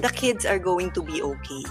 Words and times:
the 0.00 0.10
kids 0.10 0.44
are 0.44 0.58
going 0.58 0.90
to 0.92 1.02
be 1.02 1.20
okay. 1.22 1.62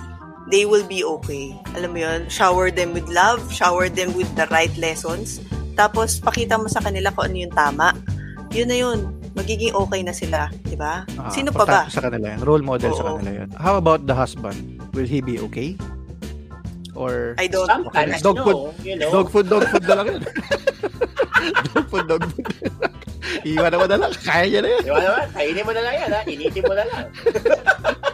They 0.49 0.65
will 0.65 0.85
be 0.85 1.05
okay. 1.19 1.53
Alam 1.77 1.93
mo 1.93 1.99
yun? 2.01 2.19
Shower 2.29 2.73
them 2.73 2.93
with 2.93 3.05
love, 3.09 3.41
shower 3.53 3.85
them 3.89 4.13
with 4.17 4.29
the 4.33 4.49
right 4.49 4.73
lessons. 4.77 5.37
Tapos, 5.77 6.17
pakita 6.17 6.57
mo 6.57 6.65
sa 6.65 6.81
kanila 6.81 7.13
kung 7.13 7.29
ano 7.29 7.37
yung 7.45 7.53
tama. 7.53 7.93
Yun 8.49 8.67
na 8.67 8.77
yun. 8.77 8.99
Magiging 9.37 9.77
okay 9.77 10.01
na 10.01 10.11
sila. 10.11 10.49
Di 10.65 10.73
ba? 10.73 11.05
Ah, 11.21 11.29
Sino 11.29 11.53
pa 11.53 11.63
ba? 11.63 11.85
Sa 11.87 12.01
kanila 12.01 12.33
yan. 12.33 12.41
Role 12.41 12.65
model 12.65 12.91
sa 12.97 13.05
Oo. 13.05 13.21
kanila 13.21 13.45
yun. 13.45 13.49
How 13.61 13.77
about 13.77 14.09
the 14.09 14.15
husband? 14.17 14.81
Will 14.97 15.05
he 15.05 15.21
be 15.21 15.37
okay? 15.47 15.77
Or 16.97 17.37
I 17.37 17.45
don't 17.45 17.69
Sometimes, 17.69 18.19
Dog 18.19 18.41
no, 18.41 18.43
food. 18.43 18.57
you 18.83 18.97
know. 18.97 19.07
dog 19.13 19.29
food, 19.29 19.47
dog 19.47 19.63
food 19.69 19.85
na 19.85 19.95
lang 20.01 20.07
yun. 20.17 20.21
dog 21.77 21.87
food, 21.87 22.05
dog 22.09 22.23
food. 22.33 22.47
Iwan 23.45 23.71
naman 23.71 23.87
na 23.87 23.97
lang. 24.03 24.11
Kaya 24.19 24.43
niya 24.49 24.59
na 24.65 24.69
yun. 24.73 24.81
Di 24.83 24.91
ba 24.91 24.99
naman? 24.99 25.25
Kainin 25.31 25.63
mo 25.63 25.71
na 25.71 25.81
lang 25.85 25.95
yan, 25.95 26.09
ha? 26.11 26.21
Initin 26.27 26.63
mo 26.65 26.73
na 26.73 26.83
lang. 26.89 27.03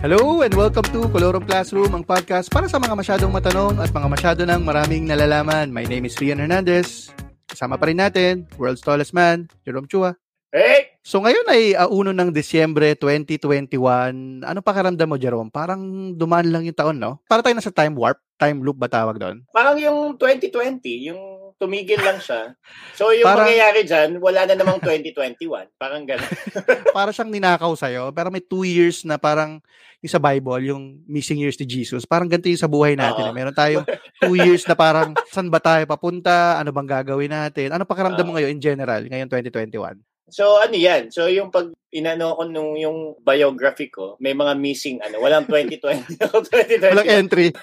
Hello 0.00 0.40
and 0.40 0.56
welcome 0.56 0.88
to 0.96 1.04
Colorong 1.12 1.44
Classroom, 1.44 1.92
ang 1.92 2.00
podcast 2.00 2.48
para 2.48 2.64
sa 2.72 2.80
mga 2.80 2.96
masyadong 2.96 3.28
matanong 3.28 3.76
at 3.84 3.92
mga 3.92 4.08
masyado 4.08 4.40
ng 4.48 4.64
maraming 4.64 5.04
nalalaman. 5.04 5.68
My 5.68 5.84
name 5.84 6.08
is 6.08 6.16
Rian 6.16 6.40
Hernandez. 6.40 7.12
Kasama 7.44 7.76
pa 7.76 7.84
rin 7.92 8.00
natin, 8.00 8.48
world's 8.56 8.80
tallest 8.80 9.12
man, 9.12 9.44
Jerome 9.60 9.84
Chua. 9.84 10.16
Hey! 10.50 10.96
So 11.04 11.20
ngayon 11.20 11.46
ay 11.52 11.76
uh, 11.76 11.92
1 11.92 12.16
ng 12.16 12.30
Disyembre 12.32 12.96
2021. 12.96 14.40
Ano 14.40 14.58
pakiramdam 14.64 15.04
mo, 15.04 15.20
Jerome? 15.20 15.52
Parang 15.52 16.16
dumaan 16.16 16.48
lang 16.48 16.64
yung 16.64 16.74
taon, 16.74 16.96
no? 16.96 17.20
Para 17.28 17.44
tayo 17.44 17.54
nasa 17.54 17.70
time 17.70 17.92
warp. 17.92 18.18
Time 18.40 18.56
loop 18.64 18.80
ba 18.80 18.88
tawag 18.88 19.20
doon? 19.20 19.44
Parang 19.52 19.76
yung 19.76 20.16
2020, 20.16 21.12
yung 21.12 21.20
tumigil 21.60 22.00
lang 22.00 22.16
siya. 22.24 22.56
So 22.96 23.12
yung 23.12 23.28
Parang- 23.28 23.46
mangyayari 23.46 23.84
dyan, 23.84 24.16
wala 24.16 24.48
na 24.48 24.56
namang 24.56 24.80
2021. 24.80 25.68
Parang 25.76 26.08
gano'n. 26.08 26.32
para 26.96 27.12
siyang 27.12 27.28
ninakaw 27.28 27.76
sa'yo, 27.76 28.08
pero 28.16 28.32
may 28.32 28.40
two 28.40 28.64
years 28.64 29.04
na 29.04 29.20
parang 29.20 29.60
yung 30.00 30.12
sa 30.12 30.20
Bible, 30.20 30.72
yung 30.72 31.04
missing 31.04 31.36
years 31.44 31.60
ni 31.60 31.68
Jesus, 31.68 32.08
parang 32.08 32.24
ganito 32.24 32.48
yung 32.48 32.64
sa 32.64 32.72
buhay 32.72 32.96
natin. 32.96 33.28
Oo. 33.28 33.32
eh. 33.32 33.36
Meron 33.36 33.52
tayong 33.56 33.84
two 34.16 34.32
years 34.32 34.64
na 34.64 34.72
parang 34.72 35.12
saan 35.28 35.52
ba 35.52 35.60
tayo 35.60 35.84
papunta, 35.84 36.56
ano 36.56 36.72
bang 36.72 36.88
gagawin 36.88 37.32
natin, 37.32 37.68
ano 37.76 37.84
pakiramdam 37.84 38.24
mo 38.24 38.32
ngayon 38.36 38.56
in 38.56 38.62
general, 38.64 39.04
ngayon 39.04 39.28
2021? 39.28 40.00
So 40.30 40.62
ano 40.62 40.72
yan? 40.72 41.10
So 41.12 41.26
yung 41.28 41.52
pag 41.52 41.68
inano 41.90 42.38
ko 42.38 42.46
nung 42.46 42.78
yung 42.78 43.18
biography 43.20 43.90
ko, 43.90 44.16
may 44.22 44.32
mga 44.32 44.56
missing 44.56 45.02
ano, 45.04 45.20
walang 45.20 45.44
2020. 45.44 46.16
2020. 46.16 46.90
Walang 46.96 47.10
entry. 47.10 47.48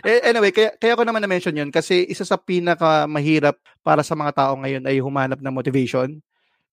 Eh, 0.00 0.32
anyway, 0.32 0.48
kaya, 0.48 0.72
kaya 0.80 0.96
ko 0.96 1.04
naman 1.04 1.20
na-mention 1.20 1.52
yun 1.52 1.68
kasi 1.68 2.08
isa 2.08 2.24
sa 2.24 2.40
pinaka 2.40 3.04
mahirap 3.04 3.60
para 3.84 4.00
sa 4.00 4.16
mga 4.16 4.32
tao 4.32 4.56
ngayon 4.56 4.88
ay 4.88 4.96
humanap 4.96 5.38
ng 5.38 5.52
motivation. 5.52 6.24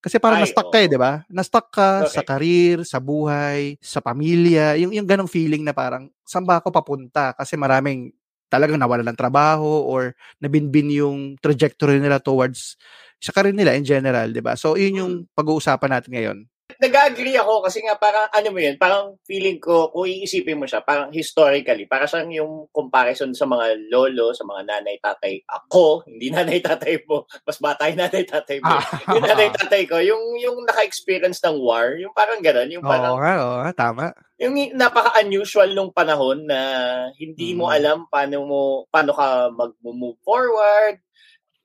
Kasi 0.07 0.23
parang 0.23 0.39
Ay, 0.39 0.47
na-stuck 0.47 0.71
ka 0.71 0.79
eh, 0.79 0.87
oo. 0.87 0.93
di 0.95 0.95
ba? 0.95 1.13
Na-stuck 1.27 1.67
ka 1.67 2.07
Okay. 2.07 2.15
sa 2.15 2.21
career, 2.23 2.77
sa 2.87 3.03
buhay, 3.03 3.75
sa 3.83 3.99
pamilya. 3.99 4.79
Yung, 4.79 4.95
yung 4.95 5.03
ganong 5.03 5.27
feeling 5.27 5.67
na 5.67 5.75
parang, 5.75 6.07
saan 6.23 6.47
ba 6.47 6.63
ako 6.63 6.71
papunta? 6.71 7.35
Kasi 7.35 7.59
maraming 7.59 8.15
talagang 8.47 8.79
nawala 8.79 9.03
ng 9.03 9.19
trabaho 9.19 9.83
or 9.83 10.15
nabinbin 10.39 10.87
yung 10.95 11.35
trajectory 11.43 11.99
nila 11.99 12.23
towards 12.23 12.79
sa 13.19 13.35
career 13.35 13.51
nila 13.51 13.75
in 13.75 13.83
general, 13.83 14.31
di 14.31 14.39
ba? 14.39 14.55
So, 14.55 14.79
yun 14.79 14.95
yung 15.03 15.13
pag-uusapan 15.35 15.91
natin 15.99 16.11
ngayon. 16.15 16.37
Nag-agree 16.77 17.33
ako 17.35 17.65
kasi 17.65 17.81
nga 17.81 17.97
parang 17.97 18.29
ano 18.29 18.47
mo 18.53 18.59
yun, 18.61 18.77
parang 18.77 19.17
feeling 19.25 19.57
ko, 19.57 19.89
kung 19.89 20.05
iisipin 20.05 20.61
mo 20.61 20.69
siya, 20.69 20.85
parang 20.85 21.09
historically, 21.09 21.89
para 21.89 22.05
siyang 22.05 22.29
yung 22.29 22.53
comparison 22.69 23.33
sa 23.33 23.49
mga 23.49 23.89
lolo, 23.89 24.29
sa 24.37 24.45
mga 24.45 24.61
nanay, 24.61 25.01
tatay. 25.01 25.41
Ako, 25.49 26.05
hindi 26.05 26.29
nanay, 26.35 26.61
tatay 26.61 27.01
mo. 27.09 27.25
Mas 27.41 27.57
bata 27.57 27.89
yung 27.89 27.97
nanay, 27.97 28.23
tatay 28.23 28.61
mo. 28.61 28.77
yung 29.09 29.25
nanay, 29.25 29.49
tatay 29.49 29.83
ko, 29.89 29.97
yung, 29.97 30.37
yung 30.37 30.57
naka-experience 30.69 31.41
ng 31.41 31.57
war, 31.57 31.97
yung 31.97 32.13
parang 32.13 32.45
gano'n, 32.45 32.69
yung 32.69 32.85
Oo 32.85 32.89
parang, 32.93 33.17
nga, 33.17 33.33
oo 33.41 33.57
nga, 33.65 33.71
tama. 33.73 34.05
yung 34.37 34.53
napaka-unusual 34.77 35.73
nung 35.73 35.89
panahon 35.89 36.45
na 36.45 36.59
hindi 37.17 37.57
mo 37.57 37.65
Mm. 37.67 37.73
alam 37.73 37.97
paano 38.05 38.37
mo, 38.45 38.59
paano 38.93 39.17
ka 39.17 39.49
mag-move 39.49 40.21
forward, 40.21 41.01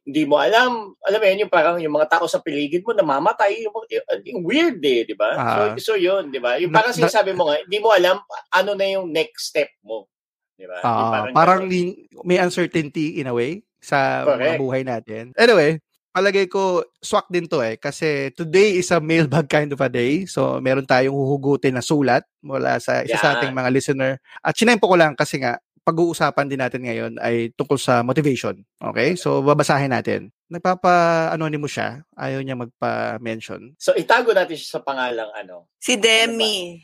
hindi 0.02 0.26
mo 0.26 0.34
alam, 0.34 0.98
alam 0.98 1.18
mo 1.22 1.26
yun, 1.30 1.42
yung 1.46 1.52
parang 1.52 1.76
yung 1.78 1.94
mga 1.94 2.18
tao 2.18 2.26
sa 2.26 2.42
paligid 2.42 2.82
mo 2.82 2.90
namamatay, 2.90 3.62
yung, 3.62 3.74
yung, 3.86 4.06
yung 4.26 4.40
weird 4.42 4.82
eh, 4.82 5.06
di 5.06 5.14
ba? 5.14 5.30
Ah. 5.38 5.74
so, 5.78 5.94
so 5.94 5.94
yun, 5.94 6.26
di 6.34 6.42
ba? 6.42 6.58
Yung 6.58 6.74
parang 6.74 6.90
na- 6.90 6.98
sinasabi 6.98 7.38
mo 7.38 7.46
nga, 7.46 7.62
hindi 7.62 7.78
mo 7.78 7.94
alam 7.94 8.18
ano 8.50 8.70
na 8.74 8.86
yung 8.90 9.14
next 9.14 9.54
step 9.54 9.70
mo. 9.86 10.10
Di 10.58 10.66
ba? 10.66 10.82
Yung 10.82 10.90
Ah, 11.14 11.30
parang 11.30 11.70
ganun. 11.70 11.70
li- 11.70 11.96
may 12.26 12.42
uncertainty 12.42 13.22
in 13.22 13.30
a 13.30 13.34
way 13.34 13.62
sa 13.78 14.26
mga 14.26 14.58
buhay 14.58 14.82
natin. 14.82 15.30
Anyway, 15.38 15.78
palagay 16.12 16.44
ko 16.44 16.84
swak 17.00 17.24
din 17.32 17.48
to 17.48 17.64
eh 17.64 17.80
kasi 17.80 18.28
today 18.36 18.76
is 18.76 18.92
a 18.92 19.00
mailbag 19.00 19.48
kind 19.48 19.72
of 19.72 19.80
a 19.80 19.88
day. 19.88 20.28
So 20.28 20.60
meron 20.60 20.84
tayong 20.84 21.14
huhugutin 21.14 21.72
na 21.72 21.82
sulat 21.82 22.26
mula 22.44 22.76
sa 22.82 23.00
isa 23.00 23.16
sa 23.16 23.32
Yan. 23.32 23.34
ating 23.40 23.52
mga 23.54 23.70
listener. 23.72 24.12
At 24.44 24.52
sinempo 24.52 24.86
ko 24.86 24.94
lang 24.98 25.16
kasi 25.16 25.40
nga 25.40 25.56
pag-uusapan 25.82 26.46
din 26.46 26.62
natin 26.62 26.82
ngayon 26.86 27.12
ay 27.18 27.50
tungkol 27.52 27.76
sa 27.76 28.00
motivation. 28.00 28.54
Okay? 28.78 29.18
So 29.18 29.42
babasahin 29.42 29.90
natin. 29.90 30.30
Nagpapa-anonymous 30.46 31.72
siya. 31.72 31.88
Ayaw 32.12 32.44
niya 32.44 32.52
magpa-mention. 32.54 33.72
So, 33.80 33.96
itago 33.96 34.36
natin 34.36 34.52
siya 34.52 34.76
sa 34.76 34.80
pangalang 34.84 35.32
ano. 35.32 35.72
Si 35.80 35.96
Demi. 35.96 36.76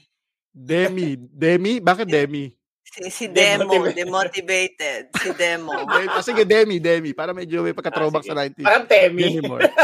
Demi. 0.49 1.21
Demi? 1.21 1.77
Bakit 1.77 2.09
Demi? 2.09 2.49
Si, 2.81 3.05
si 3.13 3.25
Demo, 3.29 3.69
Demotivated. 3.69 3.97
demotivated. 4.01 5.01
Si 5.21 5.29
Demo. 5.37 5.77
Demi. 5.93 6.09
Ah, 6.09 6.25
sige, 6.25 6.49
Demi, 6.49 6.81
Demi. 6.81 7.13
Para 7.13 7.37
medyo 7.37 7.61
may 7.61 7.77
pagka-throwback 7.77 8.25
Ah, 8.25 8.29
sa 8.33 8.35
sige. 8.41 8.57
90s. 8.57 8.65
Parang 8.65 8.87
Temi. 8.89 9.23
Demi 9.23 9.41
Moore. 9.45 9.69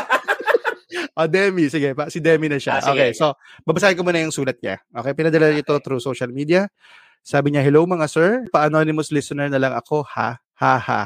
Ah, 1.15 1.31
Demi. 1.31 1.71
Sige, 1.71 1.95
pa, 1.95 2.11
si 2.11 2.19
Demi 2.19 2.49
na 2.51 2.59
siya. 2.59 2.79
Ah, 2.79 2.91
sige. 2.91 2.97
okay, 2.97 3.11
so, 3.15 3.37
babasahin 3.63 3.95
ko 3.95 4.03
muna 4.03 4.19
yung 4.19 4.35
sulat 4.35 4.59
niya. 4.59 4.83
Okay, 4.91 5.13
pinadala 5.15 5.53
ito 5.53 5.75
through 5.79 6.03
social 6.03 6.31
media. 6.33 6.67
Sabi 7.25 7.57
niya, 7.57 7.65
hello 7.65 7.89
mga 7.89 8.05
sir, 8.05 8.45
pa-anonymous 8.53 9.09
listener 9.09 9.49
na 9.49 9.57
lang 9.57 9.73
ako, 9.73 10.05
ha? 10.05 10.45
Ha 10.61 10.77
ha. 10.77 11.03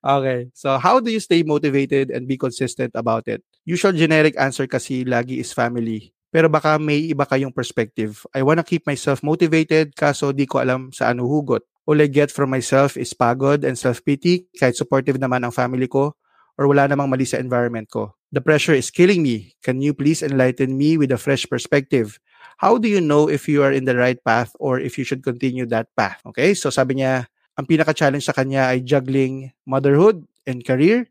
Okay, 0.00 0.48
so 0.56 0.80
how 0.80 0.96
do 0.96 1.12
you 1.12 1.20
stay 1.20 1.44
motivated 1.44 2.08
and 2.08 2.24
be 2.24 2.40
consistent 2.40 2.90
about 2.96 3.28
it? 3.28 3.44
Usual 3.68 3.92
generic 3.92 4.32
answer 4.40 4.64
kasi 4.64 5.04
lagi 5.04 5.44
is 5.44 5.52
family. 5.52 6.16
Pero 6.32 6.48
baka 6.48 6.80
may 6.80 7.12
iba 7.12 7.28
kayong 7.28 7.52
perspective. 7.52 8.24
I 8.32 8.40
wanna 8.40 8.64
keep 8.64 8.88
myself 8.88 9.20
motivated 9.20 9.92
kaso 9.92 10.32
di 10.32 10.48
ko 10.48 10.64
alam 10.64 10.88
saan 10.88 11.20
huhugot. 11.20 11.60
All 11.84 12.00
I 12.00 12.08
get 12.08 12.32
from 12.32 12.48
myself 12.48 12.96
is 12.96 13.12
pagod 13.12 13.60
and 13.60 13.76
self-pity 13.76 14.48
kahit 14.56 14.72
supportive 14.72 15.20
naman 15.20 15.44
ang 15.44 15.52
family 15.52 15.84
ko 15.84 16.16
or 16.56 16.64
wala 16.64 16.88
namang 16.88 17.12
mali 17.12 17.28
sa 17.28 17.36
environment 17.36 17.92
ko. 17.92 18.16
The 18.32 18.40
pressure 18.40 18.76
is 18.76 18.88
killing 18.88 19.20
me. 19.20 19.56
Can 19.64 19.80
you 19.84 19.92
please 19.92 20.20
enlighten 20.20 20.76
me 20.76 20.96
with 20.96 21.12
a 21.12 21.20
fresh 21.20 21.44
perspective? 21.48 22.20
How 22.58 22.78
do 22.78 22.90
you 22.90 22.98
know 22.98 23.30
if 23.30 23.46
you 23.46 23.62
are 23.62 23.70
in 23.70 23.86
the 23.86 23.94
right 23.94 24.18
path 24.22 24.50
or 24.58 24.82
if 24.82 24.98
you 24.98 25.04
should 25.06 25.22
continue 25.22 25.66
that 25.70 25.94
path? 25.94 26.18
Okay, 26.26 26.54
so 26.54 26.70
sabi 26.70 26.98
niya, 26.98 27.30
ang 27.58 27.66
pinaka-challenge 27.66 28.26
sa 28.26 28.34
kanya 28.34 28.70
ay 28.70 28.82
juggling 28.82 29.50
motherhood 29.66 30.26
and 30.46 30.62
career. 30.62 31.06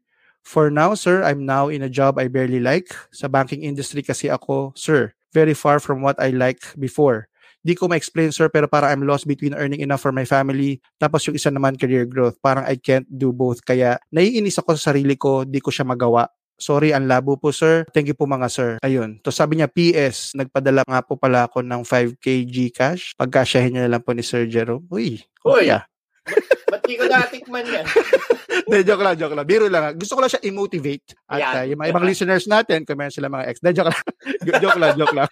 For 0.47 0.71
now, 0.71 0.95
sir, 0.95 1.23
I'm 1.27 1.43
now 1.43 1.67
in 1.67 1.83
a 1.83 1.91
job 1.91 2.15
I 2.15 2.31
barely 2.31 2.63
like. 2.63 2.87
Sa 3.11 3.27
banking 3.27 3.67
industry 3.67 3.99
kasi 3.99 4.31
ako, 4.31 4.71
sir, 4.79 5.11
very 5.35 5.51
far 5.51 5.83
from 5.83 5.99
what 5.99 6.15
I 6.19 6.31
like 6.31 6.63
before. 6.79 7.27
Di 7.67 7.75
ko 7.75 7.91
ma-explain, 7.91 8.31
sir, 8.31 8.47
pero 8.47 8.63
para 8.63 8.87
I'm 8.87 9.03
lost 9.03 9.27
between 9.27 9.51
earning 9.51 9.83
enough 9.83 9.99
for 9.99 10.15
my 10.15 10.23
family, 10.23 10.79
tapos 10.95 11.27
yung 11.27 11.35
isa 11.35 11.51
naman 11.51 11.75
career 11.75 12.07
growth. 12.07 12.39
Parang 12.39 12.63
I 12.63 12.79
can't 12.79 13.03
do 13.11 13.35
both. 13.35 13.59
Kaya 13.59 13.99
naiinis 14.07 14.55
ako 14.55 14.79
sa 14.79 14.95
sarili 14.95 15.19
ko, 15.19 15.43
di 15.43 15.59
ko 15.59 15.67
siya 15.67 15.83
magawa. 15.83 16.31
Sorry, 16.57 16.89
ang 16.89 17.05
labo 17.05 17.37
po, 17.37 17.53
sir. 17.53 17.85
Thank 17.93 18.09
you 18.09 18.17
po 18.17 18.25
mga 18.25 18.49
sir. 18.49 18.69
Ayun. 18.81 19.21
To 19.21 19.29
sabi 19.29 19.61
niya, 19.61 19.69
PS, 19.69 20.33
nagpadala 20.33 20.81
nga 20.89 21.05
po 21.05 21.13
pala 21.13 21.45
ako 21.45 21.61
ng 21.61 21.85
5K 21.85 22.25
Gcash. 22.49 23.13
Pagkasyahin 23.13 23.77
niya 23.77 23.83
na 23.85 23.97
lang 23.97 24.03
po 24.03 24.17
ni 24.17 24.25
Sir 24.25 24.49
Jerome. 24.49 24.83
Uy, 24.89 25.21
Uy. 25.45 25.69
ah. 25.69 25.85
Ba't 26.67 26.83
di 26.83 26.97
ko 26.97 27.05
natikman 27.07 27.63
yan? 27.63 27.85
De, 28.67 28.83
joke 28.83 28.99
lang, 28.99 29.15
joke 29.15 29.31
lang. 29.31 29.47
Biro 29.47 29.71
lang. 29.71 29.95
Gusto 29.95 30.19
ko 30.19 30.25
lang 30.25 30.31
siya 30.33 30.43
i-motivate. 30.43 31.15
At 31.29 31.39
Yan. 31.39 31.53
ah, 31.55 31.63
yung 31.63 31.79
mga 31.79 31.89
ibang 31.95 32.03
listeners 32.03 32.45
natin, 32.51 32.83
kung 32.83 32.99
meron 32.99 33.15
sila 33.15 33.31
mga 33.31 33.47
ex. 33.47 33.63
De, 33.63 33.71
joke 33.71 33.87
lang. 33.87 34.03
joke 34.65 34.79
lang, 34.81 34.93
joke 34.99 35.15
lang. 35.15 35.29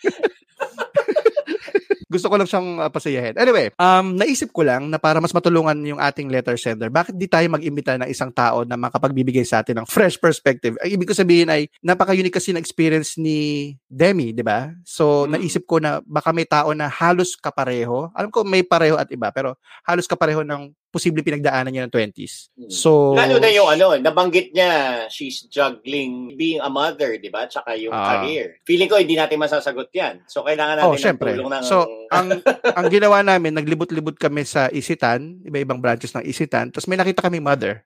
Gusto 2.15 2.31
ko 2.31 2.39
lang 2.39 2.47
siyang 2.47 2.79
uh, 2.79 2.87
pasayahin. 2.87 3.35
Anyway, 3.35 3.75
um, 3.75 4.15
naisip 4.15 4.55
ko 4.55 4.63
lang 4.63 4.87
na 4.87 4.95
para 4.95 5.19
mas 5.19 5.35
matulungan 5.35 5.75
yung 5.83 5.99
ating 5.99 6.31
letter 6.31 6.55
sender, 6.55 6.87
bakit 6.87 7.19
di 7.19 7.27
tayo 7.27 7.43
mag-imbita 7.51 7.99
ng 7.99 8.07
isang 8.07 8.31
tao 8.31 8.63
na 8.63 8.79
makapagbibigay 8.79 9.43
sa 9.43 9.59
atin 9.59 9.83
ng 9.83 9.87
fresh 9.91 10.15
perspective? 10.15 10.79
Ay, 10.79 10.95
ibig 10.95 11.11
ko 11.11 11.11
sabihin 11.11 11.51
ay, 11.51 11.67
napaka-unique 11.83 12.39
kasi 12.39 12.55
ng 12.55 12.63
experience 12.63 13.19
ni 13.19 13.75
Demi, 13.91 14.31
di 14.31 14.43
ba? 14.43 14.71
So, 14.87 15.27
Mm. 15.27 15.35
naisip 15.35 15.67
ko 15.67 15.83
na 15.83 15.99
baka 16.07 16.31
may 16.31 16.47
tao 16.47 16.71
na 16.71 16.87
halos 16.87 17.35
kapareho. 17.35 18.07
Alam 18.15 18.31
ko 18.31 18.47
may 18.47 18.63
pareho 18.63 18.95
at 18.95 19.11
iba, 19.11 19.27
pero 19.35 19.59
halos 19.83 20.07
kapareho 20.07 20.47
ng 20.47 20.71
posible 20.95 21.19
pinagdaanan 21.19 21.67
niya 21.67 21.83
ng 21.83 21.91
20s. 21.91 22.55
Hmm. 22.55 22.71
So, 22.71 23.11
Lalo 23.11 23.35
na 23.35 23.51
yung 23.51 23.67
ano, 23.67 23.99
nabanggit 23.99 24.55
niya, 24.55 24.71
she's 25.05 25.43
juggling 25.45 26.31
being 26.33 26.57
a 26.57 26.71
mother, 26.71 27.19
di 27.19 27.27
ba? 27.27 27.43
Tsaka 27.45 27.75
yung 27.75 27.91
Ah. 27.91 28.23
career. 28.23 28.63
Feeling 28.63 28.87
ko, 28.87 28.95
hindi 28.95 29.13
natin 29.13 29.35
masasagot 29.35 29.91
yan. 29.91 30.23
So, 30.25 30.41
kailangan 30.41 30.79
natin 30.79 30.87
Oh, 30.87 30.95
ng 30.95 31.03
syempre. 31.03 31.35
tulong 31.35 31.51
ng... 31.51 31.63
So, 31.67 31.83
ang 32.09 32.31
ang 32.79 32.87
ginawa 32.87 33.19
namin, 33.19 33.51
naglibot-libot 33.53 34.15
kami 34.15 34.41
sa 34.41 34.71
Isitan, 34.71 35.43
iba-ibang 35.43 35.83
branches 35.83 36.15
ng 36.15 36.23
Isitan, 36.23 36.71
tapos 36.71 36.87
may 36.87 36.95
nakita 36.95 37.19
kami 37.19 37.43
mother. 37.43 37.83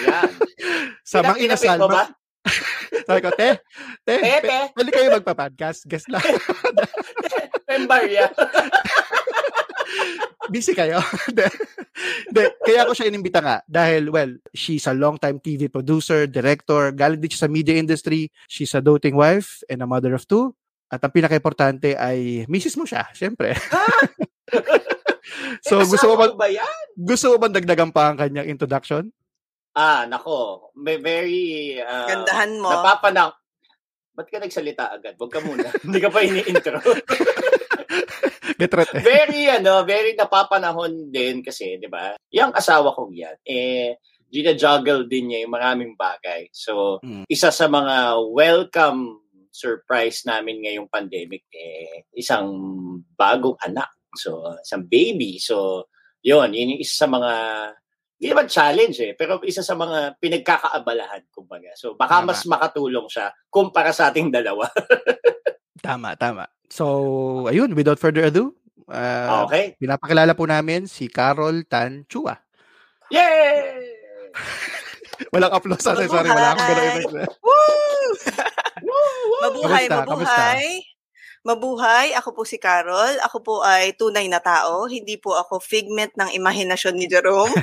yan. 0.00 0.32
Sa 1.04 1.20
Pinapit 1.20 1.44
Inasal. 1.44 1.78
ba? 1.84 2.08
Sabi 3.02 3.18
ko, 3.18 3.34
te, 3.34 3.58
te, 4.06 4.14
pe- 4.14 4.70
pwede 4.72 4.90
kayo 4.90 5.10
magpa-podcast? 5.12 5.84
Guest 5.84 6.06
lang. 6.06 6.22
Pembarya. 7.66 8.30
Busy 10.52 10.76
kayo? 10.76 11.00
De, 11.36 11.48
de, 12.28 12.42
kaya 12.60 12.84
ko 12.84 12.92
siya 12.92 13.08
inimbita 13.08 13.40
nga 13.40 13.60
dahil, 13.64 14.08
well, 14.08 14.32
she's 14.52 14.84
a 14.84 14.96
long-time 14.96 15.40
TV 15.40 15.68
producer, 15.68 16.24
director, 16.24 16.92
galing 16.92 17.20
din 17.20 17.28
siya 17.28 17.44
sa 17.44 17.52
media 17.52 17.76
industry. 17.76 18.32
She's 18.48 18.72
a 18.72 18.80
doting 18.80 19.16
wife 19.16 19.60
and 19.68 19.80
a 19.80 19.88
mother 19.88 20.12
of 20.12 20.24
two. 20.24 20.52
At 20.88 21.00
ang 21.00 21.12
pinaka-importante 21.12 21.96
ay 21.96 22.44
misis 22.48 22.76
mo 22.76 22.84
siya, 22.84 23.08
syempre. 23.12 23.56
so, 25.64 25.80
Eh, 25.80 25.88
gusto 25.88 26.12
mo 26.12 26.16
ba, 26.20 26.26
ba 26.36 26.48
yan? 26.48 26.68
gusto 26.96 27.32
mo 27.32 27.36
ba 27.40 27.48
dagdagan 27.48 27.92
pa 27.92 28.12
ang 28.12 28.16
kanyang 28.20 28.48
introduction? 28.48 29.08
Ah, 29.72 30.04
nako. 30.04 30.68
May 30.76 31.00
very... 31.00 31.76
ah, 31.80 32.08
Gandahan 32.08 32.60
mo. 32.60 32.68
Napapanang... 32.68 33.32
Ba't 34.12 34.28
ka 34.28 34.36
nagsalita 34.36 34.92
agad? 34.92 35.16
Huwag 35.16 35.32
ka 35.32 35.40
muna. 35.40 35.72
Hindi 35.84 35.96
ka 35.96 36.12
pa 36.12 36.20
ini-intro. 36.20 36.76
Getret 38.58 38.90
eh. 38.96 39.02
very, 39.02 39.48
ano, 39.48 39.84
very 39.84 40.12
napapanahon 40.12 41.08
din 41.08 41.40
kasi, 41.40 41.76
di 41.76 41.88
ba? 41.88 42.12
Yung 42.30 42.52
asawa 42.52 42.92
kong 42.92 43.12
yan, 43.12 43.36
eh, 43.44 43.96
gina-juggle 44.32 45.04
din 45.06 45.28
niya 45.28 45.44
yung 45.44 45.54
maraming 45.54 45.92
bagay. 45.92 46.48
So, 46.52 46.98
Mm. 47.04 47.28
isa 47.28 47.52
sa 47.52 47.68
mga 47.68 48.16
welcome 48.32 49.20
surprise 49.52 50.24
namin 50.24 50.64
ngayong 50.64 50.88
pandemic, 50.88 51.44
eh, 51.52 52.08
isang 52.16 52.48
bagong 53.12 53.60
anak. 53.60 53.92
So, 54.16 54.40
isang 54.58 54.88
baby. 54.88 55.36
So, 55.36 55.88
yun, 56.24 56.56
yun 56.56 56.72
yung 56.76 56.80
isa 56.80 57.04
sa 57.04 57.08
mga, 57.08 57.32
hindi 58.16 58.26
naman 58.32 58.48
challenge 58.48 58.96
eh, 59.02 59.12
pero 59.12 59.42
isa 59.44 59.60
sa 59.60 59.76
mga 59.76 60.16
pinagkakaabalahan, 60.16 61.28
kumbaga. 61.28 61.74
So, 61.76 61.92
baka 61.92 62.24
Tama. 62.24 62.32
mas 62.32 62.40
makatulong 62.48 63.08
siya 63.12 63.28
kumpara 63.52 63.92
sa 63.92 64.08
ating 64.08 64.32
dalawa. 64.32 64.64
Tama, 65.82 66.14
tama. 66.14 66.46
So, 66.72 66.86
ayun, 67.52 67.76
without 67.76 68.00
further 68.00 68.24
ado, 68.24 68.56
uh, 68.88 69.44
okay? 69.44 69.76
pinapakilala 69.76 70.32
po 70.32 70.48
namin 70.48 70.88
si 70.88 71.04
Carol 71.04 71.68
Tan 71.68 72.08
Chua. 72.08 72.40
Yay! 73.12 73.76
Walang 75.36 75.52
applause. 75.52 75.84
Sorry, 75.84 76.08
sorry. 76.08 76.32
Wala 76.32 76.56
akong 76.56 76.68
ganun 76.72 76.88
effect. 76.88 77.12
Woo! 77.44 78.08
Woo! 78.88 79.40
Mabuhay, 79.44 79.84
Kamusta? 79.84 80.08
mabuhay. 80.08 80.64
Mabuhay, 81.42 82.14
ako 82.14 82.38
po 82.38 82.42
si 82.46 82.54
Carol. 82.54 83.18
Ako 83.26 83.42
po 83.42 83.54
ay 83.66 83.98
tunay 83.98 84.30
na 84.30 84.38
tao. 84.38 84.86
Hindi 84.86 85.18
po 85.18 85.34
ako 85.34 85.58
figment 85.58 86.14
ng 86.14 86.30
imahinasyon 86.38 86.94
ni 86.94 87.06
Jerome. 87.10 87.50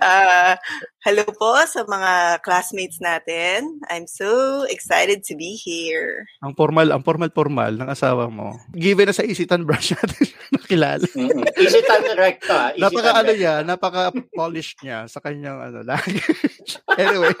Ah, 0.00 0.56
hello 1.04 1.24
po 1.36 1.60
sa 1.68 1.84
mga 1.84 2.40
classmates 2.40 2.96
natin. 3.02 3.76
I'm 3.92 4.08
so 4.08 4.62
excited 4.72 5.20
to 5.28 5.36
be 5.36 5.58
here. 5.58 6.24
Ang 6.40 6.56
formal, 6.56 6.88
ang 6.88 7.04
formal-formal 7.04 7.76
ng 7.76 7.88
asawa 7.88 8.32
mo. 8.32 8.56
Given 8.72 9.10
na 9.10 9.14
sa 9.16 9.26
Isitan 9.26 9.68
brush 9.68 9.92
natin 9.92 10.32
nakilala. 10.56 11.04
Mm-mm. 11.04 11.44
Isitan 11.60 12.00
ah. 12.08 12.72
Isitan 12.72 12.72
Napaka 12.80 13.10
ano 13.12 13.30
recto. 13.32 13.40
niya, 13.40 13.54
napaka-polished 13.64 14.78
niya 14.80 14.98
sa 15.10 15.20
kanyang 15.20 15.60
ano, 15.60 15.84
language. 15.84 16.80
anyway. 17.00 17.34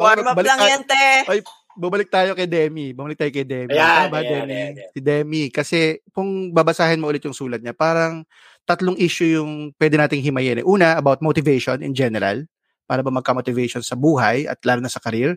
Warm 0.00 0.24
up 0.24 0.40
lang 0.40 0.60
yan, 0.64 0.82
te. 0.84 1.04
Bumalik 1.76 2.08
tayo 2.08 2.32
kay 2.32 2.48
Demi. 2.48 2.96
Bumalik 2.96 3.20
tayo 3.20 3.28
kay 3.28 3.44
Demi. 3.44 3.76
Ayan, 3.76 4.08
Tama 4.08 4.24
ayan, 4.24 4.32
Demi? 4.32 4.52
ayan, 4.56 4.72
ayan. 4.80 4.90
Si 4.96 5.00
Demi. 5.04 5.42
Kasi 5.52 5.78
kung 6.16 6.50
babasahin 6.50 6.96
mo 6.96 7.12
ulit 7.12 7.20
yung 7.28 7.36
sulat 7.36 7.60
niya, 7.60 7.76
parang 7.76 8.24
tatlong 8.64 8.96
issue 8.96 9.36
yung 9.36 9.76
pwede 9.76 10.00
nating 10.00 10.24
himayin. 10.24 10.64
Una, 10.64 10.96
about 10.96 11.20
motivation 11.20 11.84
in 11.84 11.92
general. 11.92 12.42
Para 12.86 13.02
ba 13.02 13.10
magka-motivation 13.10 13.82
sa 13.82 13.98
buhay 13.98 14.46
at 14.46 14.62
lalo 14.62 14.78
na 14.78 14.88
sa 14.88 15.02
career. 15.02 15.34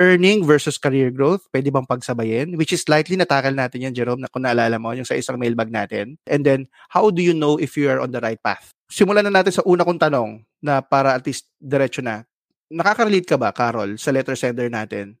Earning 0.00 0.46
versus 0.46 0.80
career 0.80 1.12
growth, 1.12 1.44
pwede 1.52 1.68
bang 1.68 1.84
pagsabayin? 1.84 2.56
Which 2.56 2.72
is 2.72 2.86
likely 2.88 3.18
natakal 3.18 3.52
natin 3.52 3.84
yan, 3.84 3.92
Jerome, 3.92 4.24
na 4.24 4.30
kung 4.32 4.46
naalala 4.46 4.80
mo, 4.80 4.96
yung 4.96 5.04
sa 5.04 5.12
isang 5.12 5.36
mailbag 5.36 5.68
natin. 5.68 6.16
And 6.24 6.48
then, 6.48 6.64
how 6.88 7.12
do 7.12 7.20
you 7.20 7.36
know 7.36 7.60
if 7.60 7.76
you 7.76 7.92
are 7.92 8.00
on 8.00 8.08
the 8.14 8.22
right 8.24 8.40
path? 8.40 8.72
Simulan 8.88 9.28
na 9.28 9.42
natin 9.42 9.52
sa 9.52 9.66
una 9.68 9.84
kong 9.84 10.00
tanong 10.00 10.40
na 10.64 10.80
para 10.80 11.12
at 11.12 11.28
least 11.28 11.52
diretso 11.60 12.00
na. 12.00 12.24
Nakaka-relate 12.72 13.28
ka 13.28 13.36
ba, 13.36 13.52
Carol, 13.52 14.00
sa 14.00 14.08
letter 14.08 14.32
sender 14.32 14.72
natin? 14.72 15.12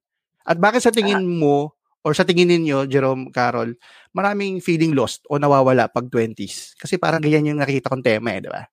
At 0.48 0.56
bakit 0.56 0.80
sa 0.80 0.88
tingin 0.88 1.28
mo 1.28 1.76
or 2.00 2.16
sa 2.16 2.24
tingin 2.24 2.48
ninyo, 2.48 2.88
Jerome, 2.88 3.28
Carol, 3.28 3.76
maraming 4.16 4.64
feeling 4.64 4.96
lost 4.96 5.28
o 5.28 5.36
nawawala 5.36 5.92
pag 5.92 6.08
20s? 6.08 6.80
Kasi 6.80 6.96
parang 6.96 7.20
ganyan 7.20 7.52
yung 7.52 7.60
nakikita 7.60 7.92
kong 7.92 8.00
tema 8.00 8.32
eh, 8.32 8.40
di 8.40 8.48
ba? 8.48 8.64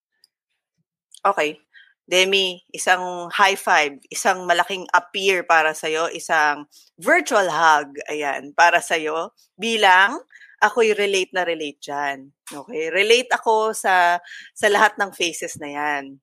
Okay. 1.20 1.60
Demi, 2.06 2.62
isang 2.70 3.28
high 3.34 3.58
five, 3.58 3.98
isang 4.14 4.46
malaking 4.46 4.86
appear 4.94 5.42
para 5.42 5.74
sa'yo, 5.74 6.08
isang 6.14 6.70
virtual 7.02 7.50
hug, 7.50 7.98
ayan, 8.08 8.54
para 8.54 8.78
sa'yo, 8.78 9.34
bilang 9.58 10.22
ako'y 10.62 10.94
relate 10.94 11.34
na 11.34 11.44
relate 11.44 11.82
dyan. 11.82 12.30
Okay? 12.46 12.94
Relate 12.94 13.34
ako 13.34 13.74
sa, 13.74 14.22
sa 14.54 14.68
lahat 14.70 14.96
ng 15.02 15.12
faces 15.18 15.58
na 15.58 15.70
yan. 15.74 16.22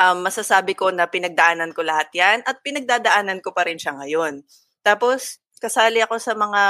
Um, 0.00 0.24
masasabi 0.24 0.72
ko 0.72 0.88
na 0.94 1.10
pinagdaanan 1.10 1.76
ko 1.76 1.84
lahat 1.84 2.08
yan 2.16 2.40
at 2.48 2.62
pinagdadaanan 2.64 3.44
ko 3.44 3.52
pa 3.52 3.68
rin 3.68 3.76
siya 3.76 3.98
ngayon. 4.00 4.40
Tapos, 4.82 5.40
kasali 5.60 6.00
ako 6.00 6.16
sa 6.16 6.32
mga 6.32 6.62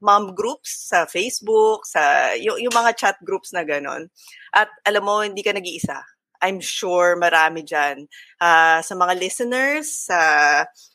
mom 0.00 0.32
groups 0.32 0.88
sa 0.88 1.04
Facebook, 1.04 1.84
sa 1.84 2.32
yung, 2.40 2.56
yung 2.56 2.72
mga 2.72 2.96
chat 2.96 3.16
groups 3.20 3.52
na 3.52 3.62
ganon. 3.62 4.08
At 4.56 4.72
alam 4.88 5.04
mo, 5.04 5.20
hindi 5.20 5.44
ka 5.44 5.52
nag-iisa. 5.52 6.00
I'm 6.42 6.58
sure 6.58 7.14
marami 7.14 7.62
dyan. 7.62 8.10
Ah, 8.42 8.82
sa 8.82 8.98
mga 8.98 9.14
listeners, 9.14 10.10
sa 10.10 10.20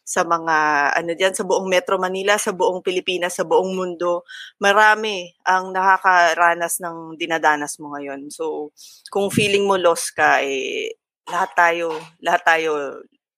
sa 0.03 0.21
mga 0.27 0.55
ano 0.99 1.11
diyan 1.15 1.35
sa 1.35 1.47
buong 1.47 1.67
Metro 1.71 1.95
Manila, 1.95 2.35
sa 2.35 2.51
buong 2.51 2.83
Pilipinas, 2.83 3.39
sa 3.39 3.47
buong 3.47 3.71
mundo, 3.75 4.27
marami 4.59 5.31
ang 5.47 5.71
nakakaranas 5.71 6.83
ng 6.83 7.15
dinadanas 7.15 7.79
mo 7.79 7.95
ngayon. 7.95 8.27
So, 8.27 8.75
kung 9.07 9.31
feeling 9.31 9.63
mo 9.67 9.79
lost 9.79 10.15
ka 10.15 10.43
eh 10.43 10.91
lahat 11.27 11.51
tayo, 11.55 11.95
lahat 12.23 12.43
tayo 12.43 12.71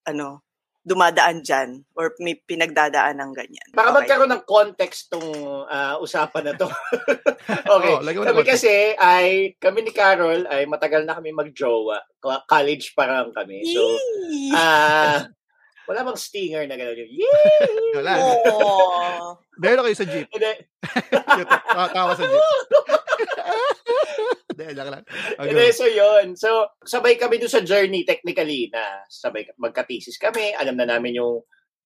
ano, 0.06 0.42
dumadaan 0.90 1.46
dyan 1.46 1.86
or 1.94 2.10
may 2.18 2.34
pinagdadaan 2.34 3.22
ng 3.22 3.30
ganyan. 3.30 3.68
Baka 3.70 3.94
Okay. 3.94 3.98
magkaroon 4.02 4.32
ng 4.34 4.42
context 4.42 5.06
tong 5.06 5.30
ah, 5.70 5.94
usapan 6.02 6.50
na 6.50 6.54
to. 6.58 6.66
okay. 7.78 7.94
Mo 7.94 8.02
ng 8.02 8.26
kami 8.26 8.42
kasi 8.42 8.98
ay, 8.98 9.54
kami 9.62 9.86
ni 9.86 9.94
Carol 9.94 10.50
ay 10.50 10.66
matagal 10.66 11.06
na 11.06 11.14
kami 11.14 11.30
magjowa. 11.30 12.02
College 12.50 12.98
pa 12.98 13.06
lang 13.06 13.30
kami. 13.30 13.62
So, 13.70 13.80
ah, 14.58 15.30
wala 15.86 16.06
bang 16.06 16.18
stinger 16.18 16.66
na 16.70 16.78
gano'n 16.78 17.02
yung, 17.02 17.14
yay! 17.18 17.74
Wala. 17.98 18.12
Oo. 18.46 18.62
Meron 19.58 19.86
kayo 19.86 19.98
sa 19.98 20.06
jeep. 20.06 20.26
Tawa 21.94 22.14
sa 22.14 22.24
jeep. 22.26 22.44
Hindi, 24.60 24.76
joke 24.76 24.92
lang. 24.92 25.04
Okay. 25.08 25.48
Hindi, 25.48 25.66
so 25.72 25.88
yun. 25.88 26.36
So, 26.36 26.68
sabay 26.84 27.16
kami 27.16 27.40
doon 27.40 27.48
sa 27.48 27.64
journey 27.64 28.04
technically 28.04 28.68
na 28.68 29.08
sabay 29.08 29.48
magka-thesis 29.56 30.20
kami. 30.20 30.52
Alam 30.52 30.76
na 30.76 30.84
namin 30.84 31.16
yung 31.16 31.40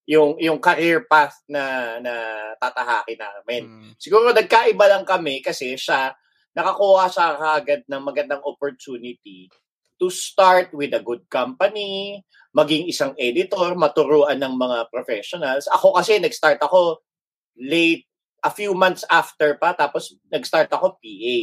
yung 0.05 0.37
yung 0.43 0.59
career 0.59 1.07
path 1.07 1.39
na 1.47 1.97
na 2.03 2.15
tatahakin 2.59 3.23
namin. 3.23 3.63
Mm. 3.63 3.91
Siguro 3.97 4.35
nagkaiba 4.35 4.91
lang 4.91 5.07
kami 5.07 5.39
kasi 5.39 5.79
siya 5.79 6.13
nakakuha 6.59 7.07
sa 7.07 7.39
kagad 7.39 7.87
ng 7.87 8.03
magandang 8.03 8.43
opportunity 8.43 9.47
to 9.97 10.11
start 10.11 10.75
with 10.75 10.91
a 10.93 11.03
good 11.03 11.23
company, 11.31 12.21
maging 12.51 12.91
isang 12.91 13.15
editor, 13.15 13.79
maturuan 13.79 14.43
ng 14.43 14.55
mga 14.59 14.91
professionals. 14.91 15.71
Ako 15.71 15.95
kasi 15.95 16.19
nag-start 16.19 16.59
ako 16.59 16.99
late, 17.55 18.07
a 18.45 18.51
few 18.53 18.77
months 18.77 19.07
after 19.09 19.57
pa, 19.57 19.73
tapos 19.73 20.19
nag-start 20.29 20.69
ako 20.69 20.99
PA. 21.01 21.39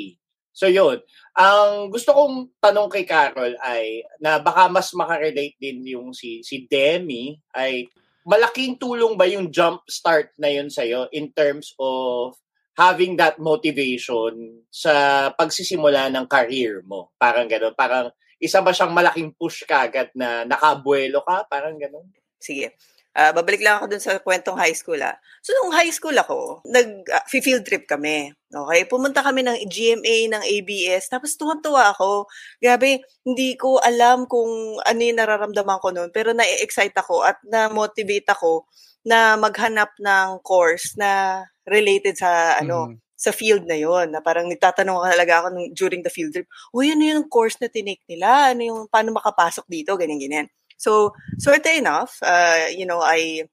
So 0.51 0.67
yun, 0.67 0.99
ang 1.31 1.87
gusto 1.87 2.11
kong 2.11 2.59
tanong 2.59 2.91
kay 2.91 3.07
Carol 3.07 3.55
ay 3.63 4.03
na 4.19 4.43
baka 4.43 4.67
mas 4.67 4.91
makarelate 4.91 5.55
din 5.55 5.79
yung 5.87 6.11
si 6.11 6.43
si 6.43 6.67
Demi 6.67 7.39
ay 7.55 7.87
malaking 8.27 8.77
tulong 8.77 9.15
ba 9.15 9.25
yung 9.25 9.49
jump 9.49 9.81
start 9.89 10.35
na 10.37 10.51
yun 10.51 10.69
sa'yo 10.69 11.09
in 11.15 11.31
terms 11.33 11.73
of 11.81 12.37
having 12.77 13.17
that 13.17 13.39
motivation 13.41 14.63
sa 14.71 15.27
pagsisimula 15.33 16.07
ng 16.13 16.25
career 16.29 16.85
mo? 16.85 17.11
Parang 17.17 17.49
gano'n. 17.49 17.73
Parang 17.75 18.13
isa 18.37 18.61
ba 18.61 18.71
siyang 18.73 18.93
malaking 18.93 19.33
push 19.35 19.65
kagad 19.65 20.13
na 20.13 20.45
nakabuelo 20.45 21.21
ka? 21.25 21.45
Parang 21.49 21.75
gano'n. 21.77 22.07
Sige. 22.41 22.73
Ah, 23.15 23.35
babalik 23.35 23.59
lang 23.59 23.75
ako 23.83 23.91
dun 23.91 23.99
sa 23.99 24.23
kwentong 24.23 24.55
high 24.55 24.71
school 24.71 24.95
ah. 25.03 25.11
So 25.43 25.51
nung 25.59 25.75
high 25.75 25.91
school 25.91 26.15
ako, 26.15 26.63
nag 26.63 27.03
ah, 27.11 27.27
field 27.27 27.67
trip 27.67 27.83
kami. 27.83 28.31
Okay, 28.47 28.87
pumunta 28.87 29.19
kami 29.19 29.43
ng 29.43 29.67
GMA, 29.67 30.31
ng 30.31 30.43
ABS, 30.47 31.11
tapos 31.11 31.35
tuwang-tuwa 31.35 31.91
ako. 31.91 32.31
Grabe, 32.63 33.03
hindi 33.27 33.59
ko 33.59 33.83
alam 33.83 34.31
kung 34.31 34.79
ano 34.79 34.99
yung 35.03 35.19
nararamdaman 35.19 35.79
ko 35.83 35.91
noon, 35.91 36.07
pero 36.15 36.31
na-excite 36.31 36.95
ako 36.95 37.27
at 37.27 37.35
na-motivate 37.43 38.31
ako 38.31 38.63
na 39.03 39.35
maghanap 39.35 39.91
ng 39.99 40.39
course 40.39 40.95
na 40.95 41.43
related 41.67 42.15
sa 42.15 42.59
ano, 42.63 42.95
Mhm. 42.95 42.99
sa 43.21 43.31
field 43.35 43.67
na 43.67 43.75
yon 43.77 44.09
na 44.15 44.23
parang 44.23 44.47
nagtatanong 44.49 45.03
talaga 45.11 45.43
ako 45.43 45.47
nung, 45.53 45.67
during 45.75 46.01
the 46.01 46.09
field 46.09 46.31
trip, 46.31 46.47
uy, 46.73 46.89
ano 46.95 47.03
yung 47.05 47.27
course 47.27 47.59
na 47.59 47.67
tinake 47.67 48.01
nila? 48.07 48.55
Ano 48.55 48.61
yung, 48.65 48.79
paano 48.87 49.11
makapasok 49.13 49.67
dito? 49.67 49.93
Ganyan, 49.99 50.17
ganyan. 50.19 50.47
So, 50.81 51.13
sort 51.37 51.61
enough, 51.69 52.17
uh, 52.25 52.65
you 52.73 52.89
know, 52.89 53.05
I 53.05 53.45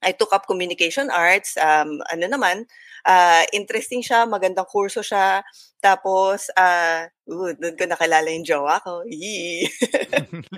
I 0.00 0.16
took 0.16 0.32
up 0.32 0.46
communication 0.46 1.12
arts. 1.12 1.58
Um, 1.60 2.00
ano 2.08 2.24
naman, 2.24 2.64
uh, 3.04 3.44
interesting 3.52 4.00
siya, 4.00 4.24
magandang 4.24 4.70
kurso 4.70 5.04
siya. 5.04 5.44
Tapos, 5.82 6.48
uh, 6.56 7.04
uh, 7.04 7.52
doon 7.56 7.76
ko 7.76 7.84
nakilala 7.84 8.28
yung 8.32 8.44
jowa 8.44 8.80
ko. 8.80 9.04
Yee. 9.04 9.68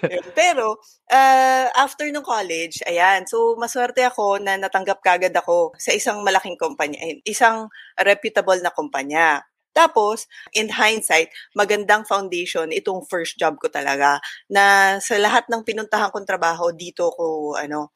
Yun. 0.00 0.24
Pero, 0.32 0.80
uh, 1.12 1.66
after 1.76 2.08
ng 2.08 2.24
college, 2.24 2.80
ayan, 2.88 3.28
so 3.28 3.56
maswerte 3.56 4.00
ako 4.04 4.40
na 4.40 4.56
natanggap 4.56 5.00
kagad 5.04 5.32
ako 5.36 5.76
sa 5.76 5.92
isang 5.92 6.24
malaking 6.24 6.56
kumpanya, 6.56 7.00
isang 7.24 7.68
reputable 8.00 8.60
na 8.64 8.72
kumpanya. 8.72 9.44
Tapos, 9.74 10.26
in 10.56 10.70
hindsight, 10.72 11.30
magandang 11.54 12.02
foundation 12.06 12.70
itong 12.74 13.06
first 13.06 13.38
job 13.38 13.56
ko 13.62 13.70
talaga 13.70 14.18
na 14.50 14.96
sa 14.98 15.14
lahat 15.18 15.46
ng 15.50 15.62
pinuntahan 15.62 16.10
kong 16.10 16.26
trabaho, 16.26 16.74
dito 16.74 17.10
ko, 17.14 17.54
ano, 17.54 17.94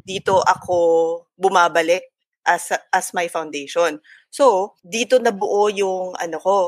dito 0.00 0.40
ako 0.44 0.78
bumabalik 1.36 2.04
as, 2.44 2.72
as 2.92 3.12
my 3.16 3.26
foundation. 3.32 3.98
So, 4.28 4.76
dito 4.84 5.16
nabuo 5.22 5.72
yung, 5.72 6.12
ano 6.20 6.38
ko, 6.42 6.58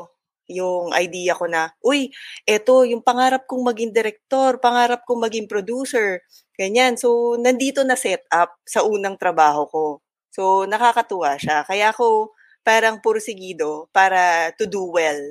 yung 0.47 0.95
idea 0.95 1.35
ko 1.35 1.51
na, 1.51 1.69
uy, 1.83 2.09
eto, 2.47 2.87
yung 2.87 3.03
pangarap 3.03 3.45
kong 3.51 3.67
maging 3.67 3.91
director, 3.93 4.57
pangarap 4.63 5.03
kong 5.05 5.27
maging 5.27 5.47
producer, 5.51 6.23
ganyan. 6.55 6.95
So, 6.97 7.35
nandito 7.37 7.83
na 7.83 7.99
set 7.99 8.23
up 8.31 8.55
sa 8.65 8.87
unang 8.87 9.19
trabaho 9.19 9.67
ko. 9.69 9.85
So, 10.31 10.65
nakakatuwa 10.69 11.35
siya. 11.41 11.67
Kaya 11.67 11.91
ako, 11.91 12.36
parang 12.67 12.99
pursigido 12.99 13.87
para 13.95 14.51
to 14.59 14.67
do 14.67 14.91
well 14.91 15.23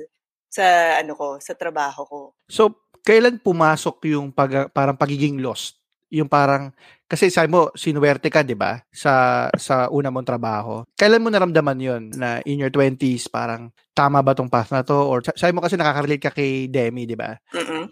sa 0.48 0.96
ano 1.04 1.12
ko, 1.12 1.36
sa 1.36 1.52
trabaho 1.52 2.00
ko. 2.08 2.20
So, 2.48 2.72
kailan 3.04 3.44
pumasok 3.44 4.08
yung 4.08 4.32
pag, 4.32 4.72
parang 4.72 4.96
pagiging 4.96 5.44
lost? 5.44 5.76
Yung 6.08 6.32
parang, 6.32 6.72
kasi 7.04 7.28
sabi 7.28 7.52
mo, 7.52 7.68
sinuwerte 7.76 8.32
ka, 8.32 8.40
di 8.40 8.56
ba? 8.56 8.80
Sa, 8.88 9.46
sa 9.52 9.92
una 9.92 10.08
mong 10.08 10.24
trabaho. 10.24 10.80
Kailan 10.96 11.20
mo 11.20 11.28
naramdaman 11.28 11.76
yon 11.76 12.02
na 12.16 12.40
in 12.48 12.62
your 12.62 12.72
20s, 12.72 13.28
parang, 13.28 13.68
tama 13.92 14.24
ba 14.24 14.32
tong 14.32 14.48
path 14.48 14.72
na 14.72 14.80
to? 14.80 14.96
Or 14.96 15.20
sabi 15.20 15.52
mo 15.52 15.60
kasi 15.60 15.76
nakaka-relate 15.76 16.24
ka 16.24 16.32
kay 16.32 16.72
Demi, 16.72 17.04
di 17.04 17.18
ba? 17.18 17.36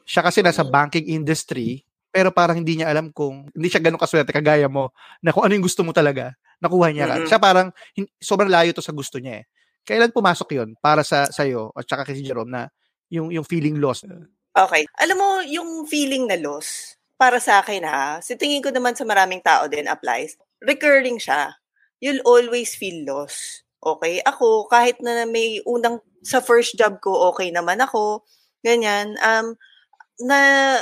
Siya 0.08 0.24
kasi 0.24 0.40
nasa 0.40 0.64
banking 0.64 1.10
industry, 1.10 1.84
pero 2.14 2.30
parang 2.30 2.62
hindi 2.62 2.80
niya 2.80 2.94
alam 2.94 3.10
kung, 3.10 3.50
hindi 3.52 3.68
siya 3.68 3.82
ganun 3.82 4.00
kaswerte 4.00 4.30
kagaya 4.30 4.70
mo, 4.70 4.94
na 5.20 5.34
kung 5.34 5.44
ano 5.44 5.52
yung 5.58 5.66
gusto 5.66 5.82
mo 5.82 5.90
talaga, 5.90 6.32
nakuha 6.64 6.88
niya 6.88 7.04
ka. 7.04 7.16
Mm-mm. 7.20 7.28
Siya 7.28 7.38
parang, 7.38 7.68
sobrang 8.16 8.48
layo 8.48 8.72
to 8.72 8.80
sa 8.80 8.96
gusto 8.96 9.20
niya 9.20 9.44
eh. 9.44 9.46
Kailan 9.84 10.16
pumasok 10.16 10.48
yon 10.56 10.72
para 10.80 11.04
sa 11.04 11.28
sa'yo, 11.28 11.68
at 11.76 11.84
saka 11.84 12.08
kay 12.08 12.16
si 12.16 12.24
Jerome, 12.24 12.48
na 12.48 12.72
yung, 13.12 13.28
yung 13.28 13.44
feeling 13.44 13.76
lost? 13.76 14.08
Okay. 14.56 14.88
Alam 14.96 15.16
mo, 15.20 15.28
yung 15.44 15.84
feeling 15.84 16.24
na 16.24 16.40
loss, 16.40 16.96
para 17.20 17.36
sa 17.36 17.60
akin 17.60 17.84
ha, 17.84 18.18
si 18.24 18.34
tingin 18.34 18.64
ko 18.64 18.72
naman 18.72 18.96
sa 18.96 19.04
maraming 19.04 19.44
tao 19.44 19.68
din 19.68 19.84
applies, 19.84 20.40
recurring 20.64 21.20
siya. 21.20 21.52
You'll 22.00 22.24
always 22.24 22.72
feel 22.72 23.04
loss. 23.04 23.62
Okay? 23.84 24.24
Ako, 24.24 24.66
kahit 24.72 24.98
na 25.04 25.28
may 25.28 25.60
unang, 25.68 26.00
sa 26.24 26.40
first 26.40 26.80
job 26.80 27.04
ko, 27.04 27.28
okay 27.28 27.52
naman 27.52 27.84
ako, 27.84 28.24
ganyan, 28.64 29.20
um, 29.20 29.52
na 30.24 30.38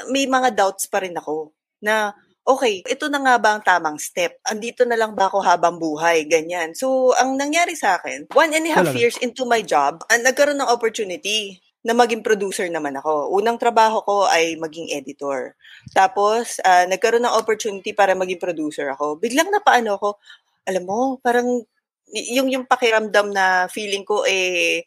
may 0.06 0.30
mga 0.30 0.54
doubts 0.54 0.86
pa 0.86 1.02
rin 1.02 1.18
ako 1.18 1.50
na 1.82 2.14
okay, 2.42 2.82
ito 2.86 3.06
na 3.06 3.22
nga 3.22 3.34
ba 3.38 3.50
ang 3.56 3.62
tamang 3.62 3.98
step? 3.98 4.38
Andito 4.46 4.82
na 4.82 4.98
lang 4.98 5.14
ba 5.14 5.30
ako 5.30 5.42
habang 5.42 5.78
buhay? 5.78 6.26
Ganyan. 6.26 6.74
So, 6.74 7.14
ang 7.14 7.38
nangyari 7.38 7.78
sa 7.78 7.98
akin, 7.98 8.26
one 8.34 8.52
and 8.54 8.66
a 8.66 8.72
half 8.74 8.90
Talaga? 8.90 8.98
years 8.98 9.16
into 9.22 9.46
my 9.46 9.62
job, 9.62 10.02
ah, 10.10 10.18
nagkaroon 10.18 10.58
ng 10.58 10.70
opportunity 10.70 11.62
na 11.82 11.94
maging 11.94 12.22
producer 12.22 12.66
naman 12.70 12.94
ako. 12.98 13.34
Unang 13.34 13.58
trabaho 13.58 14.02
ko 14.06 14.16
ay 14.30 14.54
maging 14.58 14.90
editor. 14.94 15.54
Tapos, 15.94 16.58
ah, 16.66 16.86
nagkaroon 16.86 17.26
ng 17.26 17.36
opportunity 17.38 17.94
para 17.94 18.14
maging 18.14 18.42
producer 18.42 18.90
ako. 18.94 19.18
Biglang 19.18 19.50
napaano 19.50 19.98
ako, 19.98 20.18
alam 20.66 20.84
mo, 20.86 21.18
parang 21.22 21.62
yung 22.12 22.50
yung 22.52 22.68
pakiramdam 22.68 23.32
na 23.32 23.66
feeling 23.72 24.04
ko 24.04 24.22
eh 24.28 24.84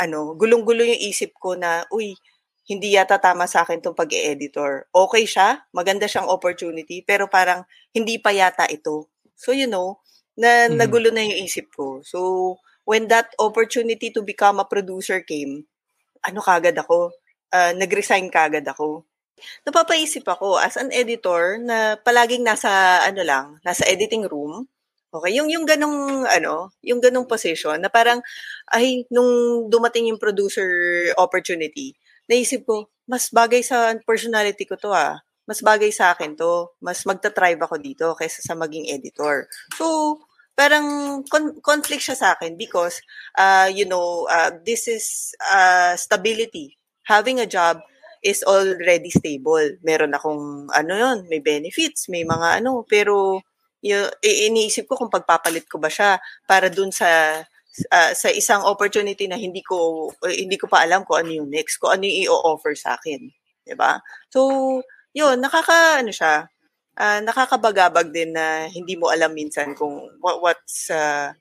ano, 0.00 0.32
gulong-gulo 0.34 0.80
yung 0.80 1.02
isip 1.12 1.36
ko 1.36 1.54
na, 1.58 1.84
uy, 1.92 2.16
hindi 2.68 2.94
yata 2.94 3.18
tama 3.18 3.46
sa 3.50 3.64
akin 3.66 3.80
tong 3.82 3.96
pag-editor. 3.98 4.86
Okay 4.92 5.24
siya, 5.26 5.64
maganda 5.74 6.06
siyang 6.06 6.28
opportunity, 6.30 7.02
pero 7.02 7.26
parang 7.26 7.64
hindi 7.92 8.16
pa 8.20 8.30
yata 8.30 8.68
ito. 8.70 9.10
So, 9.34 9.50
you 9.56 9.66
know, 9.66 9.98
na 10.38 10.68
Mhm. 10.70 10.76
nagulo 10.78 11.08
na 11.10 11.24
yung 11.26 11.40
isip 11.46 11.72
ko. 11.74 12.00
So, 12.06 12.18
when 12.86 13.08
that 13.10 13.32
opportunity 13.40 14.10
to 14.14 14.22
become 14.22 14.60
a 14.62 14.66
producer 14.68 15.20
came, 15.24 15.66
ano 16.24 16.40
kagad 16.44 16.76
ako? 16.78 17.12
Ah, 17.52 17.72
nag-resign 17.74 18.30
kagad 18.30 18.66
ako. 18.68 19.04
Napapaisip 19.66 20.24
ako 20.28 20.60
as 20.60 20.76
an 20.76 20.92
editor 20.92 21.56
na 21.58 21.96
palaging 22.00 22.44
nasa 22.44 23.00
ano 23.08 23.22
lang, 23.24 23.46
nasa 23.64 23.88
editing 23.88 24.28
room. 24.28 24.68
Okay, 25.10 25.34
yung 25.34 25.50
yung 25.50 25.66
ganong 25.66 26.22
ano, 26.28 26.70
yung 26.86 27.02
ganong 27.02 27.26
position 27.26 27.80
na 27.82 27.90
parang 27.90 28.22
ay 28.70 29.02
nung 29.10 29.66
dumating 29.66 30.06
yung 30.12 30.20
producer 30.22 30.70
opportunity, 31.18 31.96
naisip 32.30 32.62
ko, 32.62 32.86
mas 33.10 33.26
bagay 33.34 33.66
sa 33.66 33.98
personality 34.06 34.62
ko 34.62 34.78
to 34.78 34.94
ah. 34.94 35.18
Mas 35.50 35.58
bagay 35.66 35.90
sa 35.90 36.14
akin 36.14 36.38
to. 36.38 36.70
Mas 36.78 37.02
magta-thrive 37.02 37.58
ako 37.58 37.82
dito 37.82 38.06
kaysa 38.14 38.38
sa 38.46 38.54
maging 38.54 38.86
editor. 38.86 39.50
So, 39.74 40.22
parang 40.54 41.20
con- 41.26 41.58
conflict 41.58 42.06
siya 42.06 42.14
sa 42.14 42.28
akin 42.38 42.54
because, 42.54 43.02
uh, 43.34 43.66
you 43.66 43.82
know, 43.82 44.30
uh, 44.30 44.54
this 44.62 44.86
is 44.86 45.34
uh, 45.42 45.98
stability. 45.98 46.78
Having 47.10 47.42
a 47.42 47.50
job 47.50 47.82
is 48.22 48.46
already 48.46 49.10
stable. 49.10 49.80
Meron 49.82 50.14
akong, 50.14 50.70
ano 50.70 50.92
yon 50.94 51.26
may 51.26 51.42
benefits, 51.42 52.06
may 52.06 52.22
mga 52.22 52.62
ano, 52.62 52.86
pero 52.86 53.42
yung, 53.80 54.06
iniisip 54.22 54.86
ko 54.86 54.94
kung 55.00 55.10
pagpapalit 55.10 55.64
ko 55.66 55.80
ba 55.80 55.88
siya 55.88 56.20
para 56.44 56.68
dun 56.68 56.92
sa 56.92 57.40
ah, 57.90 58.12
sa 58.12 58.28
isang 58.30 58.66
opportunity 58.66 59.26
na 59.30 59.38
hindi 59.38 59.62
ko 59.62 60.10
eh, 60.26 60.44
hindi 60.44 60.58
ko 60.58 60.66
pa 60.66 60.82
alam 60.84 61.06
kung 61.06 61.26
ano 61.26 61.30
yung 61.30 61.48
next, 61.50 61.78
kung 61.78 61.94
ano 61.94 62.06
yung 62.06 62.18
i-offer 62.26 62.74
sa 62.74 62.98
akin, 62.98 63.30
'di 63.66 63.74
ba? 63.78 64.02
So, 64.30 64.80
'yun, 65.14 65.38
nakaka 65.38 66.02
ano 66.02 66.10
siya, 66.10 66.50
ah, 66.98 67.20
nakakabagabag 67.22 68.10
din 68.10 68.34
na 68.34 68.66
hindi 68.68 68.94
mo 68.98 69.08
alam 69.08 69.32
minsan 69.32 69.72
kung 69.78 70.10
what, 70.20 70.42
what's 70.42 70.90
ah, 70.90 71.32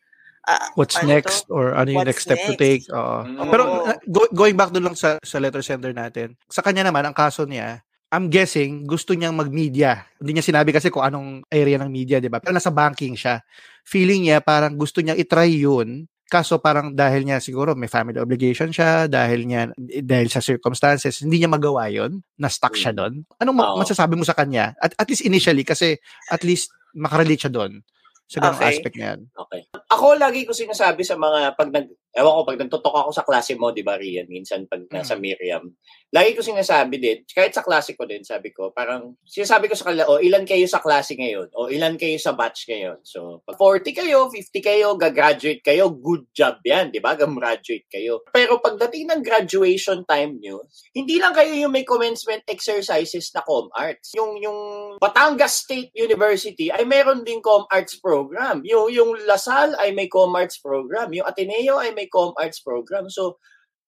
ah, 0.50 0.70
What's 0.74 0.98
ano 0.98 1.10
to? 1.10 1.14
next? 1.14 1.46
Or 1.52 1.78
ano 1.78 1.88
yung 1.94 2.02
What's 2.02 2.10
next 2.16 2.24
step 2.26 2.42
to 2.46 2.54
take? 2.58 2.84
Oo. 2.90 3.26
Mm. 3.26 3.50
Pero 3.52 3.64
uh, 3.86 3.98
go- 4.10 4.34
going 4.34 4.58
back 4.58 4.74
doon 4.74 4.92
lang 4.92 4.98
sa, 4.98 5.22
sa 5.22 5.38
letter 5.38 5.62
sender 5.62 5.94
natin, 5.94 6.34
sa 6.50 6.66
kanya 6.66 6.88
naman, 6.88 7.06
ang 7.06 7.16
kaso 7.16 7.46
niya, 7.46 7.86
I'm 8.10 8.26
guessing, 8.26 8.90
gusto 8.90 9.14
niyang 9.14 9.38
mag-media. 9.38 10.02
Hindi 10.18 10.42
niya 10.42 10.50
sinabi 10.50 10.74
kasi 10.74 10.90
kung 10.90 11.06
anong 11.06 11.46
area 11.46 11.78
ng 11.78 11.94
media, 11.94 12.18
di 12.18 12.26
ba? 12.26 12.42
Pero 12.42 12.58
nasa 12.58 12.74
banking 12.74 13.14
siya. 13.14 13.46
Feeling 13.86 14.26
niya, 14.26 14.42
parang 14.42 14.74
gusto 14.74 14.98
niyang 14.98 15.22
itry 15.22 15.62
yun. 15.62 16.10
Kaso 16.30 16.62
parang 16.62 16.94
dahil 16.94 17.26
niya 17.26 17.42
siguro 17.42 17.74
may 17.74 17.90
family 17.90 18.22
obligation 18.22 18.70
siya, 18.70 19.10
dahil 19.10 19.50
niya, 19.50 19.74
dahil 20.06 20.30
sa 20.30 20.40
circumstances, 20.40 21.26
hindi 21.26 21.42
niya 21.42 21.50
magawa 21.50 21.90
yun. 21.90 22.22
Na-stuck 22.38 22.78
siya 22.78 22.94
doon. 22.94 23.26
Anong 23.42 23.58
ma- 23.58 23.74
masasabi 23.74 24.14
mo 24.14 24.22
sa 24.22 24.38
kanya? 24.38 24.78
At, 24.78 24.94
at 24.94 25.10
least 25.10 25.26
initially, 25.26 25.66
kasi 25.66 25.98
at 26.30 26.46
least 26.46 26.70
makarelate 26.94 27.42
siya 27.42 27.54
doon 27.54 27.82
sa 28.30 28.46
ganong 28.46 28.62
Okay. 28.62 28.70
aspect 28.78 28.96
na 29.02 29.06
yan. 29.10 29.20
Okay. 29.34 29.62
Ako 29.90 30.22
lagi 30.22 30.46
ko 30.46 30.54
sinasabi 30.54 31.02
sa 31.02 31.18
mga 31.18 31.58
pag 31.58 31.74
nag 31.74 31.90
ewan 32.16 32.34
ko 32.36 32.42
pag 32.46 32.60
nagtutok 32.60 32.96
ako 33.06 33.12
sa 33.14 33.26
klase 33.26 33.54
mo, 33.54 33.70
'di 33.70 33.86
ba, 33.86 33.96
Rian, 33.96 34.26
minsan 34.26 34.66
pag 34.66 34.82
nasa 34.90 35.14
Miriam. 35.14 35.70
Lagi 36.10 36.34
ko 36.34 36.42
sinasabi 36.42 36.98
din, 36.98 37.22
kahit 37.30 37.54
sa 37.54 37.62
klase 37.62 37.94
ko 37.94 38.10
din, 38.10 38.26
sabi 38.26 38.50
ko, 38.50 38.74
parang 38.74 39.14
sinasabi 39.30 39.70
ko 39.70 39.78
sa 39.78 39.94
kanila, 39.94 40.10
o 40.10 40.18
ilan 40.18 40.42
kayo 40.42 40.66
sa 40.66 40.82
klase 40.82 41.14
ngayon? 41.14 41.54
O 41.54 41.70
ilan 41.70 42.02
kayo 42.02 42.18
sa 42.18 42.34
batch 42.34 42.66
ngayon? 42.66 42.98
So, 43.06 43.46
pag 43.46 43.62
40 43.62 43.94
kayo, 43.94 44.26
50 44.26 44.58
kayo, 44.58 44.98
gagraduate 44.98 45.62
kayo, 45.62 45.94
good 45.94 46.26
job 46.34 46.58
'yan, 46.66 46.90
'di 46.90 46.98
ba? 46.98 47.14
Gagraduate 47.14 47.86
kayo. 47.94 48.26
Pero 48.34 48.58
pagdating 48.58 49.14
ng 49.14 49.22
graduation 49.22 50.02
time 50.10 50.42
nyo, 50.42 50.66
hindi 50.98 51.22
lang 51.22 51.38
kayo 51.38 51.54
yung 51.54 51.74
may 51.74 51.86
commencement 51.86 52.42
exercises 52.50 53.30
na 53.38 53.46
com 53.46 53.70
arts. 53.78 54.18
Yung 54.18 54.42
yung 54.42 54.60
Batangas 54.98 55.62
State 55.62 55.94
University 55.94 56.74
ay 56.74 56.90
meron 56.90 57.22
din 57.22 57.38
com 57.38 57.70
arts 57.70 58.02
program. 58.02 58.66
Yung 58.66 58.90
yung 58.90 59.14
Lasal 59.30 59.78
ay 59.78 59.94
may 59.94 60.10
com 60.10 60.34
arts 60.34 60.58
program. 60.58 61.14
Yung 61.14 61.28
Ateneo 61.28 61.78
ay 61.78 61.94
may 62.00 62.08
com 62.08 62.32
arts 62.40 62.64
program. 62.64 63.12
So 63.12 63.36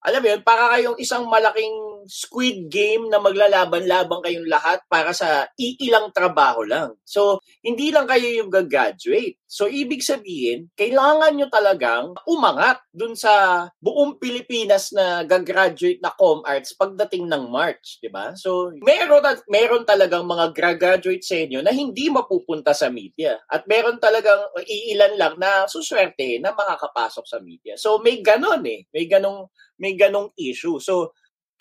alam 0.01 0.25
mo 0.25 0.27
yun, 0.33 0.41
para 0.41 0.73
kayong 0.73 0.97
isang 0.97 1.29
malaking 1.29 2.09
squid 2.09 2.73
game 2.73 3.05
na 3.05 3.21
maglalaban-laban 3.21 4.25
kayong 4.25 4.49
lahat 4.49 4.81
para 4.89 5.13
sa 5.13 5.45
iilang 5.61 6.09
trabaho 6.09 6.65
lang. 6.65 6.97
So, 7.05 7.37
hindi 7.61 7.93
lang 7.93 8.09
kayo 8.09 8.25
yung 8.25 8.49
gagraduate. 8.49 9.37
So, 9.51 9.67
ibig 9.67 9.99
sabihin, 9.99 10.71
kailangan 10.79 11.35
nyo 11.35 11.51
talagang 11.51 12.15
umangat 12.23 12.79
dun 12.95 13.19
sa 13.19 13.67
buong 13.83 14.15
Pilipinas 14.15 14.95
na 14.95 15.27
gagraduate 15.27 15.99
na 15.99 16.15
com 16.15 16.39
arts 16.47 16.71
pagdating 16.71 17.27
ng 17.27 17.51
March, 17.51 17.99
di 17.99 18.07
ba? 18.07 18.31
So, 18.39 18.71
meron, 18.79 19.19
meron 19.51 19.83
talagang 19.83 20.23
mga 20.23 20.55
graduate 20.55 21.19
sa 21.19 21.35
inyo 21.35 21.59
na 21.59 21.75
hindi 21.75 22.07
mapupunta 22.07 22.71
sa 22.71 22.87
media. 22.87 23.35
At 23.51 23.67
meron 23.67 23.99
talagang 23.99 24.39
iilan 24.63 25.19
lang 25.19 25.35
na 25.35 25.67
suswerte 25.67 26.39
na 26.39 26.55
makakapasok 26.55 27.25
sa 27.27 27.43
media. 27.43 27.75
So, 27.75 27.99
may 27.99 28.23
ganon 28.23 28.63
eh. 28.63 28.87
May 28.95 29.11
ganong 29.11 29.51
may 29.81 29.97
ganong 29.97 30.29
issue. 30.37 30.77
So, 30.77 31.11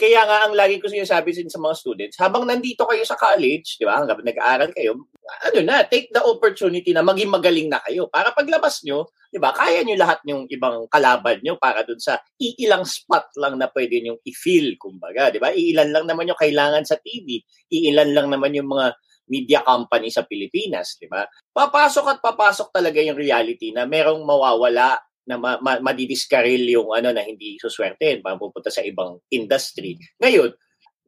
kaya 0.01 0.25
nga 0.25 0.49
ang 0.49 0.57
lagi 0.57 0.81
ko 0.81 0.89
sinasabi 0.89 1.37
sin 1.37 1.53
sa 1.53 1.61
mga 1.61 1.77
students, 1.77 2.17
habang 2.17 2.49
nandito 2.49 2.89
kayo 2.89 3.05
sa 3.05 3.21
college, 3.21 3.77
di 3.77 3.85
ba, 3.85 4.01
hanggang 4.01 4.25
nag-aaral 4.25 4.73
kayo, 4.73 4.97
ano 5.45 5.61
na, 5.61 5.85
take 5.85 6.09
the 6.09 6.25
opportunity 6.25 6.97
na 6.97 7.05
maging 7.05 7.29
magaling 7.29 7.69
na 7.69 7.85
kayo. 7.85 8.09
Para 8.09 8.33
paglabas 8.33 8.81
nyo, 8.81 9.13
di 9.29 9.37
ba, 9.37 9.53
kaya 9.53 9.85
nyo 9.85 10.01
lahat 10.01 10.25
yung 10.25 10.49
ibang 10.49 10.89
kalaban 10.89 11.45
nyo 11.45 11.61
para 11.61 11.85
dun 11.85 12.01
sa 12.01 12.17
iilang 12.41 12.89
spot 12.89 13.29
lang 13.37 13.61
na 13.61 13.69
pwede 13.69 14.01
nyo 14.01 14.17
i-fill, 14.25 14.81
kumbaga, 14.81 15.29
di 15.29 15.37
ba? 15.37 15.53
Iilan 15.53 15.93
lang 15.93 16.09
naman 16.09 16.33
yung 16.33 16.41
kailangan 16.41 16.89
sa 16.89 16.97
TV, 16.97 17.45
iilan 17.69 18.17
lang 18.17 18.33
naman 18.33 18.57
yung 18.57 18.73
mga 18.73 18.97
media 19.31 19.61
company 19.61 20.09
sa 20.09 20.25
Pilipinas, 20.25 20.97
di 20.97 21.13
ba? 21.13 21.29
Papasok 21.53 22.07
at 22.09 22.19
papasok 22.25 22.73
talaga 22.73 23.05
yung 23.05 23.21
reality 23.21 23.71
na 23.71 23.85
merong 23.85 24.25
mawawala 24.25 24.97
na 25.29 25.37
ma- 25.37 25.61
ma- 25.61 25.83
madidiskaril 25.83 26.65
yung 26.71 26.91
ano 26.95 27.13
na 27.13 27.25
hindi 27.25 27.61
suswerte 27.61 28.21
para 28.21 28.41
pupunta 28.41 28.73
sa 28.73 28.85
ibang 28.85 29.21
industry. 29.29 29.99
Ngayon, 30.21 30.53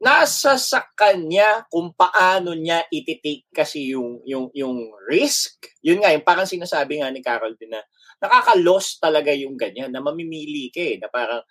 nasa 0.03 0.59
sa 0.59 0.83
kanya 0.91 1.63
kung 1.71 1.95
paano 1.95 2.51
niya 2.51 2.83
ititake 2.91 3.47
kasi 3.55 3.95
yung 3.95 4.19
yung 4.27 4.51
yung 4.51 4.91
risk. 5.07 5.63
Yun 5.79 6.03
nga, 6.03 6.11
yung 6.11 6.27
parang 6.27 6.43
sinasabi 6.49 6.99
nga 6.99 7.07
ni 7.07 7.23
Carol 7.23 7.55
din 7.55 7.71
na 7.71 7.79
nakaka-loss 8.19 8.99
talaga 8.99 9.31
yung 9.31 9.55
ganyan 9.55 9.91
na 9.91 10.03
mamimili 10.03 10.71
ka 10.71 10.83
eh, 10.83 10.95
na 10.99 11.07
parang 11.07 11.43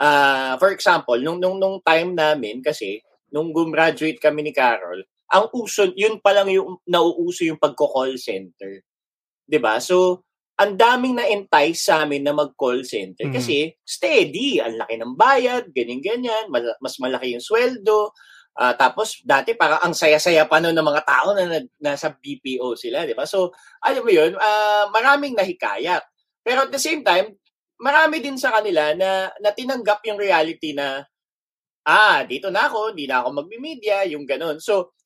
uh, 0.00 0.54
for 0.60 0.72
example, 0.76 1.16
nung 1.16 1.40
nung 1.40 1.56
nung 1.56 1.80
time 1.80 2.12
namin 2.12 2.60
kasi 2.60 3.00
nung 3.32 3.50
gumraduate 3.50 4.20
kami 4.20 4.44
ni 4.44 4.52
Carol, 4.52 5.00
ang 5.32 5.48
uso 5.56 5.88
yun 5.96 6.20
pa 6.20 6.36
lang 6.36 6.52
yung 6.52 6.78
nauuso 6.86 7.48
yung 7.48 7.58
pagko-call 7.58 8.14
center. 8.20 8.84
'Di 9.48 9.58
ba? 9.58 9.80
So 9.80 10.25
ang 10.56 10.72
daming 10.72 11.20
na-entice 11.20 11.84
sa 11.84 12.04
amin 12.04 12.24
na 12.24 12.32
mag-call 12.32 12.80
center 12.80 13.28
mm-hmm. 13.28 13.36
kasi 13.36 13.76
steady, 13.84 14.56
ang 14.56 14.80
laki 14.80 14.96
ng 14.96 15.12
bayad, 15.12 15.68
ganyan-ganyan, 15.68 16.48
mas 16.52 16.96
malaki 16.96 17.36
yung 17.36 17.44
sweldo. 17.44 18.16
Uh, 18.56 18.72
tapos 18.72 19.20
dati 19.20 19.52
parang 19.52 19.84
ang 19.84 19.92
saya-saya 19.92 20.48
pa 20.48 20.56
noon 20.56 20.72
ng 20.72 20.88
mga 20.88 21.02
tao 21.04 21.36
na, 21.36 21.44
na 21.44 21.60
nasa 21.76 22.08
BPO 22.08 22.72
sila, 22.72 23.04
di 23.04 23.12
ba? 23.12 23.28
So, 23.28 23.52
alam 23.84 24.00
mo 24.00 24.08
yun, 24.08 24.32
uh, 24.32 24.88
maraming 24.96 25.36
nahikayat. 25.36 26.00
Pero 26.40 26.64
at 26.64 26.72
the 26.72 26.80
same 26.80 27.04
time, 27.04 27.36
marami 27.76 28.24
din 28.24 28.40
sa 28.40 28.56
kanila 28.56 28.96
na, 28.96 29.28
na 29.36 29.52
tinanggap 29.52 30.00
yung 30.08 30.16
reality 30.16 30.72
na 30.72 31.04
ah, 31.86 32.26
dito 32.26 32.50
na 32.50 32.66
ako, 32.66 32.96
hindi 32.96 33.06
na 33.06 33.22
ako 33.22 33.44
magmi-media, 33.44 34.08
yung 34.10 34.26
ganun. 34.26 34.58
So, 34.58 34.96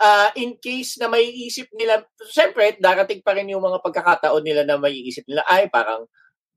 uh, 0.00 0.28
in 0.34 0.56
case 0.56 0.96
na 0.96 1.06
may 1.06 1.28
isip 1.28 1.68
nila, 1.76 2.00
siyempre, 2.24 2.80
darating 2.80 3.20
pa 3.20 3.36
rin 3.36 3.52
yung 3.52 3.62
mga 3.62 3.84
pagkakataon 3.84 4.42
nila 4.42 4.62
na 4.64 4.80
may 4.80 4.96
isip 4.96 5.28
nila, 5.28 5.44
ay, 5.46 5.68
parang 5.68 6.08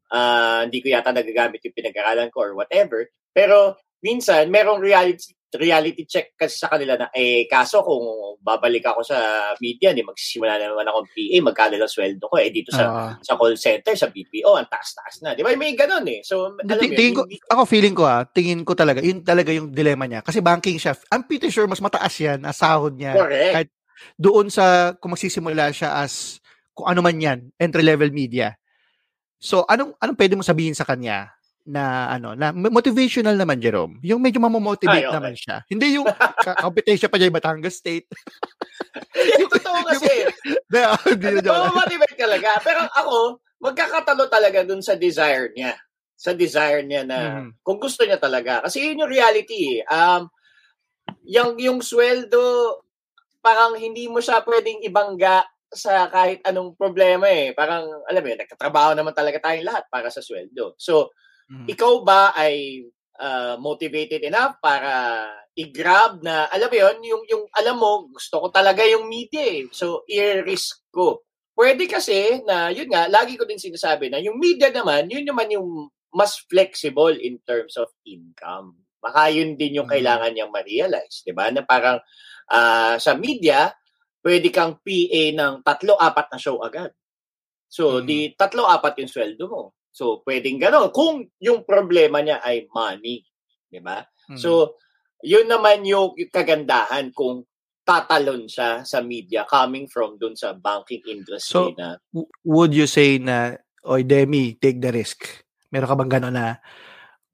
uh, 0.09 0.63
hindi 0.63 0.79
ko 0.79 0.87
yata 0.89 1.11
nagagamit 1.11 1.59
yung 1.61 1.75
pinag-aralan 1.75 2.31
ko 2.31 2.39
or 2.39 2.53
whatever. 2.55 3.03
Pero 3.35 3.75
minsan, 3.99 4.47
merong 4.47 4.79
reality 4.79 5.35
reality 5.57 6.03
check 6.07 6.33
kasi 6.33 6.55
sa 6.57 6.71
kanila 6.71 6.97
na, 6.97 7.07
eh, 7.13 7.45
kaso 7.45 7.85
kung 7.85 8.03
babalik 8.41 8.83
ako 8.85 9.01
sa 9.05 9.17
media, 9.61 9.93
di 9.93 10.03
magsisimula 10.03 10.57
na 10.57 10.73
naman 10.73 10.87
akong 10.89 11.09
PA, 11.09 11.37
magkano 11.41 11.75
lang 11.79 11.91
sweldo 11.91 12.25
ko, 12.27 12.35
eh, 12.41 12.49
dito 12.49 12.73
sa 12.73 12.83
uh, 12.89 13.11
sa 13.21 13.37
call 13.37 13.55
center, 13.55 13.93
sa 13.93 14.09
BPO, 14.09 14.51
ang 14.53 14.67
taas-taas 14.67 15.21
na. 15.23 15.37
Di 15.37 15.41
ba? 15.41 15.53
May 15.55 15.77
ganun 15.77 16.05
eh. 16.09 16.21
So, 16.25 16.57
alam 16.57 16.83
t- 16.83 16.97
tingin 16.97 17.15
ko, 17.17 17.23
ako 17.53 17.61
feeling 17.65 17.95
ko 17.95 18.03
ah, 18.03 18.25
tingin 18.25 18.61
ko 18.65 18.73
talaga, 18.73 18.99
yun 18.99 19.21
talaga 19.21 19.53
yung 19.53 19.69
dilemma 19.69 20.09
niya. 20.09 20.21
Kasi 20.25 20.41
banking 20.43 20.77
chef, 20.81 21.05
I'm 21.13 21.23
pretty 21.23 21.53
sure 21.53 21.69
mas 21.69 21.81
mataas 21.81 22.13
yan, 22.17 22.43
ang 22.43 22.55
sahod 22.55 22.97
niya. 22.97 23.13
Correct. 23.15 23.53
Kahit 23.53 23.69
doon 24.17 24.51
sa, 24.51 24.97
kung 24.99 25.13
magsisimula 25.13 25.71
siya 25.71 26.01
as, 26.03 26.43
kung 26.73 26.89
ano 26.89 26.99
man 27.05 27.15
yan, 27.15 27.39
entry-level 27.61 28.09
media. 28.09 28.57
So, 29.37 29.67
anong, 29.67 29.95
anong 29.99 30.17
pwede 30.17 30.33
mo 30.39 30.43
sabihin 30.43 30.73
sa 30.73 30.87
kanya? 30.87 31.31
Na 31.63 32.11
ano 32.11 32.35
na 32.35 32.51
motivational 32.51 33.39
naman 33.39 33.63
Jerome. 33.63 33.95
Yung 34.03 34.19
medyo 34.19 34.43
mamomotivate 34.43 35.07
Ay, 35.07 35.07
okay. 35.07 35.15
naman 35.15 35.35
siya. 35.35 35.63
Hindi 35.71 35.95
yung 35.95 36.07
competition 36.63 37.07
pa 37.07 37.15
dyan 37.15 37.31
Batangas 37.31 37.79
State. 37.79 38.07
yung 39.39 39.51
totoo 39.51 39.79
kasi. 39.95 40.27
Hindi 41.07 41.39
na 41.39 41.71
motivate 41.71 42.19
talaga. 42.19 42.59
Pero 42.59 42.83
ako, 42.83 43.39
magkakatalo 43.63 44.27
talaga 44.27 44.67
dun 44.67 44.83
sa 44.83 44.99
desire 44.99 45.55
niya. 45.55 45.79
Sa 46.19 46.35
desire 46.35 46.83
niya 46.83 47.07
na 47.07 47.47
mm. 47.47 47.63
kung 47.63 47.79
gusto 47.79 48.03
niya 48.03 48.19
talaga. 48.19 48.67
Kasi 48.67 48.83
yun 48.83 48.99
yung 49.07 49.11
reality. 49.11 49.79
Eh. 49.79 49.87
Um, 49.87 50.27
yung, 51.23 51.55
yung 51.55 51.79
sweldo, 51.79 52.83
parang 53.39 53.79
hindi 53.79 54.11
mo 54.11 54.19
siya 54.19 54.43
pwedeng 54.43 54.83
ibangga 54.83 55.47
sa 55.71 56.11
kahit 56.11 56.43
anong 56.43 56.75
problema 56.75 57.31
eh. 57.31 57.55
Parang, 57.55 57.87
alam 58.03 58.19
mo 58.19 58.27
yun, 58.29 58.39
nagtatrabaho 58.39 58.91
naman 58.99 59.15
talaga 59.15 59.39
tayong 59.39 59.67
lahat 59.67 59.87
para 59.87 60.11
sa 60.11 60.19
sweldo. 60.19 60.75
So, 60.75 61.15
Mm-hmm. 61.53 61.67
Ikaw 61.69 61.93
ba 62.01 62.33
ay 62.33 62.81
uh, 63.21 63.55
motivated 63.61 64.25
enough 64.25 64.57
para 64.57 64.89
i-grab 65.53 66.25
na, 66.25 66.49
alam 66.49 66.65
mo 66.65 66.77
yun, 66.81 66.97
yung, 67.05 67.23
yung 67.29 67.43
alam 67.53 67.77
mo, 67.77 68.09
gusto 68.09 68.41
ko 68.41 68.47
talaga 68.49 68.81
yung 68.89 69.05
media 69.05 69.61
eh. 69.61 69.69
So, 69.69 70.01
i-risk 70.09 70.89
ko. 70.89 71.21
Pwede 71.53 71.85
kasi 71.85 72.41
na, 72.41 72.73
yun 72.73 72.89
nga, 72.89 73.05
lagi 73.05 73.37
ko 73.37 73.45
din 73.45 73.61
sinasabi 73.61 74.09
na 74.09 74.17
yung 74.17 74.41
media 74.41 74.73
naman, 74.73 75.05
yun 75.05 75.21
naman 75.21 75.53
yung 75.53 75.93
mas 76.09 76.41
flexible 76.49 77.13
in 77.13 77.37
terms 77.45 77.77
of 77.77 77.85
income. 78.01 78.81
Baka 78.97 79.29
yun 79.29 79.53
din 79.53 79.77
yung 79.77 79.85
mm-hmm. 79.85 79.93
kailangan 79.93 80.31
niyang 80.33 80.49
ma-realize, 80.49 81.21
di 81.21 81.37
ba? 81.37 81.53
Na 81.53 81.61
parang 81.61 82.01
uh, 82.49 82.97
sa 82.97 83.13
media, 83.13 83.69
pwede 84.25 84.49
kang 84.49 84.81
PA 84.81 85.23
ng 85.37 85.61
tatlo, 85.61 85.93
apat 86.01 86.33
na 86.33 86.41
show 86.41 86.57
agad. 86.65 86.89
So, 87.69 88.01
mm-hmm. 88.01 88.07
di 88.09 88.17
tatlo, 88.33 88.65
apat 88.65 89.05
yung 89.05 89.11
sweldo 89.13 89.45
mo. 89.45 89.77
So, 89.93 90.25
pwedeng 90.25 90.57
gano'n. 90.57 90.89
Kung 90.89 91.29
yung 91.37 91.61
problema 91.69 92.17
niya 92.25 92.41
ay 92.41 92.65
money. 92.73 93.21
Di 93.69 93.77
ba? 93.77 94.01
Mm-hmm. 94.01 94.41
So, 94.41 94.81
yun 95.21 95.45
naman 95.45 95.85
yung 95.85 96.17
kagandahan 96.33 97.13
kung 97.13 97.45
tatalon 97.85 98.49
siya 98.49 98.81
sa 98.81 99.05
media 99.05 99.45
coming 99.45 99.85
from 99.85 100.17
dun 100.17 100.33
sa 100.33 100.57
banking 100.57 101.05
industry 101.05 101.69
so, 101.69 101.77
na. 101.77 102.01
W- 102.09 102.31
would 102.41 102.73
you 102.73 102.89
say 102.89 103.21
na, 103.21 103.53
oy 103.85 104.01
Demi, 104.01 104.57
take 104.57 104.81
the 104.81 104.89
risk? 104.89 105.45
Meron 105.69 105.89
ka 105.91 105.95
bang 105.99 106.13
gano'n 106.17 106.33
na, 106.33 106.57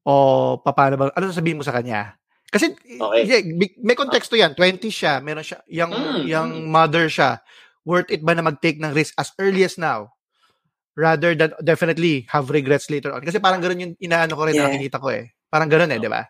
o 0.04 0.58
paano 0.60 1.00
ba, 1.00 1.06
ano 1.16 1.32
sabihin 1.32 1.62
mo 1.62 1.66
sa 1.66 1.74
kanya? 1.74 2.20
Kasi, 2.50 2.74
okay. 2.76 3.24
yeah, 3.30 3.46
may 3.80 3.94
konteksto 3.94 4.34
yan. 4.34 4.58
20 4.58 4.90
siya, 4.90 5.22
meron 5.22 5.46
siya, 5.46 5.62
yung, 5.70 5.94
mm. 5.94 6.26
yung 6.26 6.50
mother 6.66 7.06
siya. 7.06 7.40
Worth 7.86 8.10
it 8.10 8.26
ba 8.26 8.34
na 8.34 8.42
mag-take 8.42 8.82
ng 8.82 8.92
risk 8.92 9.14
as 9.22 9.32
early 9.38 9.62
as 9.62 9.78
now? 9.78 10.12
Rather 11.00 11.32
than 11.32 11.56
definitely 11.64 12.28
have 12.28 12.52
regrets 12.52 12.92
later 12.92 13.16
on. 13.16 13.24
Kasi 13.24 13.40
parang 13.40 13.64
ganoon 13.64 13.84
yung 13.88 13.96
inaano 14.04 14.36
ko 14.36 14.44
rin 14.44 14.60
yeah. 14.60 14.68
nakikita 14.68 15.00
ko 15.00 15.16
eh. 15.16 15.32
Parang 15.48 15.72
ganoon 15.72 15.96
eh, 15.96 16.04
di 16.04 16.12
ba? 16.12 16.28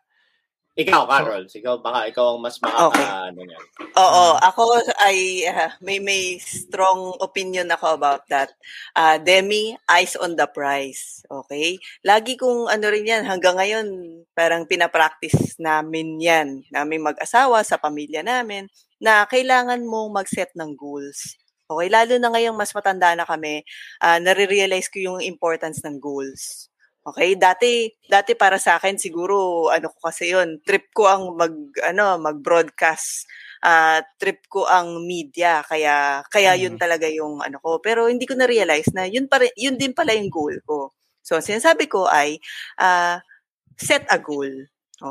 Ikaw, 0.79 1.11
Carol, 1.11 1.43
so, 1.51 1.59
ikaw 1.59 1.75
baka 1.83 2.07
ikaw 2.07 2.25
ang 2.31 2.39
mas 2.39 2.55
makaka 2.63 2.87
okay. 2.87 3.03
ano 3.03 3.41
niyan. 3.43 3.65
Oo, 3.99 4.25
uh, 4.31 4.33
ako 4.39 4.79
ay 5.03 5.43
uh, 5.43 5.75
may 5.83 5.99
may 5.99 6.39
strong 6.39 7.19
opinion 7.19 7.67
ako 7.67 7.99
about 7.99 8.23
that. 8.31 8.55
Uh, 8.95 9.19
Demi, 9.19 9.75
eyes 9.91 10.15
on 10.15 10.39
the 10.39 10.47
prize. 10.47 11.19
Okay? 11.27 11.75
Lagi 12.07 12.39
kong 12.39 12.71
ano 12.71 12.85
rin 12.87 13.03
'yan 13.03 13.27
hanggang 13.27 13.59
ngayon, 13.59 13.87
parang 14.31 14.63
pinapractice 14.71 15.59
namin 15.59 16.15
'yan, 16.15 16.63
namin 16.71 17.03
mag-asawa 17.03 17.59
sa 17.67 17.75
pamilya 17.75 18.23
namin 18.23 18.71
na 19.03 19.27
kailangan 19.27 19.83
mong 19.83 20.15
mag-set 20.15 20.55
ng 20.55 20.79
goals. 20.79 21.35
Okay, 21.69 21.85
lalo 21.85 22.17
na 22.17 22.33
ngayong 22.33 22.57
mas 22.57 22.73
matanda 22.73 23.13
na 23.13 23.29
kami, 23.29 23.61
uh, 24.01 24.17
nare-realize 24.17 24.89
ko 24.89 24.97
yung 25.05 25.19
importance 25.21 25.85
ng 25.85 26.01
goals. 26.01 26.65
Okay, 27.05 27.37
dati 27.37 27.93
dati 28.09 28.33
para 28.33 28.57
sa 28.57 28.81
akin 28.81 28.97
siguro 28.97 29.69
ano 29.69 29.93
ko 29.93 30.09
kasi 30.09 30.33
yon, 30.33 30.57
trip 30.65 30.89
ko 30.97 31.05
ang 31.05 31.37
mag 31.37 31.53
ano, 31.85 32.17
mag-broadcast. 32.17 33.29
Uh, 33.61 34.01
trip 34.17 34.47
ko 34.49 34.65
ang 34.65 35.03
media 35.03 35.59
kaya 35.67 36.23
kaya 36.31 36.55
yun 36.55 36.79
mm. 36.79 36.81
talaga 36.81 37.11
yung 37.11 37.43
ano 37.43 37.59
ko 37.59 37.83
pero 37.83 38.07
hindi 38.07 38.23
ko 38.23 38.31
na 38.39 38.47
realize 38.47 38.87
na 38.95 39.03
yun 39.03 39.27
pa 39.27 39.35
yun 39.59 39.75
din 39.75 39.91
pala 39.91 40.15
yung 40.15 40.31
goal 40.31 40.55
ko. 40.63 40.95
So 41.21 41.43
sinasabi 41.43 41.91
ko 41.91 42.07
ay 42.07 42.39
uh, 42.79 43.19
set 43.75 44.07
a 44.09 44.17
goal. 44.17 44.49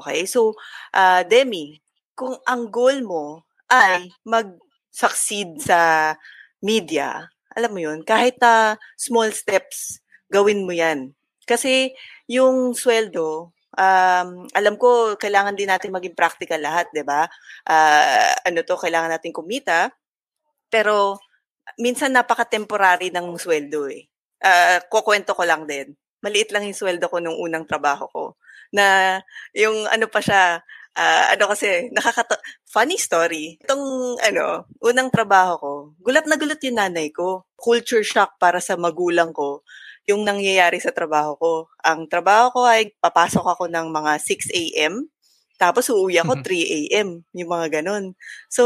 Okay? 0.03 0.25
So 0.25 0.57
uh, 0.97 1.23
Demi, 1.29 1.77
kung 2.17 2.41
ang 2.49 2.73
goal 2.73 3.05
mo 3.05 3.45
ay 3.69 4.09
mag-succeed 4.25 5.61
sa 5.61 6.13
media, 6.63 7.31
alam 7.55 7.71
mo 7.75 7.81
yun, 7.83 8.07
kahit 8.07 8.39
na 8.39 8.75
uh, 8.75 8.79
small 8.95 9.31
steps, 9.35 9.99
gawin 10.31 10.63
mo 10.63 10.75
yan. 10.75 11.15
Kasi 11.49 11.91
yung 12.29 12.77
sweldo, 12.77 13.51
um, 13.75 14.29
alam 14.53 14.75
ko, 14.77 15.17
kailangan 15.17 15.57
din 15.57 15.71
natin 15.71 15.95
maging 15.95 16.15
practical 16.15 16.61
lahat, 16.61 16.87
di 16.95 17.03
ba? 17.03 17.27
Uh, 17.65 18.35
ano 18.45 18.61
to, 18.63 18.77
kailangan 18.77 19.11
natin 19.11 19.33
kumita. 19.35 19.91
Pero, 20.69 21.19
minsan 21.81 22.13
napaka-temporary 22.13 23.11
ng 23.11 23.37
sweldo 23.41 23.89
eh. 23.89 24.07
Uh, 24.39 24.79
kukwento 24.93 25.35
ko 25.35 25.43
lang 25.43 25.65
din. 25.65 25.97
Maliit 26.23 26.51
lang 26.55 26.67
yung 26.67 26.77
sweldo 26.77 27.11
ko 27.11 27.19
nung 27.19 27.39
unang 27.39 27.67
trabaho 27.67 28.07
ko. 28.13 28.25
Na 28.75 29.19
yung 29.57 29.89
ano 29.89 30.07
pa 30.07 30.21
siya, 30.21 30.61
uh, 30.99 31.25
ano 31.39 31.45
kasi, 31.55 31.89
nakakata... 31.95 32.37
Funny 32.69 32.99
story. 32.99 33.57
Itong, 33.63 34.19
ano, 34.21 34.67
unang 34.83 35.09
trabaho 35.15 35.53
ko, 35.57 35.73
gulat 36.03 36.27
na 36.27 36.37
gulat 36.37 36.61
yung 36.67 36.77
nanay 36.77 37.15
ko. 37.15 37.47
Culture 37.55 38.05
shock 38.05 38.37
para 38.37 38.59
sa 38.59 38.75
magulang 38.75 39.31
ko 39.31 39.63
yung 40.09 40.25
nangyayari 40.25 40.81
sa 40.81 40.91
trabaho 40.91 41.37
ko. 41.37 41.53
Ang 41.85 42.09
trabaho 42.09 42.49
ko 42.51 42.61
ay 42.65 42.97
papasok 42.97 43.45
ako 43.45 43.65
ng 43.69 43.93
mga 43.93 44.13
6 44.17 44.57
a.m. 44.57 44.95
Tapos 45.61 45.93
uuwi 45.93 46.17
ako 46.25 46.41
3 46.41 46.49
a.m. 46.65 47.09
Yung 47.37 47.51
mga 47.53 47.81
ganun. 47.81 48.17
So, 48.49 48.65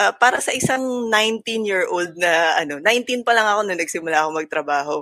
uh, 0.00 0.12
para 0.16 0.40
sa 0.40 0.56
isang 0.56 1.12
19-year-old 1.12 2.16
na, 2.16 2.56
ano, 2.56 2.80
19 2.80 3.20
pa 3.20 3.36
lang 3.36 3.44
ako 3.44 3.60
nung 3.68 3.80
nagsimula 3.80 4.16
ako 4.24 4.28
magtrabaho. 4.40 4.96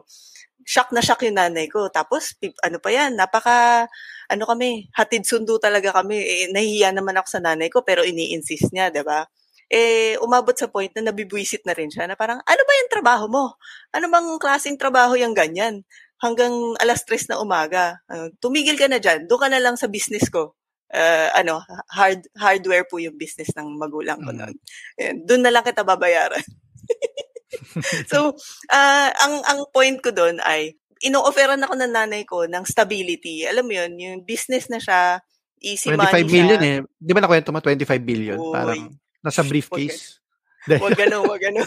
Shock 0.68 0.92
na 0.92 1.00
shock 1.00 1.24
yung 1.24 1.40
nanay 1.40 1.64
ko. 1.72 1.88
Tapos, 1.88 2.36
ano 2.60 2.76
pa 2.76 2.92
yan, 2.92 3.16
napaka, 3.16 3.88
ano 4.28 4.44
kami, 4.44 4.92
hatid 4.92 5.24
sundo 5.24 5.56
talaga 5.56 5.96
kami. 5.96 6.20
Eh, 6.20 6.46
nahihiya 6.52 6.92
naman 6.92 7.16
ako 7.16 7.28
sa 7.32 7.40
nanay 7.40 7.72
ko, 7.72 7.80
pero 7.80 8.04
ini-insist 8.04 8.68
niya, 8.76 8.92
di 8.92 9.00
ba? 9.00 9.24
eh, 9.68 10.16
umabot 10.24 10.56
sa 10.56 10.66
point 10.66 10.88
na 10.96 11.12
nabibwisit 11.12 11.60
na 11.68 11.76
rin 11.76 11.92
siya 11.92 12.08
na 12.08 12.16
parang, 12.16 12.40
ano 12.40 12.62
ba 12.64 12.72
yung 12.80 12.90
trabaho 12.92 13.24
mo? 13.28 13.44
Ano 13.92 14.08
bang 14.08 14.28
klaseng 14.40 14.80
trabaho 14.80 15.12
yung 15.14 15.36
ganyan? 15.36 15.84
Hanggang 16.18 16.50
alas 16.80 17.04
tres 17.04 17.28
na 17.28 17.38
umaga. 17.38 18.00
Uh, 18.08 18.32
tumigil 18.40 18.74
ka 18.80 18.88
na 18.88 18.98
dyan. 18.98 19.28
Doon 19.28 19.40
ka 19.46 19.48
na 19.52 19.60
lang 19.62 19.76
sa 19.76 19.86
business 19.86 20.26
ko. 20.32 20.56
Uh, 20.88 21.28
ano, 21.36 21.60
hard 21.92 22.24
hardware 22.32 22.88
po 22.88 22.96
yung 22.96 23.14
business 23.20 23.52
ng 23.52 23.76
magulang 23.76 24.18
ko 24.24 24.32
mm. 24.32 24.38
noon. 24.40 24.54
Doon 25.28 25.42
na 25.44 25.52
lang 25.52 25.62
kita 25.62 25.84
babayaran. 25.84 26.42
so, 28.10 28.36
uh, 28.70 29.08
ang 29.14 29.34
ang 29.44 29.58
point 29.72 29.98
ko 29.98 30.12
doon 30.12 30.38
ay 30.44 30.76
ino-offeran 31.00 31.62
ako 31.62 31.74
ng 31.78 31.92
nanay 31.94 32.22
ko 32.26 32.44
ng 32.44 32.64
stability. 32.66 33.46
Alam 33.46 33.70
mo 33.70 33.72
yun, 33.78 33.92
yung 33.98 34.18
business 34.26 34.66
na 34.66 34.82
siya, 34.82 35.22
easy 35.62 35.90
25 35.90 35.94
money 35.94 36.24
million 36.26 36.60
siya. 36.60 36.72
eh. 36.74 36.78
Di 36.98 37.12
ba 37.14 37.22
nakwento 37.22 37.54
mo 37.54 37.62
25 37.62 37.86
billion? 38.02 38.38
Oy. 38.38 38.52
Parang 38.54 38.82
Nasa 39.18 39.42
briefcase. 39.42 40.22
Wag 40.68 40.94
ganun, 40.94 41.26
wag 41.26 41.42
ganun. 41.42 41.66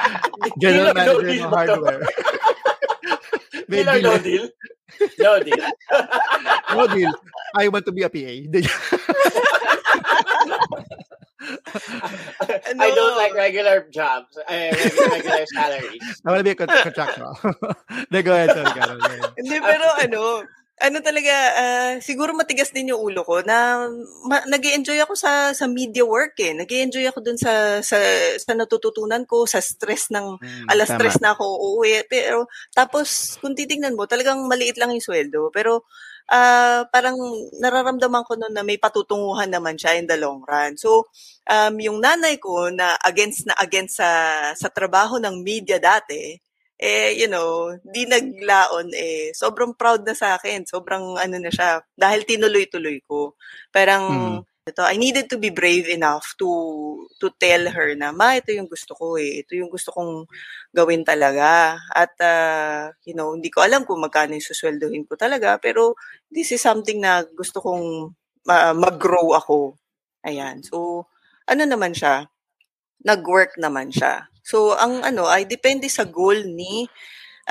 General 0.62 0.94
manager 0.96 1.28
ng 1.36 1.52
hardware. 1.52 2.02
May 3.68 3.84
deal. 3.84 4.00
No 4.00 4.16
deal? 4.16 4.44
No 5.20 5.32
deal. 5.44 5.64
no 6.72 6.82
deal. 6.88 7.12
I 7.52 7.68
want 7.68 7.84
to 7.84 7.92
be 7.92 8.04
a 8.04 8.08
PA. 8.08 8.32
no. 12.74 12.84
I 12.84 12.90
don't 12.94 13.16
like 13.16 13.34
regular 13.34 13.86
jobs. 13.90 14.36
Uh, 14.36 14.72
regular, 14.72 15.08
regular 15.10 15.46
salaries. 15.54 16.04
I 16.24 16.30
want 16.30 16.40
to 16.40 16.44
be 16.44 16.50
a 16.50 16.54
contractual. 16.54 17.34
go 18.22 18.32
ahead, 18.32 18.50
sorry, 18.52 18.72
Carol. 18.76 19.00
Hindi, 19.36 19.56
pero 19.60 19.86
ano, 19.96 20.20
ano 20.78 20.98
talaga, 21.02 21.34
uh, 21.58 21.92
siguro 21.98 22.30
matigas 22.34 22.70
din 22.70 22.94
yung 22.94 23.02
ulo 23.02 23.26
ko 23.26 23.42
na 23.42 23.90
ma- 24.30 24.46
nag 24.46 24.62
enjoy 24.62 24.98
ako 25.02 25.18
sa 25.18 25.50
sa 25.50 25.66
media 25.66 26.06
work 26.06 26.38
eh. 26.38 26.54
nag 26.54 26.70
enjoy 26.70 27.02
ako 27.10 27.18
dun 27.18 27.38
sa, 27.38 27.82
sa 27.82 27.98
sa 28.38 28.52
natututunan 28.54 29.26
ko, 29.26 29.42
sa 29.42 29.58
stress 29.58 30.14
ng 30.14 30.38
mm, 30.38 30.66
alas 30.70 30.86
tama. 30.86 30.96
stress 31.02 31.16
na 31.18 31.34
ako 31.34 31.44
uuwi. 31.44 32.06
Pero 32.06 32.46
tapos 32.70 33.38
kung 33.42 33.58
titingnan 33.58 33.98
mo, 33.98 34.06
talagang 34.06 34.38
maliit 34.46 34.78
lang 34.78 34.94
yung 34.94 35.02
sweldo. 35.02 35.50
Pero 35.50 35.82
uh, 36.28 36.84
parang 36.92 37.16
nararamdaman 37.58 38.24
ko 38.28 38.36
noon 38.36 38.54
na 38.54 38.64
may 38.64 38.76
patutunguhan 38.78 39.50
naman 39.50 39.74
siya 39.80 39.98
in 39.98 40.06
the 40.06 40.16
long 40.20 40.44
run. 40.44 40.76
So, 40.76 41.08
um, 41.48 41.80
yung 41.80 41.98
nanay 42.04 42.36
ko 42.38 42.68
na 42.70 42.94
against 43.04 43.48
na 43.48 43.56
against 43.58 44.00
sa 44.00 44.10
sa 44.54 44.68
trabaho 44.68 45.16
ng 45.18 45.42
media 45.42 45.80
dati, 45.80 46.36
eh, 46.78 47.10
you 47.18 47.26
know, 47.26 47.74
di 47.82 48.06
naglaon 48.06 48.94
eh. 48.94 49.34
Sobrang 49.34 49.74
proud 49.74 50.06
na 50.06 50.14
sa 50.14 50.38
akin. 50.38 50.62
Sobrang 50.62 51.18
ano 51.18 51.36
na 51.42 51.50
siya. 51.50 51.82
Dahil 51.98 52.22
tinuloy-tuloy 52.22 53.02
ko. 53.02 53.34
Parang, 53.74 54.38
mm. 54.38 54.70
ito, 54.70 54.82
I 54.86 54.94
needed 54.94 55.26
to 55.26 55.42
be 55.42 55.50
brave 55.50 55.90
enough 55.90 56.38
to 56.38 56.46
to 57.18 57.34
tell 57.34 57.66
her 57.66 57.98
na, 57.98 58.14
ma, 58.14 58.38
ito 58.38 58.54
yung 58.54 58.70
gusto 58.70 58.94
ko 58.94 59.18
eh. 59.18 59.42
Ito 59.42 59.58
yung 59.58 59.72
gusto 59.74 59.90
kong 59.90 60.30
gawin 60.72 61.02
talaga. 61.02 61.80
At, 61.92 62.14
uh, 62.20 62.92
you 63.04 63.16
know, 63.16 63.34
hindi 63.34 63.48
ko 63.48 63.64
alam 63.64 63.84
kung 63.88 64.00
magkano 64.00 64.36
yung 64.36 64.44
susweldohin 64.44 65.08
ko 65.08 65.16
talaga. 65.16 65.56
Pero, 65.60 65.96
this 66.28 66.52
is 66.52 66.60
something 66.60 67.00
na 67.00 67.24
gusto 67.24 67.60
kong 67.60 68.14
uh, 68.48 68.74
mag-grow 68.76 69.32
ako. 69.34 69.76
Ayan. 70.24 70.60
So, 70.62 71.08
ano 71.48 71.62
naman 71.64 71.96
siya? 71.96 72.28
Nag-work 73.02 73.56
naman 73.56 73.88
siya. 73.94 74.28
So 74.48 74.72
ang 74.72 75.04
ano 75.04 75.28
ay 75.28 75.44
depende 75.44 75.92
sa 75.92 76.08
goal 76.08 76.48
ni 76.48 76.88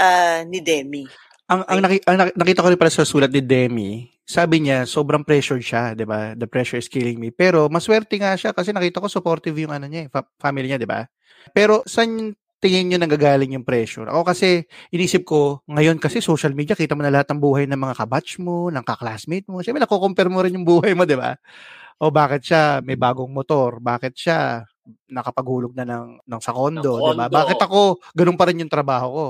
uh, 0.01 0.41
ni 0.49 0.65
Demi. 0.65 1.05
Ang 1.45 1.61
ang, 1.69 1.79
naki, 1.85 2.01
ang 2.09 2.17
nakita 2.33 2.65
ko 2.65 2.73
rin 2.73 2.81
pala 2.81 2.89
sa 2.89 3.05
sulat 3.05 3.29
ni 3.29 3.45
Demi, 3.45 4.09
sabi 4.25 4.65
niya 4.65 4.89
sobrang 4.89 5.21
pressured 5.21 5.61
siya, 5.61 5.93
'di 5.93 6.09
ba? 6.09 6.33
The 6.33 6.49
pressure 6.49 6.81
is 6.81 6.89
killing 6.89 7.21
me. 7.21 7.29
Pero 7.29 7.69
maswerte 7.69 8.17
nga 8.17 8.33
siya 8.33 8.49
kasi 8.49 8.73
nakita 8.73 8.97
ko 8.97 9.05
supportive 9.05 9.53
yung 9.61 9.69
ano 9.69 9.85
niya, 9.85 10.05
eh, 10.05 10.11
fa- 10.11 10.25
family 10.41 10.73
niya, 10.73 10.81
'di 10.81 10.89
ba? 10.89 11.05
Pero 11.53 11.85
saan 11.85 12.33
tingin 12.57 12.89
niyo 12.89 12.97
nanggagaling 12.97 13.53
yung 13.53 13.65
pressure? 13.65 14.09
Ako 14.09 14.25
kasi 14.25 14.65
inisip 14.89 15.25
ko, 15.25 15.61
ngayon 15.69 16.01
kasi 16.01 16.21
social 16.21 16.53
media, 16.57 16.73
kita 16.73 16.97
mo 16.97 17.05
na 17.05 17.13
lahat 17.13 17.29
ng 17.33 17.39
buhay 17.41 17.69
ng 17.69 17.77
mga 17.77 17.95
kabatch 18.03 18.41
mo, 18.41 18.73
ng 18.73 18.81
kaklasmate 18.81 19.45
mo. 19.49 19.61
Siyempre, 19.61 19.81
nako-compare 19.85 20.29
mo 20.29 20.41
rin 20.41 20.57
yung 20.57 20.65
buhay 20.65 20.97
mo, 20.97 21.05
di 21.05 21.17
ba? 21.17 21.37
O 22.01 22.13
bakit 22.13 22.45
siya 22.45 22.81
may 22.81 22.97
bagong 22.97 23.29
motor? 23.29 23.81
Bakit 23.81 24.13
siya 24.13 24.65
nakapaghulog 25.09 25.73
na 25.73 25.85
ng, 25.85 26.21
ng 26.21 26.41
sa 26.41 26.53
kondo, 26.53 27.01
di 27.01 27.13
ba? 27.17 27.29
Bakit 27.29 27.59
ako, 27.61 28.01
ganun 28.13 28.37
pa 28.37 28.49
rin 28.49 28.61
yung 28.61 28.71
trabaho 28.73 29.07
ko? 29.09 29.27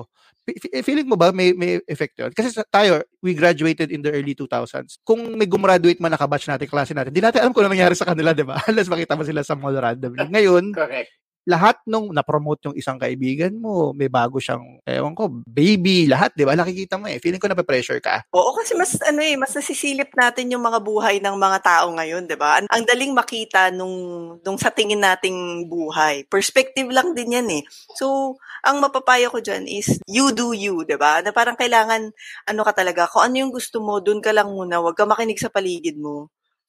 Eh, 0.47 0.79
feeling 0.79 1.03
mo 1.03 1.19
ba 1.19 1.35
may 1.35 1.51
may 1.51 1.83
effect 1.91 2.15
yun? 2.15 2.31
Kasi 2.31 2.55
tayo, 2.71 3.03
we 3.19 3.35
graduated 3.35 3.91
in 3.91 3.99
the 3.99 4.07
early 4.15 4.31
2000s. 4.31 5.03
Kung 5.03 5.35
may 5.35 5.43
gumraduate 5.43 5.99
man 5.99 6.15
nakabatch 6.15 6.47
natin, 6.47 6.71
klase 6.71 6.95
natin, 6.95 7.11
di 7.11 7.19
natin 7.19 7.43
alam 7.43 7.51
kung 7.51 7.67
ano 7.67 7.75
nangyari 7.75 7.99
sa 7.99 8.07
kanila, 8.07 8.31
di 8.31 8.47
ba? 8.47 8.55
Unless 8.71 8.87
makita 8.87 9.19
mo 9.19 9.27
sila 9.27 9.43
sa 9.43 9.59
mall 9.59 9.75
randomly. 9.75 10.23
Ngayon, 10.23 10.71
Correct 10.71 11.11
lahat 11.47 11.79
nung 11.87 12.11
na-promote 12.11 12.67
yung 12.67 12.75
isang 12.75 12.99
kaibigan 12.99 13.55
mo, 13.55 13.95
may 13.95 14.11
bago 14.11 14.35
siyang, 14.35 14.83
ewan 14.83 15.15
ko, 15.15 15.31
baby, 15.47 16.03
lahat, 16.03 16.35
di 16.35 16.43
ba? 16.43 16.59
Nakikita 16.59 16.99
mo 16.99 17.07
eh. 17.07 17.23
Feeling 17.23 17.39
ko 17.39 17.47
na-pressure 17.47 18.03
ka. 18.03 18.27
Oo, 18.35 18.51
kasi 18.51 18.75
mas, 18.75 18.99
ano 18.99 19.23
eh, 19.23 19.39
mas 19.39 19.55
nasisilip 19.55 20.11
natin 20.11 20.51
yung 20.51 20.61
mga 20.61 20.83
buhay 20.83 21.23
ng 21.23 21.39
mga 21.39 21.59
tao 21.63 21.95
ngayon, 21.95 22.27
di 22.27 22.35
ba? 22.35 22.59
Ang, 22.59 22.67
ang 22.67 22.83
daling 22.83 23.15
makita 23.15 23.71
nung, 23.71 23.95
nung 24.43 24.59
sa 24.59 24.75
tingin 24.75 24.99
nating 24.99 25.71
buhay. 25.71 26.27
Perspective 26.27 26.91
lang 26.91 27.15
din 27.15 27.39
yan 27.39 27.47
eh. 27.47 27.63
So, 27.95 28.35
ang 28.67 28.83
mapapayo 28.83 29.31
ko 29.31 29.39
dyan 29.39 29.63
is, 29.71 30.03
you 30.03 30.35
do 30.35 30.51
you, 30.51 30.83
di 30.83 30.99
ba? 30.99 31.23
Na 31.23 31.31
parang 31.31 31.55
kailangan, 31.55 32.11
ano 32.43 32.61
ka 32.67 32.75
talaga, 32.75 33.07
kung 33.07 33.23
ano 33.23 33.47
yung 33.47 33.55
gusto 33.55 33.79
mo, 33.79 34.03
dun 34.03 34.19
ka 34.19 34.35
lang 34.35 34.51
muna, 34.51 34.83
huwag 34.83 34.99
ka 34.99 35.07
makinig 35.07 35.39
sa 35.39 35.47
paligid 35.47 35.95
mo. 35.95 36.27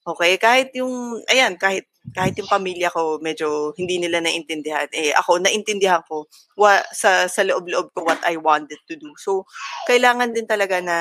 Okay, 0.09 0.41
kahit 0.41 0.73
yung, 0.73 1.21
ayan, 1.29 1.61
kahit 1.61 1.85
kahit 2.17 2.33
yung 2.41 2.49
pamilya 2.49 2.89
ko 2.89 3.21
medyo 3.21 3.77
hindi 3.77 4.01
nila 4.01 4.25
naintindihan. 4.25 4.89
Eh 4.97 5.13
ako 5.13 5.45
naintindihan 5.45 6.01
ko 6.09 6.25
wa, 6.57 6.81
sa 6.89 7.29
sa 7.29 7.45
loob-loob 7.45 7.93
ko 7.93 8.01
what 8.09 8.17
I 8.25 8.41
wanted 8.41 8.81
to 8.89 8.97
do. 8.97 9.13
So 9.21 9.45
kailangan 9.85 10.33
din 10.33 10.49
talaga 10.49 10.81
na 10.81 10.99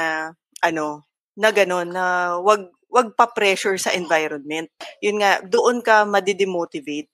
ano 0.59 1.07
na 1.39 1.55
gano'n 1.55 1.89
na 1.95 2.35
wag 2.43 2.67
wag 2.91 3.15
pa 3.15 3.31
pressure 3.31 3.79
sa 3.79 3.95
environment. 3.95 4.67
Yun 4.99 5.23
nga 5.23 5.39
doon 5.47 5.79
ka 5.79 6.03
madidemotivate. 6.03 7.07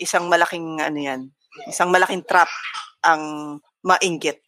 Isang 0.00 0.32
malaking 0.32 0.80
ano 0.80 0.96
yan 0.96 1.28
isang 1.70 1.94
malaking 1.94 2.26
trap 2.26 2.50
ang 3.06 3.56
mainggit 3.86 4.42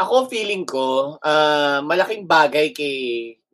ako 0.00 0.32
feeling 0.32 0.64
ko 0.64 1.18
uh, 1.20 1.84
malaking 1.84 2.24
bagay 2.24 2.72
kay 2.72 2.96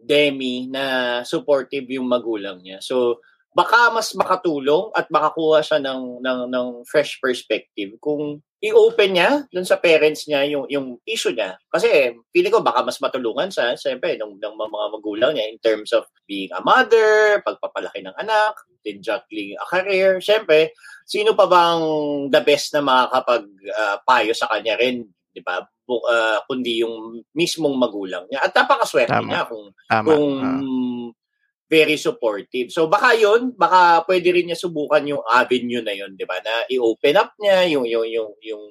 Demi 0.09 0.65
na 0.73 1.21
supportive 1.29 1.85
yung 1.93 2.09
magulang 2.09 2.65
niya. 2.65 2.81
So, 2.81 3.21
baka 3.53 3.93
mas 3.93 4.15
makatulong 4.17 4.95
at 4.97 5.11
makakuha 5.13 5.61
siya 5.61 5.79
ng, 5.83 6.23
ng, 6.23 6.41
ng 6.49 6.69
fresh 6.89 7.19
perspective 7.19 7.99
kung 7.99 8.39
i-open 8.59 9.15
niya 9.15 9.47
dun 9.55 9.67
sa 9.67 9.79
parents 9.79 10.27
niya 10.27 10.43
yung, 10.47 10.67
yung 10.67 10.99
issue 11.07 11.35
niya. 11.35 11.59
Kasi 11.71 12.15
feeling 12.35 12.55
ko 12.55 12.63
baka 12.63 12.83
mas 12.83 12.99
matulungan 12.99 13.51
siya, 13.51 13.79
siyempre, 13.79 14.19
ng, 14.19 14.39
ng 14.39 14.55
mga 14.59 14.87
magulang 14.95 15.33
niya 15.35 15.47
in 15.51 15.59
terms 15.63 15.95
of 15.95 16.07
being 16.27 16.51
a 16.55 16.63
mother, 16.63 17.39
pagpapalaki 17.47 18.03
ng 18.03 18.15
anak, 18.19 18.55
then 18.83 18.99
juggling 19.03 19.55
a 19.59 19.67
career. 19.67 20.19
Siyempre, 20.19 20.75
sino 21.07 21.39
pa 21.39 21.47
bang 21.47 21.83
the 22.31 22.43
best 22.43 22.75
na 22.75 22.83
makakapag-payo 22.83 24.33
uh, 24.35 24.39
sa 24.39 24.51
kanya 24.51 24.75
rin, 24.79 25.07
di 25.39 25.43
ba? 25.47 25.63
Uh, 25.89 26.43
kundi 26.45 26.85
yung 26.85 27.23
mismong 27.33 27.79
magulang 27.79 28.27
niya. 28.29 28.45
At 28.45 28.53
napakaswerte 28.53 29.25
niya 29.25 29.47
kung, 29.47 29.73
Tama. 29.89 30.05
kung 30.05 30.27
uh 30.43 30.89
very 31.69 32.01
supportive. 32.01 32.73
So 32.73 32.89
baka 32.89 33.13
yon, 33.15 33.53
baka 33.53 34.03
pwede 34.09 34.33
rin 34.33 34.49
niya 34.49 34.59
subukan 34.59 35.05
yung 35.05 35.21
avenue 35.29 35.85
na 35.85 35.93
yon, 35.93 36.17
'di 36.17 36.25
ba? 36.25 36.41
Na 36.41 36.65
i-open 36.73 37.21
up 37.21 37.37
niya 37.37 37.69
yung 37.69 37.85
yung 37.85 38.09
yung 38.09 38.33
yung 38.41 38.65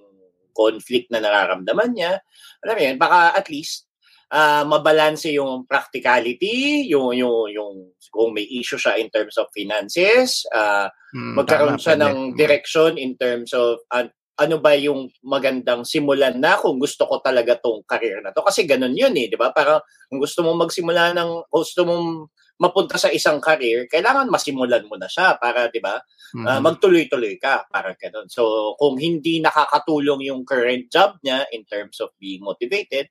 conflict 0.57 1.13
na 1.13 1.21
nararamdaman 1.21 1.93
niya. 1.93 2.17
Alam 2.65 2.75
mo 2.75 2.81
yan, 2.81 2.97
baka 2.97 3.37
at 3.37 3.45
least 3.53 3.85
uh, 4.33 4.65
mabalanse 4.65 5.29
yung 5.29 5.69
practicality, 5.69 6.89
yung 6.89 7.13
yung 7.13 7.53
yung 7.53 7.93
kung 8.09 8.33
may 8.33 8.49
issue 8.49 8.81
siya 8.81 8.97
in 8.97 9.13
terms 9.13 9.37
of 9.37 9.45
finances, 9.53 10.41
uh, 10.49 10.89
mm, 11.13 11.37
magkaroon 11.37 11.77
tama, 11.77 11.83
siya 11.85 11.95
ng 12.01 12.17
mm. 12.17 12.35
direction 12.35 12.97
in 12.97 13.13
terms 13.13 13.53
of 13.53 13.77
uh, 13.93 14.09
ano 14.37 14.61
ba 14.61 14.77
yung 14.77 15.09
magandang 15.25 15.81
simulan 15.81 16.37
na 16.37 16.61
kung 16.61 16.77
gusto 16.77 17.09
ko 17.09 17.17
talaga 17.25 17.57
tong 17.57 17.81
career 17.89 18.21
na 18.21 18.29
to 18.29 18.45
kasi 18.45 18.69
ganun 18.69 18.93
yun 18.93 19.13
eh, 19.17 19.25
'di 19.25 19.37
ba? 19.37 19.49
Para 19.49 19.81
kung 20.05 20.21
gusto 20.21 20.45
mo 20.45 20.53
magsimula 20.53 21.17
ng 21.17 21.49
gusto 21.49 21.81
mong 21.83 22.29
mapunta 22.57 22.97
sa 22.97 23.09
isang 23.13 23.37
career, 23.41 23.85
kailangan 23.89 24.29
masimulan 24.29 24.85
mo 24.85 24.93
na 24.97 25.09
siya 25.09 25.37
para 25.41 25.69
'di 25.73 25.81
ba? 25.81 25.97
Mm-hmm. 26.37 26.45
Uh, 26.45 26.61
magtuloy-tuloy 26.61 27.41
ka 27.41 27.65
para 27.69 27.97
ganun. 27.97 28.29
So 28.29 28.73
kung 28.77 29.01
hindi 29.01 29.41
nakakatulong 29.41 30.29
yung 30.29 30.45
current 30.45 30.85
job 30.93 31.17
niya 31.25 31.49
in 31.53 31.65
terms 31.65 31.97
of 31.97 32.13
being 32.21 32.45
motivated, 32.45 33.09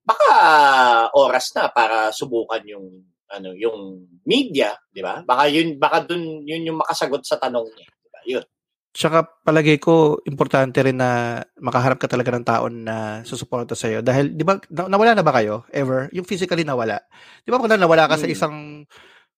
baka 0.00 0.28
uh, 0.32 1.04
oras 1.20 1.52
na 1.52 1.68
para 1.68 2.08
subukan 2.16 2.64
yung 2.64 3.12
ano 3.32 3.52
yung 3.56 4.08
media, 4.24 4.76
'di 4.92 5.04
ba? 5.04 5.20
Baka 5.20 5.52
yun 5.52 5.76
baka 5.76 6.04
dun 6.04 6.44
yun 6.44 6.64
yung 6.68 6.80
makasagot 6.80 7.24
sa 7.24 7.36
tanong 7.36 7.68
niya, 7.68 7.88
'di 7.88 8.08
ba? 8.08 8.20
Yun. 8.24 8.44
Tsaka 8.92 9.24
palagay 9.24 9.80
ko 9.80 10.20
importante 10.28 10.76
rin 10.84 11.00
na 11.00 11.40
makaharap 11.56 11.96
ka 11.96 12.12
talaga 12.12 12.28
ng 12.36 12.44
taon 12.44 12.84
na 12.84 13.24
susuporta 13.24 13.72
sa 13.72 13.88
iyo 13.88 14.04
dahil 14.04 14.36
'di 14.36 14.44
ba 14.44 14.60
nawala 14.68 15.16
na 15.16 15.24
ba 15.24 15.32
kayo 15.32 15.64
ever? 15.72 16.12
Yung 16.12 16.28
physically 16.28 16.60
nawala. 16.60 17.00
'Di 17.40 17.48
ba 17.48 17.56
kung 17.56 17.72
nawala 17.72 18.04
ka 18.04 18.20
hmm. 18.20 18.22
sa 18.22 18.28
isang 18.28 18.56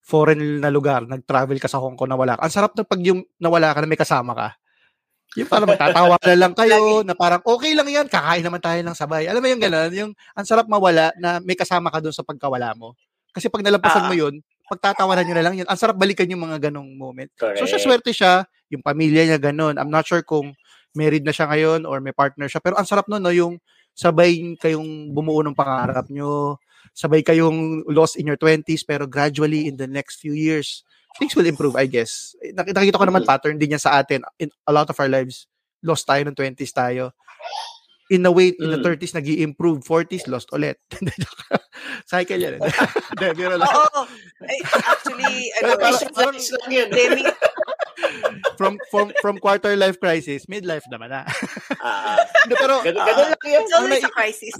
foreign 0.04 0.60
na 0.60 0.68
lugar, 0.68 1.08
nag-travel 1.08 1.56
ka 1.56 1.70
sa 1.70 1.80
Hong 1.80 1.96
Kong 1.96 2.12
nawala 2.12 2.36
ka. 2.36 2.44
Ang 2.44 2.52
sarap 2.52 2.72
na 2.76 2.84
pag 2.84 3.00
yung 3.00 3.24
nawala 3.40 3.72
ka 3.72 3.80
na 3.80 3.88
may 3.88 3.96
kasama 3.96 4.36
ka. 4.36 4.48
Yung 5.34 5.48
parang 5.48 5.66
magtatawa 5.66 6.14
na 6.20 6.36
lang 6.36 6.52
kayo, 6.52 6.78
na 7.08 7.16
parang 7.16 7.40
okay 7.42 7.72
lang 7.72 7.88
yan, 7.88 8.06
kakain 8.06 8.44
naman 8.44 8.60
tayo 8.60 8.78
ng 8.84 8.94
sabay. 8.94 9.24
Alam 9.26 9.40
mo 9.40 9.48
yung 9.48 9.62
gano'n, 9.64 9.90
yung 9.96 10.12
ang 10.36 10.46
sarap 10.46 10.68
mawala 10.68 11.10
na 11.16 11.40
may 11.40 11.56
kasama 11.56 11.88
ka 11.88 12.04
doon 12.04 12.12
sa 12.12 12.22
pagkawala 12.22 12.76
mo. 12.76 12.92
Kasi 13.32 13.48
pag 13.48 13.64
nalampasan 13.64 14.06
uh, 14.06 14.08
mo 14.12 14.14
yun, 14.14 14.34
pagtatawanan 14.68 15.24
nyo 15.28 15.34
na 15.36 15.44
lang 15.44 15.54
yun. 15.60 15.68
Ang 15.68 15.78
sarap 15.78 15.96
balikan 15.96 16.28
yung 16.28 16.44
mga 16.44 16.70
ganong 16.70 16.96
moment. 16.96 17.30
Correct. 17.36 17.60
So 17.60 17.68
siya 17.68 17.80
swerte 17.80 18.10
siya, 18.12 18.48
yung 18.72 18.80
pamilya 18.80 19.28
niya 19.28 19.38
ganun. 19.38 19.76
I'm 19.76 19.92
not 19.92 20.08
sure 20.08 20.24
kung 20.24 20.56
married 20.96 21.26
na 21.26 21.34
siya 21.34 21.50
ngayon 21.50 21.84
or 21.84 22.00
may 22.00 22.14
partner 22.14 22.48
siya. 22.48 22.62
Pero 22.62 22.78
ang 22.78 22.86
sarap 22.86 23.10
nun, 23.10 23.20
no, 23.20 23.34
yung 23.34 23.58
sabay 23.92 24.56
kayong 24.58 25.10
bumuo 25.12 25.42
ng 25.42 25.54
pangarap 25.54 26.06
nyo, 26.08 26.58
sabay 26.94 27.20
kayong 27.20 27.86
lost 27.90 28.16
in 28.16 28.30
your 28.30 28.38
20s, 28.38 28.86
pero 28.86 29.04
gradually 29.04 29.66
in 29.66 29.76
the 29.76 29.86
next 29.90 30.22
few 30.22 30.32
years, 30.32 30.86
things 31.18 31.34
will 31.34 31.46
improve, 31.46 31.74
I 31.78 31.86
guess. 31.86 32.34
Nakita 32.54 32.98
ko 32.98 33.06
naman 33.06 33.26
pattern 33.26 33.58
din 33.58 33.74
yan 33.74 33.82
sa 33.82 33.98
atin. 34.02 34.22
In 34.38 34.50
a 34.66 34.72
lot 34.74 34.90
of 34.90 34.98
our 34.98 35.10
lives, 35.10 35.46
lost 35.82 36.06
tayo 36.06 36.26
ng 36.26 36.34
20s 36.34 36.74
tayo. 36.74 37.14
In 38.12 38.20
a 38.28 38.32
way, 38.32 38.52
in 38.52 38.68
the 38.68 38.80
30s, 38.84 39.12
mm. 39.12 39.16
nag 39.16 39.28
improve 39.40 39.80
40s, 39.80 40.28
lost 40.28 40.52
ulit. 40.52 40.76
Cycle 42.10 42.36
yan. 42.36 42.60
Hindi, 43.16 43.26
biro 43.32 43.56
lang. 43.56 43.64
Oo. 43.64 44.04
Actually, 44.76 45.48
ano, 45.64 45.72
parang, 45.80 46.36
lang 46.36 46.72
yun. 46.72 46.88
from 48.60 48.76
from 48.92 49.08
from 49.24 49.40
quarter 49.40 49.72
life 49.72 49.96
crisis, 49.96 50.44
midlife 50.52 50.84
naman 50.92 51.16
na. 51.16 51.24
Ah. 51.80 52.20
uh, 52.20 52.52
pero 52.52 52.84
ganun, 52.84 53.08
ganun 53.08 53.28
lang 53.32 53.40
yun. 53.48 53.62
It's 53.64 53.72
always 53.72 54.04
a 54.04 54.12
crisis. 54.12 54.54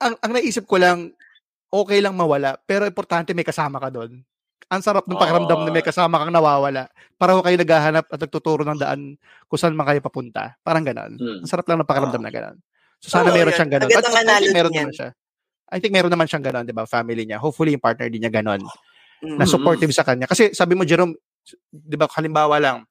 Ang, 0.00 0.16
ang 0.24 0.32
naisip 0.32 0.64
ko 0.64 0.80
lang, 0.80 1.12
okay 1.68 2.00
lang 2.00 2.16
mawala, 2.16 2.56
pero 2.64 2.88
importante 2.88 3.36
may 3.36 3.44
kasama 3.44 3.76
ka 3.76 3.92
doon 3.92 4.24
ang 4.68 4.84
sarap 4.84 5.08
ng 5.08 5.16
pakiramdam 5.16 5.64
na 5.64 5.72
may 5.72 5.80
kasama 5.80 6.20
kang 6.20 6.32
nawawala. 6.32 6.92
Para 7.16 7.40
kayo 7.40 7.56
naghahanap 7.56 8.04
at 8.12 8.20
nagtuturo 8.20 8.68
ng 8.68 8.76
daan 8.76 9.16
kung 9.48 9.58
saan 9.58 9.72
man 9.72 9.88
kayo 9.88 10.04
papunta. 10.04 10.60
Parang 10.60 10.84
ganon. 10.84 11.16
Hmm. 11.16 11.40
Ang 11.40 11.48
sarap 11.48 11.64
lang 11.72 11.80
ng 11.80 11.88
pakiramdam 11.88 12.20
oh. 12.20 12.24
na 12.28 12.32
ganon. 12.32 12.56
So 12.98 13.14
sana 13.14 13.30
oh, 13.30 13.36
meron 13.36 13.54
siyang 13.54 13.70
ganon. 13.70 13.88
At, 13.90 14.02
at 14.02 14.14
I 14.14 14.40
think 14.42 14.54
meron 14.54 14.72
naman 14.74 14.94
siya. 14.94 15.08
I 15.68 15.78
think 15.78 15.92
meron 15.92 16.12
naman 16.12 16.26
siyang 16.26 16.44
ganon, 16.44 16.64
di 16.64 16.74
ba? 16.74 16.88
Family 16.88 17.28
niya. 17.28 17.38
Hopefully 17.38 17.76
yung 17.76 17.84
partner 17.84 18.08
din 18.08 18.24
niya 18.24 18.32
ganon. 18.32 18.64
Mm-hmm. 18.64 19.36
Na 19.36 19.44
supportive 19.44 19.92
sa 19.92 20.06
kanya. 20.06 20.24
Kasi 20.24 20.56
sabi 20.56 20.72
mo, 20.72 20.88
Jerome, 20.88 21.12
di 21.70 21.96
ba, 21.98 22.08
halimbawa 22.08 22.56
lang, 22.56 22.88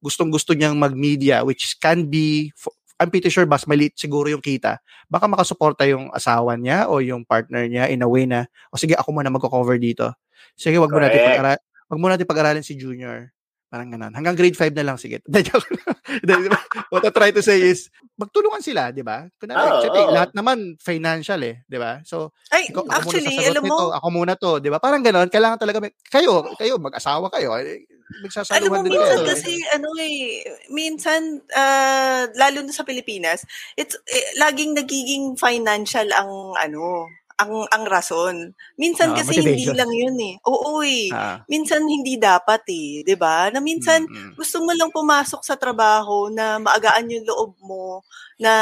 gustong-gusto 0.00 0.56
niyang 0.56 0.76
mag-media, 0.76 1.44
which 1.44 1.76
can 1.80 2.08
be, 2.08 2.52
I'm 2.96 3.10
pretty 3.10 3.28
sure 3.28 3.44
mas 3.44 3.66
maliit 3.68 3.98
siguro 3.98 4.30
yung 4.30 4.40
kita. 4.40 4.80
Baka 5.10 5.28
makasuporta 5.28 5.84
yung 5.84 6.08
asawa 6.14 6.56
niya 6.56 6.88
o 6.88 7.02
yung 7.04 7.26
partner 7.26 7.68
niya 7.68 7.90
in 7.92 8.00
a 8.00 8.08
way 8.08 8.24
na, 8.24 8.48
o 8.72 8.78
sige, 8.80 8.96
ako 8.96 9.12
muna 9.12 9.28
magko-cover 9.28 9.76
dito. 9.76 10.08
Sige, 10.56 10.80
wag 10.80 10.92
mo 10.92 11.02
natin 11.02 11.20
pag-aralan. 11.20 11.60
Wag 11.90 12.00
mo 12.00 12.06
natin 12.08 12.24
pag-aralin 12.24 12.64
si 12.64 12.78
Junior. 12.78 13.34
Parang 13.74 13.90
ganun. 13.90 14.14
Hanggang 14.14 14.38
grade 14.38 14.54
5 14.54 14.70
na 14.70 14.86
lang, 14.86 15.02
sige. 15.02 15.18
What 16.94 17.02
I 17.02 17.10
try 17.10 17.34
to 17.34 17.42
say 17.42 17.58
is, 17.58 17.90
magtulungan 18.14 18.62
sila, 18.62 18.94
di 18.94 19.02
ba? 19.02 19.26
Kunwari, 19.34 19.66
oh, 19.66 19.82
syempre, 19.82 20.02
oh. 20.06 20.14
lahat 20.14 20.30
naman 20.30 20.78
financial 20.78 21.42
eh, 21.42 21.66
di 21.66 21.74
ba? 21.74 21.98
So, 22.06 22.30
Ay, 22.54 22.70
ako, 22.70 22.86
ako 22.86 23.10
actually, 23.10 23.34
alam 23.42 23.66
mo, 23.66 23.74
nito, 23.74 23.86
ako 23.98 24.06
muna 24.14 24.38
to, 24.38 24.62
di 24.62 24.70
ba? 24.70 24.78
Parang 24.78 25.02
ganun, 25.02 25.26
kailangan 25.26 25.58
talaga, 25.58 25.82
may, 25.82 25.90
kayo, 26.06 26.46
kayo, 26.54 26.78
mag-asawa 26.78 27.26
kayo, 27.34 27.58
eh, 27.58 27.82
magsasaluhan 28.22 28.86
din 28.86 28.94
minsan 28.94 29.18
kayo. 29.18 29.26
kasi, 29.26 29.52
ano 29.74 29.88
eh, 29.98 30.46
minsan, 30.70 31.20
uh, 31.42 32.30
lalo 32.38 32.62
na 32.62 32.70
sa 32.70 32.86
Pilipinas, 32.86 33.42
it's, 33.74 33.98
eh, 34.06 34.38
laging 34.38 34.78
nagiging 34.78 35.34
financial 35.34 36.06
ang, 36.14 36.54
ano, 36.62 37.10
ang 37.34 37.66
ang 37.70 37.84
rason. 37.86 38.54
Minsan 38.78 39.10
uh, 39.12 39.16
kasi 39.18 39.42
motivation. 39.42 39.50
hindi 39.50 39.64
lang 39.74 39.90
'yun 39.90 40.16
eh. 40.22 40.34
Oo 40.46 40.82
eh. 40.86 41.10
Uh, 41.10 41.36
minsan 41.50 41.82
hindi 41.82 42.14
dapat 42.14 42.62
eh, 42.70 43.02
'di 43.02 43.16
ba? 43.18 43.50
Na 43.50 43.58
minsan 43.58 44.06
mm-hmm. 44.06 44.38
gusto 44.38 44.62
mo 44.62 44.70
lang 44.70 44.94
pumasok 44.94 45.42
sa 45.42 45.58
trabaho 45.58 46.30
na 46.30 46.62
maagaan 46.62 47.10
yung 47.10 47.26
loob 47.26 47.58
mo 47.58 48.06
na 48.38 48.52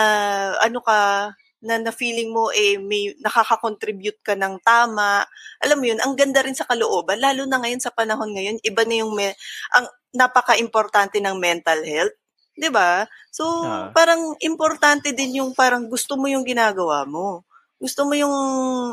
ano 0.61 0.81
ka 0.81 1.33
na 1.63 1.79
na 1.79 1.95
feeling 1.95 2.35
mo 2.35 2.51
eh 2.51 2.75
may 2.81 3.15
nakaka-contribute 3.23 4.19
ka 4.25 4.35
ng 4.35 4.59
tama. 4.65 5.23
Alam 5.63 5.77
mo 5.79 5.85
'yun, 5.93 6.01
ang 6.01 6.17
ganda 6.17 6.41
rin 6.41 6.57
sa 6.57 6.67
kalooban 6.67 7.21
lalo 7.21 7.45
na 7.45 7.61
ngayon 7.61 7.83
sa 7.83 7.93
panahon 7.93 8.33
ngayon, 8.33 8.57
iba 8.65 8.83
na 8.89 8.95
yung 9.05 9.13
me- 9.15 9.37
ang 9.77 9.87
napaka-importante 10.17 11.21
ng 11.21 11.37
mental 11.37 11.85
health. 11.85 12.17
'di 12.57 12.69
ba? 12.73 13.05
So, 13.33 13.65
uh, 13.65 13.93
parang 13.97 14.37
importante 14.45 15.13
din 15.13 15.41
yung 15.45 15.53
parang 15.57 15.89
gusto 15.89 16.17
mo 16.17 16.29
yung 16.29 16.45
ginagawa 16.45 17.05
mo 17.09 17.45
gusto 17.83 18.07
mo 18.07 18.15
yung, 18.15 18.31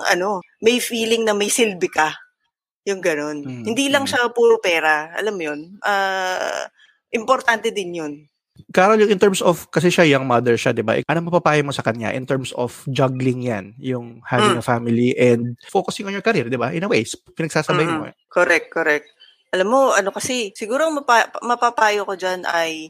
ano, 0.02 0.42
may 0.66 0.82
feeling 0.82 1.22
na 1.22 1.38
may 1.38 1.54
silbi 1.54 1.94
ka. 1.94 2.10
Yung 2.90 3.06
ganun. 3.06 3.46
Mm, 3.46 3.64
Hindi 3.70 3.86
lang 3.94 4.10
mm. 4.10 4.10
siya 4.10 4.34
puro 4.34 4.58
pera. 4.58 5.14
Alam 5.14 5.38
mo 5.38 5.44
yun? 5.46 5.60
Uh, 5.86 6.66
importante 7.14 7.70
din 7.70 8.02
yun. 8.02 8.14
Carol, 8.74 9.00
in 9.00 9.22
terms 9.22 9.46
of, 9.46 9.70
kasi 9.70 9.94
siya 9.94 10.10
young 10.10 10.26
mother 10.26 10.58
siya, 10.58 10.74
di 10.74 10.82
ba? 10.82 10.98
Ano 11.06 11.30
mapapayo 11.30 11.62
mo 11.62 11.72
sa 11.72 11.86
kanya 11.86 12.12
in 12.12 12.26
terms 12.26 12.50
of 12.58 12.82
juggling 12.90 13.46
yan? 13.46 13.78
Yung 13.78 14.26
having 14.26 14.58
mm. 14.58 14.62
a 14.62 14.66
family 14.66 15.14
and 15.16 15.54
focusing 15.70 16.10
on 16.10 16.14
your 16.18 16.26
career, 16.26 16.50
di 16.50 16.58
ba? 16.58 16.74
In 16.74 16.84
a 16.84 16.90
way, 16.90 17.06
pinagsasabay 17.38 17.86
mm-hmm. 17.86 18.10
mo. 18.10 18.10
Eh. 18.10 18.16
Correct, 18.26 18.74
correct. 18.74 19.08
Alam 19.54 19.68
mo, 19.70 19.82
ano 19.94 20.10
kasi, 20.10 20.52
siguro 20.58 20.90
mapa- 20.90 21.30
mapapayo 21.46 22.04
ko 22.10 22.18
dyan 22.18 22.46
ay, 22.46 22.90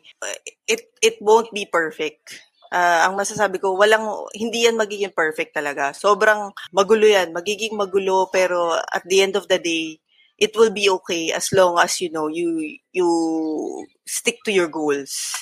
it, 0.64 0.96
it 1.04 1.20
won't 1.20 1.52
be 1.52 1.68
perfect 1.68 2.49
uh, 2.74 3.00
ang 3.10 3.14
masasabi 3.18 3.58
ko, 3.62 3.76
walang, 3.76 4.06
hindi 4.34 4.66
yan 4.66 4.78
magiging 4.78 5.14
perfect 5.14 5.54
talaga. 5.54 5.94
Sobrang 5.94 6.54
magulo 6.74 7.06
yan. 7.06 7.34
Magiging 7.34 7.76
magulo, 7.76 8.30
pero 8.32 8.78
at 8.78 9.04
the 9.06 9.22
end 9.22 9.36
of 9.36 9.50
the 9.50 9.60
day, 9.60 10.00
it 10.40 10.56
will 10.56 10.72
be 10.72 10.88
okay 10.88 11.36
as 11.36 11.52
long 11.52 11.76
as, 11.78 12.00
you 12.00 12.10
know, 12.10 12.32
you, 12.32 12.80
you 12.96 13.10
stick 14.08 14.40
to 14.46 14.52
your 14.54 14.72
goals. 14.72 15.36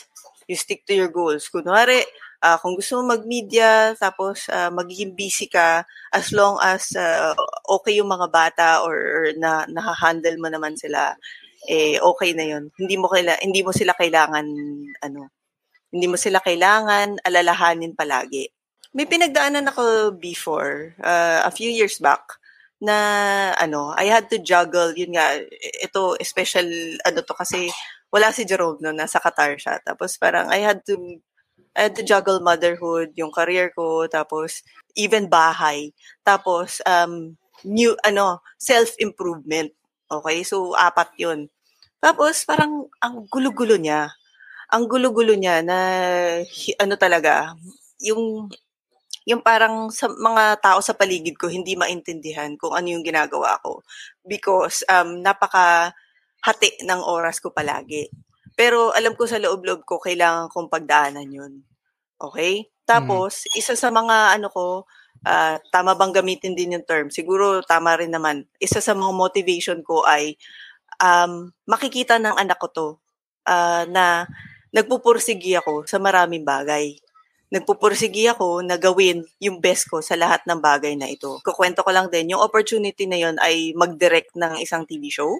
You 0.48 0.56
stick 0.56 0.88
to 0.88 0.96
your 0.96 1.12
goals. 1.12 1.52
Kunwari, 1.54 2.02
uh, 2.42 2.58
kung 2.58 2.74
gusto 2.74 2.98
mo 2.98 3.14
mag-media, 3.14 3.94
tapos 4.00 4.50
uh, 4.50 4.74
magiging 4.74 5.14
busy 5.14 5.46
ka, 5.46 5.86
as 6.14 6.34
long 6.34 6.58
as 6.64 6.96
uh, 6.98 7.36
okay 7.70 8.00
yung 8.00 8.10
mga 8.10 8.28
bata 8.32 8.68
or, 8.82 8.96
or 8.96 9.26
na, 9.38 9.68
nahahandle 9.70 10.40
mo 10.42 10.50
naman 10.50 10.74
sila, 10.80 11.14
eh 11.68 12.00
okay 12.00 12.32
na 12.34 12.46
yun. 12.48 12.72
Hindi 12.78 12.96
mo 12.98 13.12
kaila, 13.12 13.38
hindi 13.44 13.62
mo 13.62 13.76
sila 13.76 13.94
kailangan 13.98 14.46
ano, 15.04 15.37
hindi 15.98 16.06
mo 16.06 16.14
sila 16.14 16.38
kailangan 16.46 17.18
alalahanin 17.26 17.98
palagi. 17.98 18.54
May 18.94 19.10
pinagdaanan 19.10 19.66
ako 19.74 20.14
before, 20.14 20.94
uh, 21.02 21.42
a 21.42 21.50
few 21.50 21.74
years 21.74 21.98
back, 21.98 22.38
na 22.78 22.98
ano, 23.58 23.94
I 23.98 24.06
had 24.14 24.30
to 24.30 24.38
juggle, 24.38 24.94
yun 24.94 25.18
nga, 25.18 25.42
ito 25.82 26.14
special 26.22 26.70
ano 27.02 27.20
to 27.26 27.34
kasi 27.34 27.74
wala 28.14 28.30
si 28.30 28.46
Jerome 28.46 28.78
no, 28.82 28.94
nasa 28.94 29.18
Qatar 29.18 29.58
siya. 29.58 29.82
Tapos 29.82 30.16
parang 30.22 30.48
I 30.54 30.62
had 30.62 30.86
to 30.86 31.18
I 31.78 31.90
had 31.90 31.96
to 31.98 32.06
juggle 32.06 32.42
motherhood, 32.42 33.14
yung 33.18 33.34
career 33.34 33.70
ko, 33.74 34.06
tapos 34.10 34.62
even 34.94 35.30
bahay. 35.30 35.94
Tapos 36.22 36.82
um 36.86 37.38
new 37.66 37.98
ano, 38.06 38.46
self-improvement. 38.62 39.74
Okay? 40.10 40.46
So 40.46 40.78
apat 40.78 41.18
'yun. 41.18 41.50
Tapos 41.98 42.46
parang 42.46 42.88
ang 43.02 43.26
gulo-gulo 43.30 43.78
niya 43.82 44.14
ang 44.68 44.84
gulo-gulo 44.88 45.34
niya 45.36 45.64
na 45.64 45.78
ano 46.80 46.96
talaga, 47.00 47.56
yung 48.04 48.52
yung 49.28 49.44
parang 49.44 49.92
sa 49.92 50.08
mga 50.08 50.64
tao 50.64 50.80
sa 50.80 50.96
paligid 50.96 51.36
ko 51.36 51.52
hindi 51.52 51.76
maintindihan 51.76 52.56
kung 52.56 52.72
ano 52.72 52.88
yung 52.96 53.04
ginagawa 53.04 53.60
ko 53.60 53.84
because 54.24 54.88
um 54.88 55.20
napaka 55.20 55.92
hati 56.40 56.80
ng 56.88 57.02
oras 57.04 57.44
ko 57.44 57.52
palagi. 57.52 58.08
Pero 58.56 58.96
alam 58.96 59.20
ko 59.20 59.28
sa 59.28 59.36
loob-loob 59.36 59.84
ko 59.84 60.00
kailangan 60.00 60.48
kong 60.48 60.72
pagdaanan 60.72 61.28
'yun. 61.28 61.54
Okay? 62.16 62.72
Tapos 62.88 63.44
mm. 63.52 63.60
isa 63.60 63.76
sa 63.76 63.92
mga 63.92 64.40
ano 64.40 64.48
ko 64.48 64.88
ah, 65.28 65.60
tama 65.76 66.00
bang 66.00 66.16
gamitin 66.16 66.56
din 66.56 66.80
yung 66.80 66.88
term? 66.88 67.12
Siguro 67.12 67.60
tama 67.68 68.00
rin 68.00 68.16
naman. 68.16 68.48
Isa 68.64 68.80
sa 68.80 68.96
mga 68.96 69.12
motivation 69.12 69.84
ko 69.84 70.08
ay 70.08 70.40
um, 71.04 71.52
makikita 71.68 72.16
ng 72.16 72.40
anak 72.40 72.58
ko 72.64 72.68
to 72.72 72.90
ah, 73.44 73.84
na 73.92 74.24
nagpupursigi 74.74 75.56
ako 75.60 75.88
sa 75.88 76.00
maraming 76.00 76.44
bagay. 76.44 76.96
Nagpupursigi 77.48 78.28
ako 78.28 78.60
na 78.60 78.76
gawin 78.76 79.24
yung 79.40 79.64
best 79.64 79.88
ko 79.88 80.04
sa 80.04 80.20
lahat 80.20 80.44
ng 80.44 80.60
bagay 80.60 81.00
na 81.00 81.08
ito. 81.08 81.40
Kukwento 81.40 81.80
ko 81.80 81.96
lang 81.96 82.12
din, 82.12 82.36
yung 82.36 82.44
opportunity 82.44 83.08
na 83.08 83.16
yon 83.16 83.40
ay 83.40 83.72
mag-direct 83.72 84.36
ng 84.36 84.60
isang 84.60 84.84
TV 84.84 85.08
show. 85.08 85.32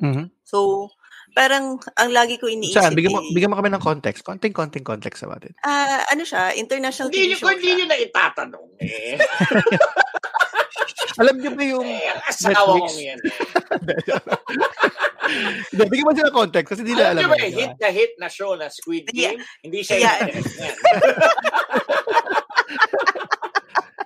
Mhm. 0.00 0.32
So, 0.48 0.88
parang 1.36 1.76
ang 1.94 2.10
lagi 2.10 2.40
ko 2.40 2.48
iniisip 2.48 2.80
Saan? 2.80 2.96
Bigyan 2.96 3.12
mo, 3.12 3.20
eh, 3.20 3.36
bigyan 3.36 3.52
mo 3.52 3.60
kami 3.60 3.70
ng 3.70 3.84
context. 3.84 4.24
Konting, 4.24 4.56
konting 4.56 4.82
context 4.82 5.22
about 5.22 5.44
it. 5.44 5.52
ah, 5.62 6.02
ano 6.08 6.24
siya, 6.24 6.56
international 6.56 7.12
Hindi 7.12 7.36
TV 7.36 7.38
show 7.38 7.52
hindi 7.52 7.70
nyo 7.76 7.86
na 7.86 7.98
itatanong 8.00 8.66
eh. 8.80 9.20
Alam 11.20 11.36
niyo 11.36 11.50
ba 11.52 11.64
yung... 11.68 11.84
eh 11.84 12.08
ang 12.08 12.20
asawa 12.24 12.80
Netflix. 12.80 12.96
yan 12.96 13.18
eh. 13.20 13.30
Hindi, 15.20 15.84
bigyan 15.86 16.06
mo 16.06 16.12
sila 16.16 16.32
context 16.32 16.68
kasi 16.72 16.80
hindi 16.80 16.96
nila 16.96 17.12
Alam 17.12 17.28
ba, 17.28 17.36
yun, 17.36 17.52
ba? 17.52 17.58
hit 17.60 17.74
na 17.76 17.88
hit 17.92 18.12
na 18.16 18.28
show 18.32 18.52
na 18.56 18.72
Squid 18.72 19.04
Yeah. 19.12 19.36
Game, 19.36 19.44
hindi 19.62 19.80
siya 19.84 19.96
Yeah. 20.00 20.16
niyan. 20.24 20.44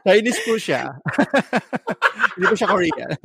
Chinese 0.05 0.40
po 0.44 0.55
siya. 0.61 0.92
hindi 2.37 2.44
po 2.44 2.55
siya 2.55 2.68
Korean. 2.68 3.11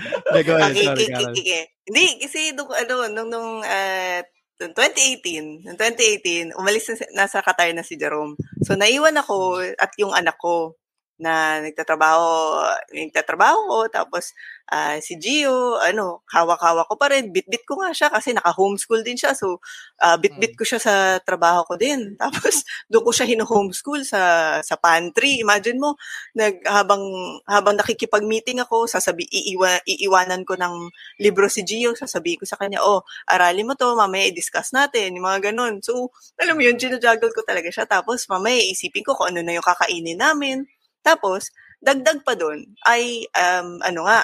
Hindi, 0.00 0.40
go 0.48 0.56
ahead. 0.56 0.72
Okay, 0.72 0.84
Sorry, 0.84 0.96
okay, 1.04 1.08
Carol. 1.12 1.32
okay, 1.32 1.40
okay. 1.44 1.64
Hindi, 1.84 2.04
kasi 2.24 2.40
nung, 2.56 2.72
ano, 2.72 2.94
nung, 3.12 3.28
nung, 3.28 3.50
ah, 3.60 4.20
2018, 4.60 5.64
noong 5.64 5.76
2018, 5.76 6.56
umalis 6.56 6.88
na, 6.88 7.24
nasa 7.24 7.40
Qatar 7.40 7.72
na 7.72 7.84
si 7.84 7.96
Jerome. 7.96 8.36
So, 8.64 8.76
naiwan 8.76 9.16
ako 9.16 9.60
at 9.76 9.92
yung 9.96 10.12
anak 10.12 10.36
ko 10.36 10.76
na 11.20 11.60
nagtatrabaho, 11.60 12.64
nagtatrabaho 12.96 13.58
ko, 13.68 13.78
tapos 13.92 14.32
ah, 14.70 14.96
si 15.02 15.18
Gio, 15.18 15.76
ano, 15.82 16.22
hawak-hawak 16.30 16.86
ko 16.86 16.94
pa 16.94 17.10
rin, 17.10 17.34
bit-bit 17.34 17.66
ko 17.66 17.82
nga 17.82 17.90
siya 17.90 18.06
kasi 18.08 18.30
naka-homeschool 18.32 19.02
din 19.02 19.18
siya, 19.18 19.34
so 19.34 19.58
ah, 20.00 20.14
bit-bit 20.16 20.54
ko 20.56 20.62
siya 20.64 20.78
sa 20.80 20.94
trabaho 21.22 21.66
ko 21.66 21.74
din. 21.76 22.14
Tapos 22.22 22.62
doon 22.86 23.02
ko 23.04 23.10
siya 23.12 23.26
hino-homeschool 23.28 24.02
sa 24.06 24.22
sa 24.62 24.76
pantry. 24.78 25.42
Imagine 25.42 25.78
mo, 25.82 25.98
nag 26.38 26.62
habang 26.66 27.02
habang 27.50 27.76
nakikipag-meeting 27.78 28.62
ako, 28.62 28.86
sasabi 28.86 29.26
iiwa, 29.28 29.82
iiwanan 29.86 30.46
ko 30.46 30.54
ng 30.56 30.88
libro 31.20 31.46
si 31.50 31.66
Gio, 31.66 31.92
sasabihin 31.98 32.38
ko 32.40 32.46
sa 32.48 32.56
kanya, 32.60 32.80
"Oh, 32.84 33.02
aralin 33.28 33.66
mo 33.68 33.74
'to, 33.74 33.94
mamaya 33.98 34.30
i-discuss 34.30 34.70
natin." 34.74 35.18
Yung 35.18 35.26
mga 35.26 35.50
ganun. 35.52 35.82
So, 35.84 36.14
alam 36.40 36.54
mo 36.58 36.62
'yun, 36.64 36.78
ginajuggle 36.78 37.32
ko 37.34 37.42
talaga 37.46 37.68
siya. 37.74 37.84
Tapos 37.90 38.24
mamaya 38.30 38.58
isipin 38.62 39.02
ko 39.06 39.14
kung 39.18 39.34
ano 39.34 39.42
na 39.44 39.56
yung 39.58 39.66
kakainin 39.66 40.18
namin. 40.20 40.64
Tapos 41.00 41.50
dagdag 41.80 42.20
pa 42.22 42.36
doon 42.36 42.68
ay 42.84 43.24
um, 43.32 43.80
ano 43.80 44.04
nga, 44.04 44.20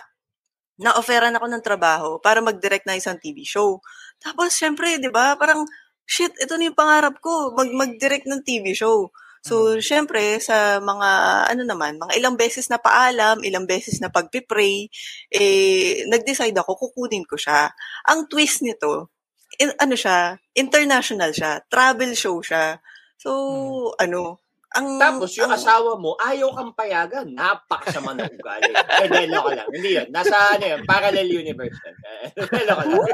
na-offeran 0.77 1.33
ako 1.37 1.47
ng 1.49 1.65
trabaho 1.65 2.09
para 2.21 2.45
mag-direct 2.45 2.85
na 2.85 3.01
isang 3.01 3.17
TV 3.17 3.43
show. 3.49 3.81
Tapos, 4.21 4.53
syempre, 4.53 5.01
di 5.01 5.09
ba, 5.09 5.33
parang, 5.41 5.65
shit, 6.05 6.33
ito 6.37 6.53
na 6.57 6.69
yung 6.69 6.77
pangarap 6.77 7.17
ko, 7.25 7.57
mag- 7.57 7.73
mag-direct 7.73 8.29
ng 8.29 8.45
TV 8.45 8.77
show. 8.77 9.09
So, 9.41 9.81
syempre, 9.81 10.37
sa 10.43 10.83
mga, 10.83 11.09
ano 11.55 11.63
naman, 11.65 11.97
mga 11.97 12.19
ilang 12.21 12.37
beses 12.37 12.69
na 12.69 12.77
paalam, 12.77 13.41
ilang 13.41 13.65
beses 13.65 14.03
na 14.03 14.13
pagpipray, 14.13 14.91
eh, 15.33 16.05
nag-decide 16.13 16.57
ako, 16.61 16.77
kukunin 16.77 17.25
ko 17.25 17.41
siya. 17.41 17.73
Ang 18.11 18.29
twist 18.29 18.61
nito, 18.61 19.17
in, 19.57 19.73
ano 19.81 19.97
siya, 19.97 20.37
international 20.53 21.33
siya, 21.33 21.63
travel 21.73 22.13
show 22.13 22.37
siya. 22.45 22.83
So, 23.17 23.33
ano, 23.97 24.45
ang... 24.77 25.01
Tapos 25.01 25.31
yung 25.41 25.49
ang- 25.49 25.57
asawa 25.57 25.97
mo, 25.97 26.15
ayaw 26.21 26.53
kang 26.53 26.73
payagan. 26.77 27.27
Napakasama 27.33 28.13
na 28.13 28.29
ugali. 28.29 28.71
Eh, 28.71 29.09
di, 29.09 29.25
loko 29.33 29.51
lang. 29.57 29.69
Hindi 29.73 29.91
yun. 29.97 30.09
Nasa 30.13 30.55
ano 30.55 30.65
yun, 30.65 30.81
parallel 30.85 31.29
universe. 31.29 31.79
yun. 31.81 31.97
Eh, 32.37 32.65
loko 32.69 32.83
lang. 32.85 33.01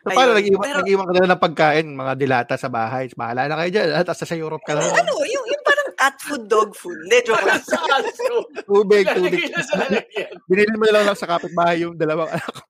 So, 0.00 0.16
paano, 0.16 0.32
Ayun. 0.32 0.36
nag-iwan, 0.40 0.64
Pero- 0.64 0.78
nag-iwan 0.80 1.04
ka 1.04 1.12
na 1.12 1.28
ng 1.36 1.44
pagkain, 1.44 1.86
mga 1.92 2.12
dilata 2.16 2.54
sa 2.56 2.72
bahay. 2.72 3.12
Bahala 3.12 3.52
na 3.52 3.60
kayo 3.60 3.68
dyan. 3.68 3.88
At 3.92 4.08
sa 4.08 4.32
Europe 4.32 4.64
ka 4.64 4.72
na. 4.72 4.80
ano, 4.80 5.12
yung, 5.28 5.44
yung 5.44 5.60
parang 5.60 5.92
cat 5.92 6.16
food, 6.24 6.48
dog 6.48 6.72
food. 6.72 6.96
Hindi, 7.04 7.20
joke 7.28 7.44
lang. 7.44 7.60
Tubig, 8.64 9.04
tubig. 9.12 9.52
Binili 10.48 10.74
mo 10.80 10.88
lang 10.88 11.04
lang 11.04 11.18
sa 11.20 11.28
kapitbahay 11.28 11.84
yung 11.84 12.00
dalawang 12.00 12.32
anak. 12.32 12.64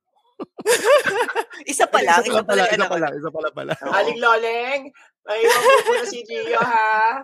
Isa 1.71 1.87
pa 1.87 2.03
lang, 2.03 2.19
isa 2.27 2.43
pa 2.43 2.55
lang. 2.59 2.67
Isa 2.67 2.89
pa 2.91 2.99
lang, 2.99 3.13
isa 3.15 3.31
pa 3.31 3.39
lang 3.39 3.55
pala. 3.55 3.73
Aling 3.79 4.19
Loleng, 4.19 4.83
mo 5.39 5.93
na 5.95 6.07
si 6.07 6.21
Gio, 6.27 6.59
ha? 6.59 7.23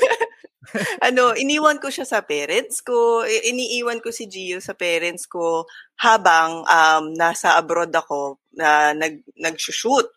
ano, 1.08 1.32
iniwan 1.34 1.80
ko 1.80 1.88
siya 1.88 2.04
sa 2.04 2.20
parents 2.20 2.84
ko. 2.84 3.24
Iniiwan 3.24 4.04
ko 4.04 4.12
si 4.12 4.28
Gio 4.28 4.60
sa 4.60 4.76
parents 4.76 5.24
ko 5.26 5.64
habang 5.98 6.62
um, 6.68 7.04
nasa 7.16 7.56
abroad 7.56 7.90
ako 7.90 8.38
na 8.54 8.92
nag 8.92 9.24
nag-shoot. 9.40 10.08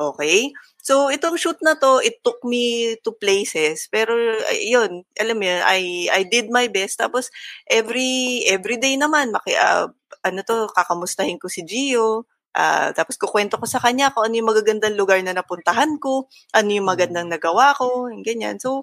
Okay? 0.00 0.48
So, 0.80 1.12
itong 1.12 1.36
shoot 1.36 1.60
na 1.60 1.76
to, 1.76 2.00
it 2.00 2.24
took 2.24 2.40
me 2.40 2.96
to 3.04 3.12
places. 3.12 3.84
Pero, 3.92 4.16
ay, 4.48 4.72
yun, 4.72 5.04
alam 5.20 5.36
mo 5.36 5.44
yun, 5.44 5.60
I, 5.60 6.08
I 6.08 6.24
did 6.24 6.48
my 6.48 6.72
best. 6.72 6.96
Tapos, 6.96 7.28
every, 7.68 8.40
every 8.48 8.80
day 8.80 8.96
naman, 8.96 9.28
maki, 9.28 9.52
ah, 9.60 9.92
ano 10.24 10.40
to, 10.40 10.72
kakamustahin 10.72 11.36
ko 11.36 11.52
si 11.52 11.68
Gio. 11.68 12.24
Ah, 12.54 12.90
tapos, 12.90 13.14
kukwento 13.14 13.54
ko 13.62 13.66
sa 13.70 13.78
kanya 13.78 14.10
kung 14.10 14.26
ano 14.26 14.34
yung 14.34 14.50
magagandang 14.50 14.98
lugar 14.98 15.22
na 15.22 15.30
napuntahan 15.30 15.94
ko, 16.02 16.26
ano 16.50 16.68
yung 16.74 16.82
magandang 16.88 17.30
nagawa 17.30 17.70
ko, 17.78 18.10
yung 18.10 18.26
ganyan. 18.26 18.58
So, 18.58 18.82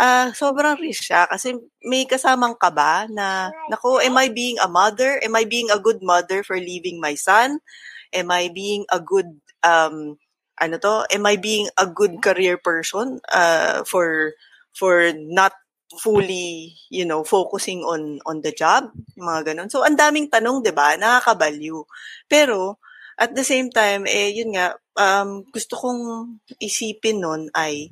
ah 0.00 0.32
sobrang 0.32 0.80
risk 0.80 1.04
siya 1.12 1.28
kasi 1.28 1.52
may 1.84 2.08
kasamang 2.08 2.56
kaba 2.56 3.04
na, 3.12 3.52
naku, 3.68 4.00
am 4.00 4.16
I 4.16 4.32
being 4.32 4.56
a 4.60 4.68
mother? 4.68 5.20
Am 5.20 5.36
I 5.36 5.44
being 5.44 5.68
a 5.68 5.76
good 5.80 6.00
mother 6.00 6.40
for 6.44 6.56
leaving 6.56 7.00
my 7.00 7.12
son? 7.16 7.60
Am 8.12 8.28
I 8.32 8.48
being 8.52 8.84
a 8.92 9.00
good, 9.00 9.28
um, 9.64 10.16
ano 10.60 10.76
to, 10.80 11.04
am 11.12 11.24
I 11.28 11.36
being 11.40 11.68
a 11.80 11.88
good 11.88 12.20
career 12.24 12.56
person 12.60 13.20
uh, 13.32 13.84
for 13.88 14.32
for 14.76 15.12
not 15.16 15.52
fully, 16.00 16.76
you 16.92 17.04
know, 17.08 17.24
focusing 17.24 17.84
on 17.88 18.20
on 18.28 18.40
the 18.44 18.52
job, 18.52 18.92
mga 19.20 19.52
ganun. 19.56 19.68
So, 19.72 19.84
ang 19.84 19.96
daming 20.00 20.28
tanong, 20.32 20.64
'di 20.64 20.72
ba? 20.76 20.96
Nakakabaliw. 21.00 21.80
Pero 22.28 22.80
at 23.22 23.30
the 23.38 23.44
same 23.46 23.68
time, 23.70 24.02
eh 24.10 24.34
yun 24.34 24.50
nga, 24.56 24.66
um, 24.98 25.46
gusto 25.54 25.74
kong 25.78 26.00
isipin 26.58 27.22
nun 27.22 27.42
ay 27.54 27.86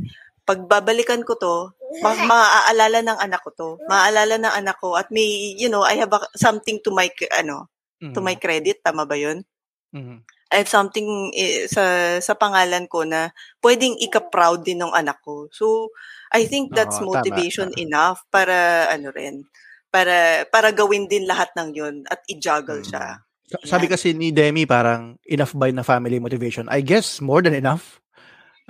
pagbabalikan 0.48 1.22
ko 1.22 1.34
to, 1.38 1.54
ma- 2.02 2.18
maaalala 2.26 3.00
ng 3.06 3.18
anak 3.26 3.40
ko 3.46 3.50
to. 3.54 3.68
Maaalala 3.86 4.36
ng 4.42 4.54
anak 4.60 4.76
ko 4.82 4.98
at 4.98 5.08
may, 5.14 5.54
you 5.54 5.70
know, 5.70 5.82
I 5.86 5.94
have 6.02 6.10
a- 6.10 6.30
something 6.34 6.82
to 6.82 6.90
my, 6.90 7.06
ano, 7.36 7.70
to 8.16 8.20
my 8.24 8.34
credit, 8.34 8.82
tama 8.82 9.06
ba 9.06 9.14
yun? 9.14 9.46
Mhm. 9.94 10.16
I 10.50 10.56
have 10.66 10.70
something 10.70 11.30
eh, 11.30 11.70
sa 11.70 12.18
sa 12.18 12.34
pangalan 12.34 12.90
ko 12.90 13.06
na 13.06 13.30
pwedeng 13.62 13.94
ika-proud 14.02 14.66
din 14.66 14.82
ng 14.82 14.90
anak 14.90 15.22
ko. 15.22 15.46
So, 15.54 15.94
I 16.34 16.42
think 16.50 16.74
that's 16.74 16.98
Oo, 16.98 17.06
tama, 17.06 17.22
motivation 17.22 17.70
tama. 17.70 17.82
enough 17.86 18.18
para 18.34 18.90
ano 18.90 19.14
rin, 19.14 19.46
para 19.94 20.42
para 20.50 20.74
gawin 20.74 21.06
din 21.06 21.22
lahat 21.30 21.54
ng 21.54 21.70
'yon 21.78 21.94
at 22.10 22.18
i-juggle 22.26 22.82
Mm. 22.82 22.88
siya. 22.90 23.06
Sa- 23.50 23.64
Sabi 23.66 23.90
kasi 23.90 24.14
ni 24.14 24.30
Demi, 24.30 24.62
parang 24.62 25.18
enough 25.26 25.52
by 25.58 25.74
na 25.74 25.82
family 25.82 26.22
motivation. 26.22 26.70
I 26.70 26.86
guess 26.86 27.18
more 27.18 27.42
than 27.42 27.58
enough. 27.58 27.98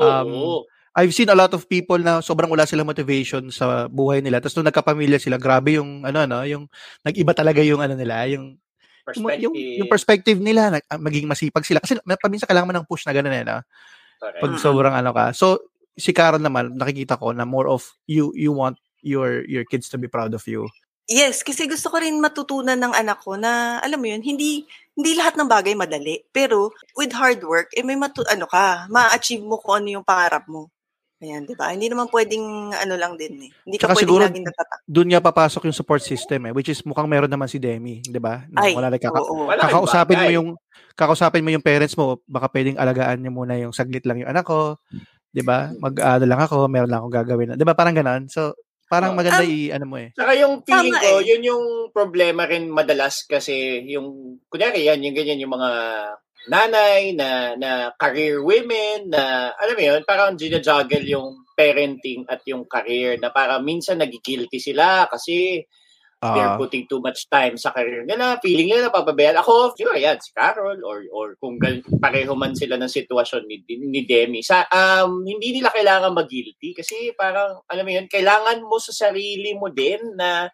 Um, 0.00 0.28
Oo. 0.32 0.64
I've 0.96 1.14
seen 1.14 1.30
a 1.30 1.38
lot 1.38 1.54
of 1.54 1.68
people 1.70 2.00
na 2.00 2.18
sobrang 2.18 2.50
wala 2.50 2.66
silang 2.66 2.88
motivation 2.88 3.52
sa 3.52 3.86
buhay 3.86 4.24
nila. 4.24 4.42
Tapos 4.42 4.58
nung 4.58 4.66
nagkapamilya 4.66 5.20
sila, 5.22 5.38
grabe 5.38 5.78
yung 5.78 6.02
ano 6.02 6.26
ano, 6.26 6.42
yung 6.42 6.66
nag-iba 7.06 7.30
talaga 7.30 7.62
yung 7.62 7.78
ano 7.78 7.94
nila, 7.94 8.26
yung 8.26 8.58
Perspective. 9.00 9.42
yung, 9.42 9.54
yung 9.56 9.90
perspective 9.90 10.38
nila, 10.38 10.70
nag, 10.70 10.84
ah, 10.86 11.00
maging 11.00 11.26
masipag 11.26 11.64
sila. 11.66 11.80
Kasi 11.82 11.98
paminsan 12.04 12.46
kailangan 12.46 12.68
mo 12.68 12.74
ng 12.76 12.86
push 12.86 13.08
na 13.08 13.16
gano'n 13.16 13.32
eh, 13.32 13.44
no? 13.48 13.58
Correct. 14.20 14.42
Pag 14.44 14.52
sobrang 14.60 14.94
ano 14.94 15.10
ka. 15.10 15.32
So, 15.32 15.72
si 15.96 16.12
Karen 16.12 16.44
naman, 16.44 16.76
nakikita 16.76 17.16
ko 17.16 17.32
na 17.32 17.48
more 17.48 17.66
of 17.66 17.82
you 18.06 18.30
you 18.36 18.52
want 18.52 18.76
your 19.00 19.42
your 19.48 19.64
kids 19.64 19.88
to 19.88 19.96
be 19.96 20.06
proud 20.06 20.36
of 20.36 20.44
you. 20.44 20.68
Yes, 21.08 21.40
kasi 21.40 21.64
gusto 21.64 21.88
ko 21.88 21.96
rin 21.98 22.20
matutunan 22.20 22.76
ng 22.76 22.92
anak 22.92 23.24
ko 23.24 23.34
na 23.34 23.80
alam 23.80 23.98
mo 23.98 24.06
'yun, 24.06 24.20
hindi 24.20 24.66
hindi 24.92 25.10
lahat 25.16 25.38
ng 25.38 25.48
bagay 25.48 25.72
madali, 25.72 26.20
pero 26.28 26.68
with 26.92 27.14
hard 27.16 27.40
work 27.42 27.72
eh 27.72 27.80
may 27.80 27.96
matu 27.96 28.20
ano 28.28 28.44
ka, 28.44 28.84
ma-achieve 28.92 29.40
mo 29.40 29.56
kung 29.56 29.80
ano 29.80 29.88
yung 29.98 30.06
pangarap 30.06 30.44
mo. 30.46 30.68
Ayan, 31.20 31.44
'di 31.44 31.52
ba? 31.52 31.72
Hindi 31.72 31.88
naman 31.88 32.08
pwedeng 32.08 32.72
ano 32.72 32.94
lang 32.96 33.16
din 33.16 33.48
eh. 33.48 33.50
Hindi 33.64 33.76
ka 33.76 33.88
Tsaka 33.88 33.94
pwedeng 33.96 34.08
siguro- 34.08 34.24
laging 34.28 34.46
natatak. 34.48 34.78
Doon 34.86 35.08
nga 35.12 35.20
papasok 35.20 35.62
yung 35.68 35.76
support 35.76 36.00
system 36.00 36.40
eh, 36.48 36.52
which 36.54 36.68
is 36.68 36.80
mukhang 36.84 37.08
meron 37.10 37.28
naman 37.28 37.48
si 37.48 37.60
Demi, 37.60 38.00
'di 38.00 38.20
ba? 38.20 38.44
Na 38.48 38.64
Ay, 38.64 38.72
wala 38.76 38.88
nagkaka- 38.88 39.20
oo. 39.20 39.48
Wala 39.48 39.60
kakausapin 39.60 40.16
mo 40.16 40.28
yung 40.32 40.48
kakausapin 40.96 41.44
mo 41.44 41.50
yung 41.50 41.64
parents 41.64 41.96
mo, 41.96 42.20
baka 42.24 42.48
pwedeng 42.52 42.76
alagaan 42.78 43.20
niyo 43.20 43.32
muna 43.32 43.56
yung 43.56 43.72
saglit 43.72 44.04
lang 44.08 44.20
yung 44.22 44.30
anak 44.32 44.46
ko, 44.46 44.78
'di 45.34 45.42
ba? 45.44 45.74
Mag-ano 45.76 46.24
lang 46.24 46.40
ako, 46.40 46.70
meron 46.70 46.88
lang 46.88 47.00
akong 47.04 47.16
gagawin. 47.20 47.52
'Di 47.58 47.66
ba? 47.66 47.74
Parang 47.76 47.98
ganoon. 47.98 48.30
So, 48.30 48.54
parang 48.90 49.14
Oh. 49.14 49.18
maganda 49.18 49.46
Um, 49.46 49.54
i 49.54 49.70
ano 49.70 49.86
mo 49.86 49.96
eh. 50.02 50.10
Saka 50.18 50.34
yung 50.34 50.66
feeling 50.66 50.92
Tama 50.98 51.04
ko, 51.06 51.12
eh. 51.22 51.26
yun 51.30 51.42
yung 51.46 51.64
problema 51.94 52.42
rin 52.50 52.66
madalas 52.66 53.22
kasi 53.24 53.86
yung, 53.86 54.38
kunyari 54.50 54.90
yan, 54.90 54.98
yung 55.06 55.14
ganyan, 55.14 55.38
yung 55.46 55.54
mga 55.54 55.70
nanay, 56.50 57.14
na, 57.14 57.54
na 57.54 57.70
career 57.94 58.42
women, 58.42 59.12
na 59.14 59.52
alam 59.54 59.76
mo 59.78 59.82
yun, 59.84 60.00
parang 60.02 60.34
ginajuggle 60.34 61.06
yung 61.06 61.46
parenting 61.54 62.24
at 62.26 62.40
yung 62.48 62.64
career 62.66 63.20
na 63.20 63.28
parang 63.30 63.60
minsan 63.62 64.00
nagigilty 64.00 64.56
sila 64.58 65.04
kasi 65.06 65.60
Ah, 66.20 66.36
they're 66.36 66.56
putting 66.60 66.84
too 66.84 67.00
much 67.00 67.24
time 67.32 67.56
sa 67.56 67.72
career 67.72 68.04
nila, 68.04 68.36
feeling 68.44 68.68
nila 68.68 68.92
napapabayaan. 68.92 69.40
Ako, 69.40 69.72
sure, 69.72 69.96
yan, 69.96 70.20
si 70.20 70.36
Carol, 70.36 70.76
or, 70.84 71.00
or 71.16 71.32
kung 71.40 71.56
gal- 71.56 71.80
pareho 71.96 72.36
man 72.36 72.52
sila 72.52 72.76
ng 72.76 72.92
sitwasyon 72.92 73.48
ni, 73.48 73.64
ni 73.64 74.04
Demi, 74.04 74.44
sa, 74.44 74.68
um, 74.68 75.24
hindi 75.24 75.56
nila 75.56 75.72
kailangan 75.72 76.12
mag-guilty 76.12 76.76
kasi 76.76 77.16
parang, 77.16 77.64
alam 77.64 77.84
mo 77.88 77.92
yun, 77.96 78.04
kailangan 78.04 78.60
mo 78.60 78.76
sa 78.76 78.92
sarili 78.92 79.56
mo 79.56 79.72
din 79.72 80.12
na, 80.12 80.44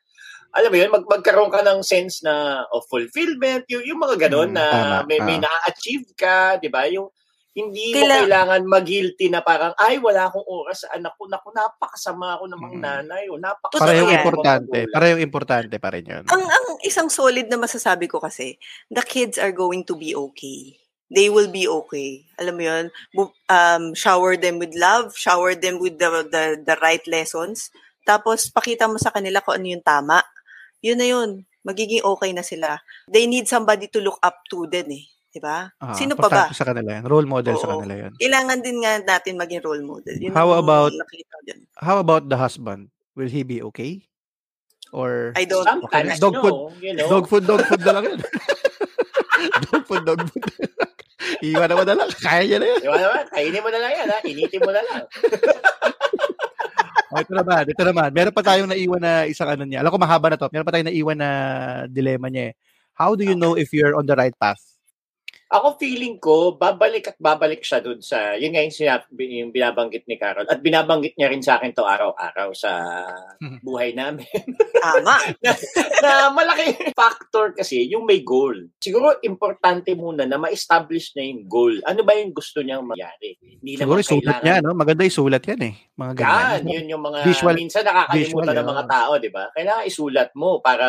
alam 0.54 0.70
mo 0.70 0.76
yun, 0.78 0.94
mag 0.94 1.02
magkaroon 1.02 1.50
ka 1.50 1.66
ng 1.66 1.82
sense 1.82 2.22
na 2.22 2.62
of 2.70 2.86
fulfillment, 2.86 3.66
yung, 3.66 3.82
yung 3.82 3.98
mga 3.98 4.30
ganun 4.30 4.54
Mm, 4.54 4.58
na 4.62 4.66
tama, 4.70 5.06
may, 5.10 5.18
may 5.18 5.38
ah. 5.42 5.50
na-achieve 5.50 6.14
ka, 6.14 6.62
di 6.62 6.70
ba? 6.70 6.86
Yung, 6.86 7.10
hindi 7.56 7.96
mo 7.96 8.04
Kaila- 8.04 8.20
kailangan 8.20 8.62
mag-guilty 8.68 9.26
na 9.32 9.40
parang, 9.40 9.72
ay, 9.80 9.96
wala 9.96 10.28
akong 10.28 10.44
oras 10.44 10.84
sa 10.84 10.92
anak 10.92 11.16
ko. 11.16 11.24
Naku, 11.24 11.48
napakasama 11.56 12.36
ako 12.36 12.44
ng 12.46 12.60
mga 12.60 12.76
Mm. 12.76 12.84
nanay. 12.84 13.24
O, 13.32 13.40
Totoo 13.40 13.44
napakasama 13.48 13.80
parehong 13.80 14.12
importante. 14.12 14.78
Parehong 14.92 15.22
importante 15.24 15.74
pa 15.80 15.88
rin 15.88 16.04
yun. 16.04 16.24
Ang 16.28 16.44
ang 16.44 16.66
isang 16.84 17.08
solid 17.08 17.48
na 17.48 17.56
masasabi 17.56 18.04
ko 18.04 18.20
kasi, 18.20 18.60
the 18.86 19.00
kids 19.00 19.40
are 19.40 19.50
going 19.50 19.80
to 19.80 19.96
be 19.96 20.12
okay. 20.12 20.76
They 21.08 21.32
will 21.32 21.48
be 21.48 21.64
okay. 21.64 22.26
Alam 22.36 22.54
mo 22.54 22.62
'yun? 22.66 22.84
Bu- 23.14 23.32
Um, 23.46 23.94
shower 23.94 24.34
them 24.34 24.58
with 24.58 24.74
love, 24.74 25.14
shower 25.14 25.54
them 25.54 25.78
with 25.78 25.96
the 25.96 26.26
the, 26.26 26.44
the 26.60 26.76
right 26.82 27.02
lessons. 27.08 27.70
Tapos 28.02 28.50
pakita 28.50 28.84
mo 28.84 28.98
sa 28.98 29.08
kanila 29.08 29.38
kung 29.40 29.56
ano 29.56 29.66
yung 29.70 29.86
tama. 29.86 30.20
Yun 30.82 30.98
na 30.98 31.06
yun. 31.06 31.30
Magiging 31.62 32.02
okay 32.02 32.34
na 32.34 32.42
sila. 32.42 32.78
They 33.06 33.24
need 33.24 33.46
somebody 33.46 33.86
to 33.88 34.02
look 34.02 34.18
up 34.20 34.42
to 34.50 34.66
din 34.66 34.86
eh. 34.92 35.04
'Di 35.36 35.44
ba? 35.44 35.68
Ah, 35.84 35.92
Sino 35.92 36.16
pa 36.16 36.32
ba? 36.32 36.48
sa 36.48 36.64
kanila 36.64 36.96
yan. 36.96 37.04
Role 37.04 37.28
model 37.28 37.60
sa 37.60 37.68
Oo. 37.68 37.84
kanila 37.84 38.08
yun. 38.08 38.12
Kailangan 38.16 38.58
din 38.64 38.80
nga 38.80 38.92
natin 39.04 39.36
maging 39.36 39.60
role 39.60 39.84
model. 39.84 40.16
Yun 40.16 40.32
How 40.32 40.56
about-. 40.56 40.96
How 41.76 42.00
about 42.00 42.32
the 42.32 42.40
husband? 42.40 42.88
Will 43.12 43.28
he 43.28 43.44
be 43.44 43.60
okay? 43.68 44.08
Or 44.96 45.36
I 45.36 45.44
don't 45.44 45.68
Sometimes, 45.68 46.16
Dog 46.16 46.40
no, 46.40 46.40
food. 46.40 46.56
you 46.80 46.96
know. 46.96 47.04
dog 47.12 47.28
food, 47.28 47.44
dog 47.44 47.68
food 47.68 47.84
na 47.84 48.00
lang 48.00 48.04
yun. 48.16 48.18
dog 49.68 49.84
food, 49.84 50.08
dog 50.08 50.24
food. 50.24 50.44
Iwan 51.44 51.68
naman 51.68 51.84
na 51.84 51.94
lang. 52.00 52.08
Kaya 52.16 52.40
niya 52.48 52.56
na 52.56 52.66
yun. 52.72 52.80
Di 52.80 52.88
ba 52.88 52.96
naman? 52.96 53.24
Kainin 53.28 53.60
mo 53.60 53.68
na 53.68 53.80
lang 53.84 53.92
yan, 53.92 54.08
ha? 54.08 54.18
Initin 54.24 54.60
mo 54.64 54.70
na 54.72 54.80
lang. 54.88 55.02
Oh, 57.12 57.20
ito 57.20 57.32
naman, 57.36 57.62
ito 57.68 57.82
naman. 57.84 58.08
Meron 58.16 58.32
pa 58.32 58.40
tayong 58.40 58.72
naiwan 58.72 59.02
na 59.04 59.12
isang 59.28 59.52
ano 59.52 59.68
niya. 59.68 59.84
Alam 59.84 59.92
ko 59.92 59.98
mahaba 60.00 60.32
na 60.32 60.40
to. 60.40 60.48
Meron 60.48 60.64
pa 60.64 60.72
tayong 60.72 60.88
naiwan 60.88 61.18
na 61.20 61.30
dilemma 61.92 62.32
niya 62.32 62.50
eh. 62.50 62.54
How 62.96 63.12
do 63.12 63.22
you 63.28 63.36
know 63.36 63.52
if 63.52 63.76
you're 63.76 63.92
on 63.92 64.08
the 64.08 64.16
right 64.16 64.32
path? 64.40 64.60
Ako 65.46 65.78
feeling 65.78 66.18
ko, 66.18 66.58
babalik 66.58 67.14
at 67.14 67.18
babalik 67.22 67.62
siya 67.62 67.78
dun 67.78 68.02
sa, 68.02 68.34
yun 68.34 68.50
nga 68.50 68.66
yung, 68.66 68.74
sinabi, 68.74 69.22
yung 69.38 69.54
binabanggit 69.54 70.02
ni 70.10 70.18
Carol. 70.18 70.42
At 70.50 70.58
binabanggit 70.58 71.14
niya 71.14 71.30
rin 71.30 71.38
sa 71.38 71.62
akin 71.62 71.70
to 71.70 71.86
araw-araw 71.86 72.50
sa 72.50 72.74
buhay 73.66 73.94
namin. 73.94 74.26
tama. 74.82 75.22
na 76.02 76.34
malaki 76.34 76.90
factor 76.90 77.54
kasi 77.54 77.86
yung 77.86 78.02
may 78.02 78.26
goal. 78.26 78.58
Siguro 78.82 79.22
importante 79.22 79.94
muna 79.94 80.26
na 80.26 80.34
ma-establish 80.34 81.14
na 81.14 81.22
yung 81.22 81.46
goal. 81.46 81.78
Ano 81.86 82.02
ba 82.02 82.18
yung 82.18 82.34
gusto 82.34 82.66
niyang 82.66 82.82
mangyari? 82.82 83.38
Hindi 83.38 83.78
Siguro 83.78 84.02
naman 84.02 84.10
sulat 84.18 84.38
niya, 84.42 84.56
no? 84.66 84.74
Maganda 84.74 85.06
yung 85.06 85.18
sulat 85.22 85.42
yan 85.46 85.62
eh. 85.62 85.74
Mga 85.94 86.12
ganyan. 86.18 86.34
Yan, 86.34 86.62
yun 86.66 86.86
yung 86.98 87.04
mga 87.06 87.18
Visual- 87.22 87.54
minsan 87.54 87.86
nakakalimutan 87.86 88.50
visual, 88.50 88.58
ng 88.58 88.70
mga 88.74 88.82
yeah. 88.82 88.94
tao, 88.98 89.10
di 89.22 89.30
ba? 89.30 89.44
Kailangan 89.54 89.84
isulat 89.86 90.30
mo 90.34 90.58
para 90.58 90.86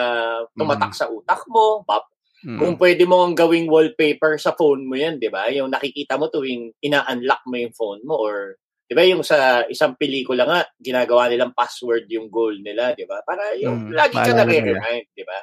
tumatak 0.57 0.97
sa 0.97 1.05
utak 1.13 1.45
mo. 1.45 1.85
Pap- 1.85 2.16
Mm. 2.47 2.59
Kung 2.63 2.73
pwede 2.79 3.03
mo 3.03 3.27
ang 3.27 3.35
gawing 3.35 3.67
wallpaper 3.67 4.39
sa 4.39 4.55
phone 4.55 4.87
mo 4.87 4.95
yan, 4.95 5.19
di 5.19 5.27
ba? 5.27 5.51
Yung 5.51 5.67
nakikita 5.67 6.15
mo 6.15 6.31
tuwing 6.31 6.71
ina-unlock 6.79 7.43
mo 7.43 7.55
yung 7.59 7.75
phone 7.75 8.01
mo 8.07 8.15
or 8.15 8.55
di 8.87 8.95
ba 8.95 9.03
yung 9.03 9.19
sa 9.19 9.67
isang 9.67 9.99
pelikula 9.99 10.47
nga, 10.47 10.63
ginagawa 10.79 11.27
nilang 11.27 11.51
password 11.51 12.07
yung 12.07 12.31
goal 12.31 12.55
nila, 12.63 12.95
di 12.95 13.03
ba? 13.03 13.19
Para 13.27 13.51
yung 13.59 13.91
Mm, 13.91 13.91
lagi 13.91 14.15
ka 14.15 14.31
nare-remind, 14.31 15.05
di 15.11 15.23
ba? 15.27 15.37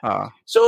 So, 0.48 0.60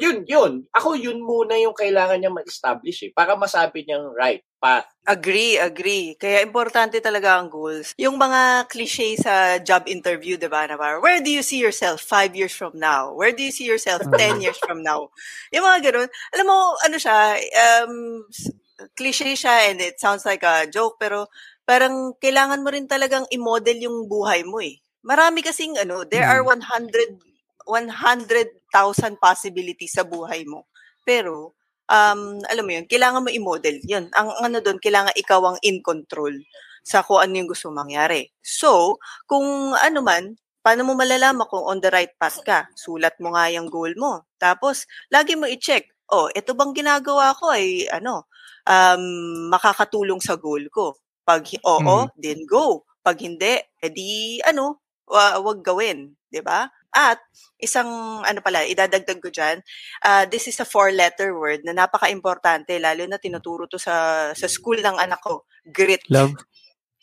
yun, 0.00 0.24
yun. 0.24 0.64
Ako, 0.72 0.96
yun 0.96 1.20
muna 1.20 1.60
yung 1.60 1.76
kailangan 1.76 2.16
niya 2.18 2.32
ma-establish 2.32 3.08
eh. 3.08 3.12
Para 3.12 3.36
masabi 3.36 3.84
niyang 3.84 4.16
right 4.16 4.40
path. 4.56 4.88
Agree, 5.04 5.58
agree. 5.58 6.14
Kaya 6.16 6.40
importante 6.40 7.02
talaga 7.02 7.36
ang 7.36 7.50
goals. 7.50 7.92
Yung 7.98 8.16
mga 8.16 8.70
cliche 8.70 9.18
sa 9.18 9.58
job 9.60 9.84
interview, 9.90 10.38
di 10.38 10.46
ba? 10.48 10.64
Na 10.64 10.78
parang, 10.78 11.02
where 11.02 11.20
do 11.20 11.28
you 11.28 11.42
see 11.42 11.58
yourself 11.58 12.00
five 12.00 12.32
years 12.32 12.54
from 12.54 12.72
now? 12.78 13.12
Where 13.12 13.34
do 13.34 13.42
you 13.44 13.50
see 13.52 13.66
yourself 13.66 14.00
ten 14.16 14.40
years 14.40 14.56
from 14.62 14.80
now? 14.80 15.10
Yung 15.52 15.66
mga 15.66 15.90
ganun. 15.92 16.08
Alam 16.32 16.46
mo, 16.48 16.58
ano 16.80 16.96
siya, 16.96 17.36
um, 17.84 18.24
cliche 18.94 19.34
siya 19.34 19.70
and 19.70 19.78
it 19.80 19.98
sounds 20.00 20.24
like 20.24 20.42
a 20.42 20.66
joke, 20.70 20.98
pero 20.98 21.26
parang 21.72 22.12
kailangan 22.20 22.60
mo 22.60 22.68
rin 22.68 22.84
talagang 22.84 23.24
i-model 23.32 23.80
yung 23.80 24.04
buhay 24.04 24.44
mo 24.44 24.60
eh. 24.60 24.76
Marami 25.00 25.40
kasing 25.40 25.80
ano, 25.80 26.04
there 26.04 26.28
are 26.28 26.44
100 26.44 26.60
100,000 27.64 29.16
possibilities 29.16 29.96
sa 29.96 30.04
buhay 30.04 30.44
mo. 30.44 30.68
Pero 31.00 31.56
um, 31.88 32.20
alam 32.44 32.64
mo 32.68 32.72
yun, 32.76 32.84
kailangan 32.84 33.24
mo 33.24 33.32
i-model 33.32 33.80
yun. 33.88 34.12
Ang, 34.12 34.28
ano 34.36 34.60
doon, 34.60 34.76
kailangan 34.76 35.16
ikaw 35.16 35.40
ang 35.48 35.58
in 35.64 35.80
control 35.80 36.36
sa 36.84 37.00
kung 37.00 37.24
ano 37.24 37.32
yung 37.40 37.48
gusto 37.48 37.72
mangyari. 37.72 38.28
So, 38.44 39.00
kung 39.24 39.72
ano 39.72 40.04
man, 40.04 40.36
paano 40.60 40.84
mo 40.84 40.92
malalaman 40.92 41.48
kung 41.48 41.64
on 41.64 41.80
the 41.80 41.88
right 41.88 42.12
path 42.20 42.44
ka? 42.44 42.68
Sulat 42.76 43.16
mo 43.22 43.32
nga 43.32 43.48
yung 43.48 43.72
goal 43.72 43.96
mo. 43.96 44.28
Tapos, 44.36 44.84
lagi 45.08 45.38
mo 45.38 45.48
i-check, 45.48 45.88
oh, 46.12 46.28
ito 46.36 46.52
bang 46.52 46.74
ginagawa 46.76 47.32
ko 47.38 47.54
ay, 47.54 47.86
ano, 47.88 48.28
um, 48.66 49.02
makakatulong 49.48 50.20
sa 50.20 50.36
goal 50.36 50.66
ko. 50.68 50.98
Pag 51.22 51.48
oo, 51.62 52.10
then 52.18 52.42
go. 52.46 52.86
Pag 53.02 53.18
hindi, 53.22 53.58
edi, 53.82 54.38
ano, 54.46 54.82
wa- 55.06 55.42
wag 55.42 55.60
gawin. 55.62 56.14
'di 56.32 56.40
ba? 56.40 56.72
At 56.92 57.20
isang 57.60 58.20
ano 58.24 58.40
pala, 58.40 58.64
idadagdag 58.64 59.20
ko 59.20 59.28
diyan, 59.28 59.60
uh, 60.04 60.24
this 60.28 60.48
is 60.48 60.56
a 60.60 60.68
four-letter 60.68 61.36
word 61.36 61.64
na 61.64 61.76
napaka-importante 61.76 62.76
lalo 62.80 63.04
na 63.04 63.20
tinuturo 63.20 63.68
to 63.68 63.76
sa 63.76 64.28
sa 64.32 64.48
school 64.48 64.80
ng 64.80 64.96
anak 64.96 65.20
ko. 65.20 65.44
Grit. 65.68 66.04
Love. 66.08 66.32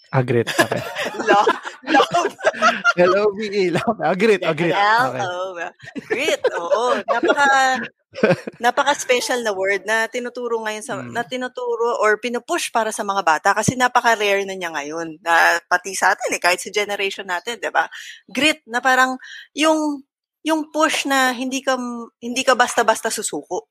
Agreed. 0.09 0.49
Okay. 0.49 0.82
Love. 1.30 1.53
Love. 1.88 2.34
L-O-V-E. 2.97 3.71
Love. 3.71 3.99
Agreed. 4.03 4.41
Agreed. 4.43 4.73
Okay. 4.75 5.19
L-O. 5.19 5.55
Grit. 6.09 6.41
Oo. 6.57 6.99
Napaka 7.07 7.47
napaka-special 8.57 9.45
na 9.45 9.53
word 9.53 9.86
na 9.86 10.09
tinuturo 10.09 10.57
ngayon 10.65 10.82
sa 10.82 10.97
Mm. 10.97 11.13
na 11.13 11.21
tinuturo 11.21 11.93
or 12.01 12.17
pinupush 12.17 12.73
para 12.73 12.89
sa 12.89 13.05
mga 13.05 13.21
bata 13.21 13.49
kasi 13.53 13.77
napaka-rare 13.77 14.49
na 14.49 14.57
niya 14.57 14.73
ngayon 14.73 15.21
na 15.21 15.61
pati 15.69 15.93
sa 15.93 16.17
atin 16.17 16.34
eh 16.34 16.41
kahit 16.41 16.57
sa 16.57 16.73
generation 16.73 17.30
natin, 17.30 17.61
'di 17.61 17.69
ba? 17.69 17.86
Grit 18.25 18.65
na 18.65 18.82
parang 18.82 19.13
yung 19.53 20.01
yung 20.41 20.73
push 20.73 21.05
na 21.05 21.36
hindi 21.38 21.61
ka 21.61 21.77
hindi 22.17 22.41
ka 22.41 22.57
basta-basta 22.57 23.13
susuko. 23.13 23.69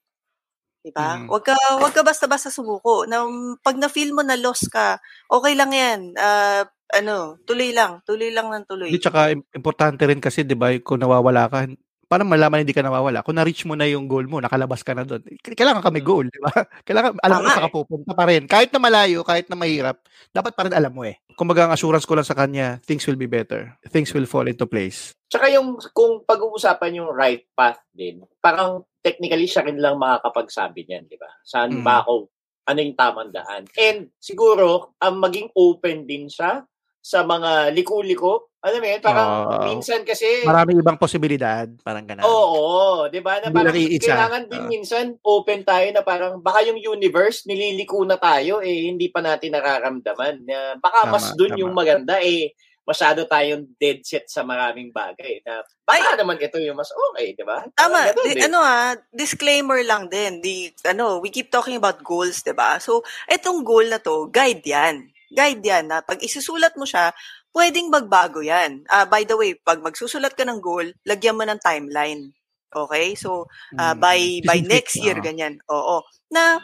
'Di 0.83 0.91
ba? 0.95 1.19
Mm. 1.19 1.27
Wag 1.29 1.45
ka 1.45 1.57
wag 1.83 1.95
ka 1.95 2.03
basta-basta 2.07 2.49
sumuko. 2.49 3.05
Na 3.05 3.27
pag 3.63 3.77
na-feel 3.77 4.15
mo 4.15 4.23
na 4.23 4.39
lost 4.39 4.71
ka, 4.71 4.99
okay 5.29 5.55
lang 5.59 5.75
'yan. 5.75 6.01
Ah, 6.19 6.65
ano, 6.89 7.37
tuloy 7.45 7.77
lang, 7.77 8.01
tuloy 8.09 8.33
lang 8.33 8.49
ng 8.49 8.65
tuloy. 8.65 8.89
Di, 8.89 8.97
tsaka 8.97 9.29
im- 9.37 9.45
importante 9.53 10.09
rin 10.09 10.23
kasi, 10.25 10.49
di 10.49 10.57
ba, 10.57 10.73
kung 10.81 11.05
nawawala 11.05 11.45
ka, 11.53 11.69
paano 12.09 12.25
malaman 12.25 12.65
hindi 12.65 12.73
ka 12.73 12.81
nawawala? 12.81 13.21
Kung 13.21 13.37
na-reach 13.37 13.69
mo 13.69 13.77
na 13.77 13.85
yung 13.85 14.09
goal 14.09 14.25
mo, 14.25 14.41
nakalabas 14.41 14.81
ka 14.81 14.97
na 14.97 15.05
doon. 15.05 15.21
Kailangan 15.45 15.85
ka 15.85 15.93
may 15.93 16.01
Mm. 16.01 16.09
goal, 16.09 16.27
di 16.27 16.41
ba? 16.41 16.51
Kailangan, 16.89 17.21
alam 17.21 17.37
mo 17.37 17.45
Tama 17.45 17.45
kung 17.45 17.53
saan 17.53 17.67
ka 17.69 17.77
pupunta 17.77 18.13
pa 18.17 18.25
rin. 18.25 18.43
Kahit 18.49 18.73
na 18.73 18.81
malayo, 18.81 19.21
kahit 19.21 19.47
na 19.53 19.57
mahirap, 19.61 20.01
dapat 20.33 20.57
pa 20.57 20.65
rin 20.65 20.75
alam 20.75 20.91
mo 20.91 21.05
eh. 21.05 21.21
Kumbaga, 21.37 21.69
ang 21.69 21.77
assurance 21.77 22.09
ko 22.09 22.17
lang 22.17 22.27
sa 22.27 22.35
kanya, 22.35 22.81
things 22.89 23.05
will 23.05 23.21
be 23.21 23.29
better. 23.29 23.77
Things 23.93 24.11
will 24.17 24.27
fall 24.27 24.49
into 24.49 24.65
place. 24.65 25.13
Tsaka 25.29 25.53
yung, 25.53 25.77
kung 25.93 26.25
pag-uusapan 26.25 26.99
yung 27.05 27.13
right 27.13 27.45
path 27.53 27.85
din, 27.93 28.25
parang 28.41 28.89
technically 29.05 29.47
siya 29.47 29.69
rin 29.69 29.77
lang 29.77 30.01
makakapagsabi 30.01 30.89
niyan, 30.89 31.05
di 31.07 31.21
ba? 31.21 31.29
Mm. 31.29 31.45
Saan 31.45 31.71
ba 31.85 32.01
ako? 32.03 32.33
Ano 32.69 32.79
yung 32.81 32.97
tamang 32.97 33.33
daan? 33.33 33.69
And 33.77 34.09
siguro, 34.17 34.97
ang 35.01 35.21
maging 35.21 35.53
open 35.53 36.09
din 36.09 36.33
siya 36.33 36.65
sa 37.03 37.25
mga 37.25 37.73
liku-liko. 37.73 38.53
Alam 38.59 38.83
mo 38.83 38.87
yun, 38.91 39.03
parang 39.03 39.29
Oo. 39.31 39.63
minsan 39.71 40.03
kasi... 40.03 40.43
Marami 40.43 40.75
ibang 40.75 40.99
posibilidad, 40.99 41.71
parang 41.87 42.03
ganun. 42.03 42.27
Oo, 42.27 43.07
'di 43.07 43.23
ba? 43.23 43.39
Na 43.39 43.55
parang 43.55 43.71
kailangan 43.71 44.51
din 44.51 44.67
Oo. 44.67 44.71
minsan 44.71 45.15
open 45.23 45.63
tayo 45.63 45.87
na 45.95 46.03
parang 46.03 46.43
baka 46.43 46.67
yung 46.67 46.79
universe 46.83 47.47
nililiko 47.47 48.03
na 48.03 48.19
tayo 48.19 48.59
eh 48.59 48.91
hindi 48.91 49.15
pa 49.15 49.23
natin 49.23 49.55
nararamdaman. 49.55 50.43
Na 50.43 50.75
baka 50.75 51.07
Tama, 51.07 51.15
mas 51.15 51.25
doon 51.39 51.55
tama. 51.55 51.61
yung 51.63 51.73
maganda 51.73 52.19
eh 52.19 52.51
masyado 52.89 53.29
tayong 53.29 53.69
dead 53.77 54.01
set 54.01 54.25
sa 54.33 54.43
maraming 54.43 54.89
bagay 54.91 55.45
na 55.45 55.61
baka 55.85 56.17
naman 56.17 56.41
ito 56.41 56.57
yung 56.59 56.81
mas 56.81 56.89
okay, 56.91 57.37
'di 57.39 57.45
ba? 57.47 57.63
Tama. 57.79 58.11
Ganun 58.11 58.27
Di, 58.27 58.43
ano 58.49 58.59
ah, 58.59 58.97
disclaimer 59.15 59.79
lang 59.87 60.11
din. 60.11 60.43
Di, 60.43 60.73
ano, 60.89 61.23
we 61.23 61.31
keep 61.31 61.53
talking 61.53 61.79
about 61.79 62.03
goals, 62.03 62.43
'di 62.43 62.57
ba? 62.59 62.81
So, 62.83 63.07
etong 63.31 63.63
goal 63.63 63.87
na 63.87 64.03
to, 64.03 64.27
guide 64.35 64.67
'yan. 64.67 65.15
Guide 65.33 65.61
'yan 65.65 65.85
na 65.93 66.01
pag 66.01 66.21
isusulat 66.25 66.73
mo 66.81 66.85
siya, 66.89 67.13
pwedeng 67.53 67.93
magbago 67.93 68.41
'yan. 68.41 68.85
Ah, 68.89 69.05
by 69.09 69.25
the 69.29 69.37
way, 69.37 69.55
pag 69.61 69.81
magsusulat 69.85 70.33
ka 70.37 70.45
ng 70.49 70.61
goal, 70.65 70.89
lagyan 71.05 71.37
mo 71.37 71.45
ng 71.45 71.61
timeline. 71.61 72.33
Okay? 72.73 73.17
So, 73.17 73.49
Mm. 73.77 73.97
by 74.01 74.19
by 74.49 74.59
next 74.65 74.97
year 75.01 75.17
ganyan. 75.21 75.61
Oo. 75.69 76.05
Na 76.33 76.61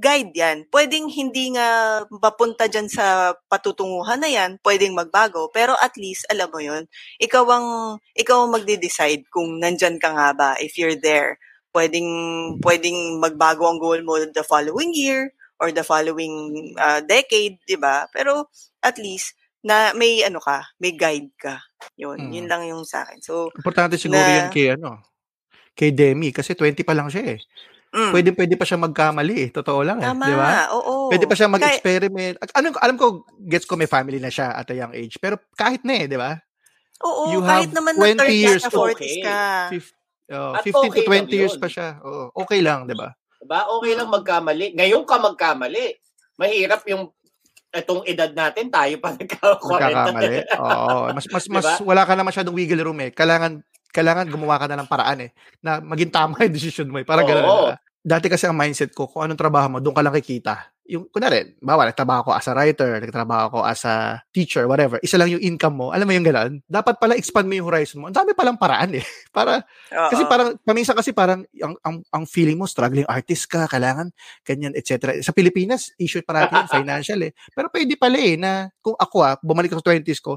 guide 0.00 0.32
yan. 0.32 0.58
Pwedeng 0.72 1.12
hindi 1.12 1.52
nga 1.52 2.00
mapunta 2.08 2.64
dyan 2.72 2.88
sa 2.88 3.36
patutunguhan 3.52 4.16
na 4.20 4.32
yan, 4.32 4.56
pwedeng 4.64 4.96
magbago, 4.96 5.52
pero 5.52 5.76
at 5.76 5.92
least, 6.00 6.24
alam 6.32 6.48
mo 6.48 6.56
yon 6.60 6.88
ikaw 7.20 7.44
ang, 7.52 7.66
ikaw 8.16 8.44
ang 8.48 8.56
magde-decide 8.56 9.28
kung 9.28 9.60
nandyan 9.60 10.00
ka 10.00 10.08
nga 10.16 10.32
ba, 10.32 10.50
if 10.60 10.80
you're 10.80 10.96
there. 10.96 11.36
Pwedeng, 11.76 12.08
pwedeng 12.64 13.20
magbago 13.20 13.68
ang 13.68 13.76
goal 13.76 14.00
mo 14.06 14.16
the 14.24 14.40
following 14.46 14.96
year, 14.96 15.36
or 15.60 15.70
the 15.70 15.86
following 15.86 16.74
uh, 16.78 17.00
decade, 17.04 17.58
'di 17.66 17.78
ba? 17.78 18.06
Pero 18.10 18.48
at 18.82 18.98
least 18.98 19.34
na 19.64 19.96
may 19.96 20.20
ano 20.26 20.38
ka, 20.42 20.64
may 20.80 20.92
guide 20.92 21.32
ka. 21.40 21.62
'Yun, 21.96 22.20
mm. 22.20 22.32
'yun 22.32 22.46
lang 22.50 22.62
yung 22.68 22.84
sa 22.84 23.06
akin. 23.06 23.20
So 23.24 23.48
importante 23.54 23.96
siguro 23.96 24.20
na, 24.20 24.34
'yun 24.44 24.48
kay 24.52 24.76
ano, 24.76 25.00
kay 25.72 25.90
Demi 25.94 26.30
kasi 26.30 26.52
20 26.54 26.84
pa 26.84 26.94
lang 26.94 27.08
siya 27.08 27.36
eh. 27.36 27.40
Mm. 27.94 28.10
Pwede 28.10 28.30
pwede 28.34 28.54
pa 28.58 28.66
siya 28.66 28.78
magkamali 28.82 29.34
eh. 29.46 29.48
Totoo 29.54 29.86
lang 29.86 30.02
eh, 30.02 30.10
Tama, 30.10 30.26
'di 30.26 30.34
ba? 30.34 30.50
Oo. 30.74 31.14
Pwede 31.14 31.30
pa 31.30 31.34
siya 31.38 31.46
mag-experiment. 31.46 32.34
Kaya, 32.42 32.52
ano 32.58 32.66
alam 32.82 32.96
ko 32.98 33.22
gets 33.46 33.64
ko 33.70 33.78
may 33.78 33.86
family 33.86 34.18
na 34.18 34.34
siya 34.34 34.50
at 34.50 34.66
a 34.66 34.74
young 34.74 34.90
age, 34.90 35.16
pero 35.22 35.38
kahit 35.54 35.86
na 35.86 36.02
eh, 36.02 36.06
'di 36.10 36.18
ba? 36.18 36.34
Oo, 37.06 37.24
you 37.30 37.40
kahit 37.46 37.70
naman 37.70 37.94
na 37.94 38.10
20 38.18 38.34
years 38.34 38.64
ka, 38.66 38.74
40s 38.74 38.98
okay. 38.98 39.22
ka. 39.22 39.38
50, 39.70 40.34
oh, 40.34 40.52
15 40.58 40.74
okay 40.90 41.04
to 41.04 41.10
20 41.10 41.38
years 41.38 41.56
pa 41.58 41.68
siya. 41.70 42.02
Oo, 42.02 42.34
okay 42.34 42.60
lang, 42.62 42.90
'di 42.90 42.98
ba? 42.98 43.14
Diba? 43.44 43.60
Okay 43.78 43.92
lang 43.92 44.08
magkamali. 44.08 44.66
Ngayon 44.72 45.04
ka 45.04 45.16
magkamali. 45.20 46.00
Mahirap 46.40 46.82
yung 46.88 47.12
itong 47.74 48.02
edad 48.08 48.30
natin, 48.32 48.72
tayo 48.72 48.94
pa 49.02 49.12
nagkakamali. 49.18 50.48
Oo. 50.56 51.12
Mas, 51.12 51.26
mas, 51.28 51.44
diba? 51.44 51.60
mas 51.60 51.68
wala 51.84 52.02
ka 52.08 52.16
na 52.16 52.24
masyadong 52.24 52.56
wiggle 52.56 52.88
room 52.88 53.04
eh. 53.04 53.10
Kailangan, 53.12 53.60
kailangan 53.92 54.26
gumawa 54.32 54.56
ka 54.56 54.66
na 54.66 54.80
ng 54.80 54.90
paraan 54.90 55.28
eh. 55.28 55.30
Na 55.60 55.78
maging 55.84 56.10
tama 56.10 56.40
yung 56.48 56.54
decision 56.56 56.88
mo 56.88 56.98
eh. 56.98 57.06
Para 57.06 57.22
ganun. 57.22 57.44
Diba? 57.44 57.76
Dati 58.04 58.26
kasi 58.32 58.48
ang 58.48 58.56
mindset 58.56 58.92
ko, 58.96 59.08
kung 59.08 59.24
anong 59.24 59.40
trabaho 59.40 59.76
mo, 59.76 59.78
doon 59.80 59.96
ka 59.96 60.02
lang 60.04 60.16
kikita 60.16 60.73
yung, 60.84 61.08
kunwari, 61.08 61.56
bawa, 61.64 61.88
nagtrabaho 61.88 62.28
ko 62.28 62.30
as 62.36 62.44
a 62.48 62.52
writer, 62.52 63.00
nagtrabaho 63.00 63.46
ko 63.56 63.58
as 63.64 63.82
a 63.88 64.20
teacher, 64.36 64.68
whatever, 64.68 65.00
isa 65.00 65.16
lang 65.16 65.32
yung 65.32 65.40
income 65.40 65.80
mo, 65.80 65.86
alam 65.96 66.04
mo 66.04 66.12
yung 66.12 66.28
gano'n, 66.28 66.60
dapat 66.68 67.00
pala 67.00 67.16
expand 67.16 67.48
mo 67.48 67.56
yung 67.56 67.68
horizon 67.68 68.04
mo. 68.04 68.12
Ang 68.12 68.16
dami 68.16 68.36
palang 68.36 68.60
paraan 68.60 69.00
eh. 69.00 69.04
Para, 69.36 69.64
Uh-oh. 69.64 70.10
kasi 70.12 70.22
parang, 70.28 70.48
paminsan 70.60 70.96
kasi 70.96 71.10
parang, 71.16 71.40
ang, 71.56 71.74
ang, 71.80 71.96
ang 72.04 72.24
feeling 72.28 72.60
mo, 72.60 72.68
struggling 72.68 73.08
artist 73.08 73.48
ka, 73.48 73.64
kailangan, 73.64 74.12
ganyan, 74.44 74.76
etc. 74.76 75.16
Sa 75.24 75.32
Pilipinas, 75.32 75.96
issue 75.96 76.20
parati 76.20 76.52
yung 76.52 76.72
financial 76.84 77.20
eh. 77.24 77.32
Pero 77.56 77.72
pwede 77.72 77.96
pala 77.96 78.18
eh, 78.20 78.36
na, 78.36 78.68
kung 78.84 78.96
ako 78.96 79.16
ah, 79.24 79.34
bumalik 79.40 79.72
ako 79.72 79.80
sa 79.80 79.96
20s 79.96 80.20
ko, 80.20 80.36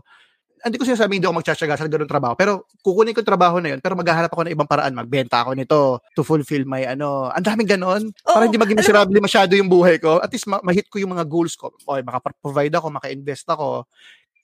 hindi 0.66 0.78
ko 0.82 0.84
sinasabing 0.88 1.22
hindi 1.22 1.28
ako 1.30 1.38
magtsatsaga 1.42 1.78
sa 1.78 1.90
ganung 1.90 2.10
trabaho. 2.10 2.34
Pero 2.34 2.66
kukunin 2.82 3.14
ko 3.14 3.22
yung 3.22 3.32
trabaho 3.34 3.58
na 3.62 3.76
yun, 3.76 3.80
pero 3.84 3.94
maghahanap 3.94 4.32
ako 4.32 4.48
ng 4.48 4.54
ibang 4.58 4.70
paraan. 4.70 4.94
Magbenta 4.98 5.46
ako 5.46 5.52
nito 5.54 5.80
to 6.18 6.22
fulfill 6.26 6.66
my 6.66 6.84
ano. 6.88 7.30
Ang 7.30 7.46
daming 7.46 7.70
ganon. 7.70 8.04
Oh, 8.26 8.34
para 8.38 8.50
hindi 8.50 8.58
maging 8.58 8.80
miserable 8.82 9.20
masyado 9.22 9.54
yung 9.54 9.70
buhay 9.70 10.02
ko. 10.02 10.18
At 10.24 10.34
least 10.34 10.50
ma- 10.50 10.64
ma-hit 10.66 10.90
ko 10.90 10.98
yung 10.98 11.14
mga 11.14 11.26
goals 11.30 11.54
ko. 11.54 11.74
Okay, 11.74 12.02
maka-provide 12.02 12.74
ako, 12.74 12.88
maka-invest 12.90 13.46
ako. 13.50 13.86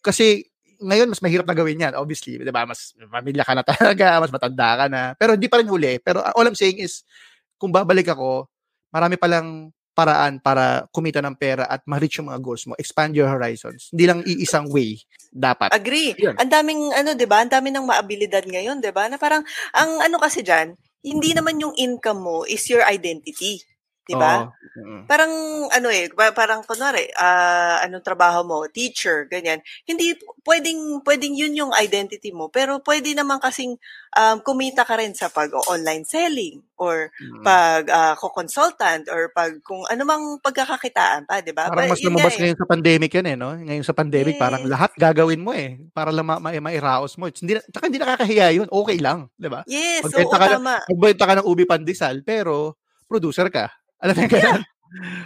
Kasi 0.03 0.45
ngayon 0.84 1.07
mas 1.07 1.24
mahirap 1.24 1.47
na 1.47 1.55
gawin 1.55 1.80
yan 1.80 1.95
obviously 1.95 2.36
'di 2.36 2.51
ba 2.51 2.68
mas 2.68 2.91
pamilya 2.97 3.47
ka 3.47 3.55
na 3.55 3.64
talaga 3.70 4.20
mas 4.20 4.32
matanda 4.36 4.70
ka 4.76 4.86
na 4.91 5.01
pero 5.16 5.39
hindi 5.39 5.47
pa 5.47 5.64
rin 5.64 5.70
huli 5.72 5.95
pero 6.03 6.20
all 6.36 6.43
I'm 6.43 6.59
saying 6.59 6.84
is 6.84 7.07
kung 7.55 7.72
babalik 7.72 8.11
ako 8.11 8.51
marami 8.91 9.16
pa 9.16 9.32
lang 9.32 9.72
paraan 9.94 10.41
para 10.41 10.89
kumita 10.89 11.22
ng 11.22 11.38
pera 11.38 11.70
at 11.70 11.86
ma-reach 11.86 12.20
yung 12.20 12.34
mga 12.34 12.41
goals 12.41 12.66
mo. 12.66 12.74
Expand 12.82 13.14
your 13.14 13.30
horizons. 13.30 13.94
Hindi 13.94 14.06
lang 14.10 14.20
iisang 14.26 14.68
way 14.74 14.98
dapat. 15.30 15.74
Agree. 15.74 16.14
Ang 16.18 16.50
daming 16.50 16.94
ano, 16.94 17.14
'di 17.18 17.26
ba? 17.30 17.41
Ang 17.46 17.54
dami 17.54 17.70
ng 17.74 17.86
maabilidad 17.86 18.46
ngayon, 18.46 18.82
'di 18.82 18.91
ba? 18.94 19.10
Na 19.10 19.18
parang 19.22 19.46
ang 19.74 19.91
ano 20.02 20.18
kasi 20.22 20.41
diyan, 20.46 20.74
hindi 21.04 21.32
naman 21.36 21.60
yung 21.60 21.76
income 21.76 22.22
mo 22.22 22.38
is 22.46 22.64
your 22.70 22.86
identity. 22.86 23.62
'Di 24.04 24.16
ba? 24.20 24.47
Oh. 24.47 25.06
Parang 25.06 25.32
ano 25.70 25.88
eh, 25.93 26.10
parang 26.12 26.66
kunwari, 26.66 27.08
uh, 27.14 27.78
anong 27.86 28.04
trabaho 28.04 28.41
mo, 28.43 28.66
teacher, 28.68 29.30
ganyan. 29.30 29.62
Hindi 29.88 30.18
pwedeng 30.43 31.06
pwedeng 31.06 31.34
yun 31.38 31.54
yung 31.54 31.72
identity 31.78 32.34
mo, 32.36 32.49
pero 32.49 32.82
pwede 32.84 33.16
naman 33.16 33.39
kasing 33.39 33.78
um, 34.18 34.38
kumita 34.43 34.84
ka 34.84 34.99
rin 34.99 35.16
sa 35.16 35.32
pag-online 35.32 36.04
selling 36.04 36.60
or 36.76 37.14
mm. 37.16 37.45
pag 37.45 37.88
uh, 37.88 38.14
co-consultant 38.20 39.08
or 39.08 39.32
pag 39.32 39.56
kung 39.64 39.86
ano 39.88 40.04
mang 40.04 40.41
pagkakakitaan 40.43 41.24
pa, 41.30 41.39
'di 41.39 41.54
ba? 41.56 41.72
Parang 41.72 41.93
mas 41.93 42.04
lumabas 42.04 42.36
eh. 42.36 42.39
ngayon 42.43 42.58
sa 42.60 42.68
pandemic 42.68 43.12
yan 43.14 43.28
eh, 43.30 43.36
no? 43.39 43.56
Ngayon 43.56 43.86
sa 43.86 43.95
pandemic, 43.95 44.36
yes. 44.36 44.41
parang 44.41 44.64
lahat 44.68 44.91
gagawin 44.99 45.41
mo 45.45 45.56
eh 45.56 45.80
para 45.95 46.12
lang 46.12 46.28
ma- 46.28 46.41
ma- 46.41 46.66
mairaos 46.66 47.16
mo. 47.16 47.30
Hindi 47.30 47.62
taka 47.72 47.88
hindi 47.88 48.01
nakakahiya 48.01 48.47
yun, 48.58 48.68
okay 48.68 48.97
lang, 48.99 49.30
'di 49.39 49.47
ba? 49.47 49.62
Yes, 49.70 50.04
oo, 50.04 50.28
ka 50.28 50.60
tama. 50.60 50.84
Magbenta 50.91 51.24
ka 51.30 51.34
ng 51.39 51.47
ubi 51.47 51.64
pandesal, 51.64 52.26
pero 52.26 52.76
producer 53.06 53.47
ka. 53.54 53.83
Alam 54.04 54.14
mo 54.14 54.22
yung 54.28 54.34
yeah. 54.36 54.62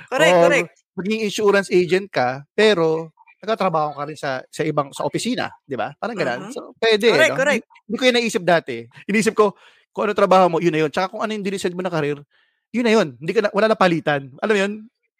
Correct, 0.08 0.38
Or, 0.38 0.44
correct. 0.48 0.72
Maging 0.98 1.22
insurance 1.28 1.70
agent 1.74 2.08
ka, 2.08 2.48
pero 2.56 3.12
nagtatrabaho 3.44 4.00
ka 4.00 4.04
rin 4.08 4.18
sa 4.18 4.42
sa 4.48 4.64
ibang 4.66 4.90
sa 4.96 5.06
opisina, 5.06 5.52
'di 5.68 5.76
ba? 5.78 5.94
Parang 6.00 6.18
ganoon. 6.18 6.42
Uh-huh. 6.50 6.54
So, 6.56 6.62
pwede, 6.82 7.12
correct, 7.14 7.36
no? 7.36 7.40
correct. 7.40 7.64
Hindi, 7.68 7.84
hindi 7.86 7.96
ko 7.98 8.04
'yan 8.08 8.16
naisip 8.18 8.44
dati. 8.48 8.76
Inisip 9.06 9.34
ko 9.38 9.54
kung 9.94 10.10
ano 10.10 10.14
trabaho 10.14 10.46
mo, 10.48 10.58
yun 10.62 10.74
na 10.74 10.82
yun. 10.86 10.92
Tsaka 10.94 11.10
kung 11.10 11.22
ano 11.22 11.34
yung 11.34 11.46
dinisend 11.46 11.74
mo 11.74 11.82
na 11.82 11.92
karir, 11.92 12.22
yun 12.70 12.86
na 12.86 12.94
yun. 12.94 13.18
Hindi 13.18 13.34
ka 13.34 13.42
na, 13.46 13.50
wala 13.50 13.74
na 13.74 13.78
palitan. 13.78 14.30
Alam 14.42 14.54
mo 14.54 14.62
yun? 14.62 14.74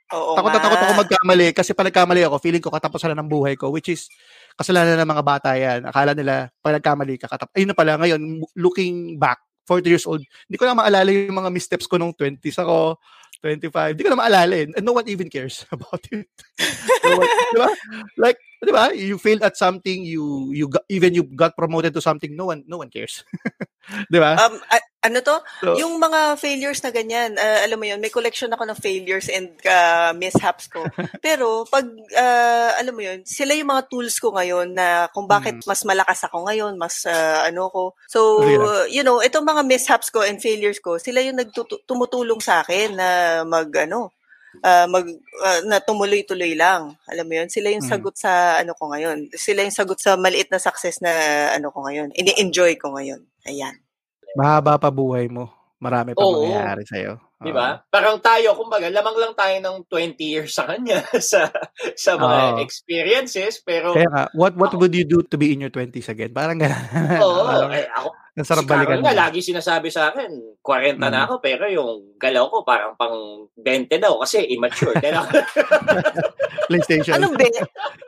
Oo 0.08 0.40
takot 0.40 0.52
na 0.56 0.64
takot 0.64 0.80
ako 0.80 0.94
magkamali 1.04 1.48
kasi 1.52 1.76
pag 1.76 1.92
nagkamali 1.92 2.22
ako, 2.24 2.40
feeling 2.40 2.64
ko 2.64 2.72
katapusan 2.72 3.12
na 3.12 3.20
ng 3.20 3.28
buhay 3.28 3.60
ko, 3.60 3.68
which 3.74 3.92
is 3.92 4.08
kasalanan 4.56 4.96
ng 5.04 5.10
mga 5.12 5.24
bata 5.26 5.52
yan. 5.58 5.84
Akala 5.84 6.16
nila, 6.16 6.48
pag 6.64 6.80
nagkamali 6.80 7.20
ka, 7.20 7.28
katap 7.28 7.52
ayun 7.58 7.74
na 7.74 7.76
pala, 7.76 8.00
ngayon, 8.00 8.22
looking 8.56 9.20
back, 9.20 9.44
40 9.68 9.92
years 9.92 10.08
old, 10.08 10.24
hindi 10.48 10.56
ko 10.56 10.64
na 10.64 10.80
maalala 10.80 11.12
yung 11.12 11.36
mga 11.36 11.52
missteps 11.52 11.92
ko 11.92 12.00
nung 12.00 12.16
20s 12.16 12.56
ako, 12.56 12.96
25. 13.42 13.94
Hindi 13.96 14.04
ko 14.04 14.12
na 14.14 14.20
maalala 14.20 14.54
eh. 14.58 14.68
And 14.76 14.86
no 14.86 14.94
one 14.98 15.08
even 15.08 15.30
cares 15.30 15.66
about 15.76 16.04
it. 16.12 16.28
no 17.06 17.18
one, 17.22 17.30
di 17.54 17.60
ba? 17.62 17.70
Like, 18.18 18.40
di 18.64 18.72
ba? 18.74 18.84
You 18.94 19.18
failed 19.22 19.44
at 19.46 19.56
something, 19.58 20.04
you 20.04 20.52
you 20.54 20.68
got, 20.68 20.84
even 20.90 21.14
you 21.14 21.24
got 21.24 21.54
promoted 21.56 21.94
to 21.94 22.02
something, 22.02 22.34
no 22.36 22.50
one 22.50 22.66
no 22.68 22.82
one 22.82 22.90
cares. 22.90 23.22
di 24.12 24.18
ba? 24.20 24.36
Um, 24.42 24.58
a- 24.74 24.88
ano 25.08 25.24
to? 25.24 25.38
So, 25.64 25.80
yung 25.80 25.96
mga 25.98 26.36
failures 26.36 26.84
na 26.84 26.92
ganyan, 26.92 27.40
uh, 27.40 27.60
alam 27.64 27.80
mo 27.80 27.86
yun, 27.88 28.04
may 28.04 28.12
collection 28.12 28.52
ako 28.52 28.68
ng 28.68 28.78
failures 28.78 29.32
and 29.32 29.56
uh, 29.64 30.12
mishaps 30.12 30.68
ko. 30.68 30.84
Pero 31.26 31.64
pag, 31.66 31.88
uh, 32.14 32.72
alam 32.76 32.94
mo 32.94 33.02
yun, 33.02 33.24
sila 33.24 33.56
yung 33.56 33.72
mga 33.72 33.88
tools 33.88 34.20
ko 34.20 34.36
ngayon 34.36 34.76
na 34.76 35.08
kung 35.16 35.26
bakit 35.26 35.64
mm. 35.64 35.66
mas 35.66 35.82
malakas 35.88 36.20
ako 36.28 36.46
ngayon, 36.46 36.76
mas 36.76 37.08
uh, 37.08 37.48
ano 37.48 37.72
ko. 37.72 37.84
So, 38.12 38.44
you 38.92 39.02
know, 39.02 39.24
itong 39.24 39.48
mga 39.48 39.64
mishaps 39.64 40.12
ko 40.12 40.22
and 40.22 40.44
failures 40.44 40.84
ko, 40.84 41.00
sila 41.00 41.24
yung 41.24 41.40
nagtumutulong 41.40 42.44
sa 42.44 42.62
akin 42.62 43.00
na 43.00 43.10
mag, 43.48 43.72
ano, 43.74 44.12
uh, 44.64 44.88
mag 44.90 45.06
uh, 45.44 45.60
na 45.68 45.78
tumuloy-tuloy 45.84 46.58
lang. 46.58 46.96
Alam 47.10 47.26
mo 47.28 47.34
'yun, 47.38 47.50
sila 47.52 47.70
yung 47.74 47.86
mm. 47.86 47.92
sagot 47.92 48.16
sa 48.18 48.62
ano 48.62 48.74
ko 48.74 48.90
ngayon. 48.90 49.30
Sila 49.34 49.62
yung 49.66 49.76
sagot 49.76 50.00
sa 50.02 50.16
maliit 50.18 50.50
na 50.50 50.62
success 50.62 51.02
na 51.04 51.12
ano 51.54 51.70
ko 51.70 51.86
ngayon. 51.86 52.14
Ini-enjoy 52.16 52.80
ko 52.82 52.96
ngayon. 52.98 53.22
Ayan. 53.48 53.76
Mahaba 54.36 54.76
pa 54.82 54.90
buhay 54.92 55.28
mo. 55.32 55.57
Marami 55.78 56.18
pa 56.18 56.26
Oo. 56.26 56.42
mangyayari 56.42 56.84
sa'yo. 56.90 57.22
Di 57.38 57.54
ba? 57.54 57.78
Parang 57.94 58.18
tayo, 58.18 58.58
kumbaga, 58.58 58.90
lamang 58.90 59.14
lang 59.22 59.34
tayo 59.38 59.54
ng 59.62 59.86
20 59.86 60.18
years 60.26 60.58
sa 60.58 60.66
kanya 60.66 61.06
sa 61.22 61.54
sa 61.94 62.18
mga 62.18 62.58
Oo. 62.58 62.60
experiences, 62.66 63.62
pero 63.62 63.94
Kaya 63.94 64.10
nga, 64.10 64.26
what 64.34 64.58
what 64.58 64.74
would 64.74 64.90
you 64.98 65.06
do 65.06 65.22
to 65.22 65.38
be 65.38 65.54
in 65.54 65.62
your 65.62 65.70
20s 65.70 66.10
again? 66.10 66.34
Parang 66.34 66.58
ganun. 66.58 66.82
Oo, 67.22 67.70
eh, 67.70 67.86
ako, 67.94 68.10
ang 68.38 68.46
sarap 68.46 68.66
si 68.66 68.70
balikan. 68.70 69.02
nga, 69.06 69.18
lagi 69.18 69.42
sinasabi 69.46 69.90
sa 69.94 70.14
akin, 70.14 70.30
40 70.66 70.98
mm. 70.98 71.10
na 71.10 71.26
ako, 71.30 71.42
pero 71.42 71.66
yung 71.70 72.18
galaw 72.22 72.50
ko 72.54 72.66
parang 72.66 72.94
pang 72.98 73.46
20 73.54 73.90
daw 73.98 74.18
kasi 74.22 74.46
immature. 74.54 74.94
PlayStation. 76.70 77.18
Anong 77.18 77.34
be? 77.34 77.50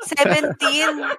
17? 0.06 0.58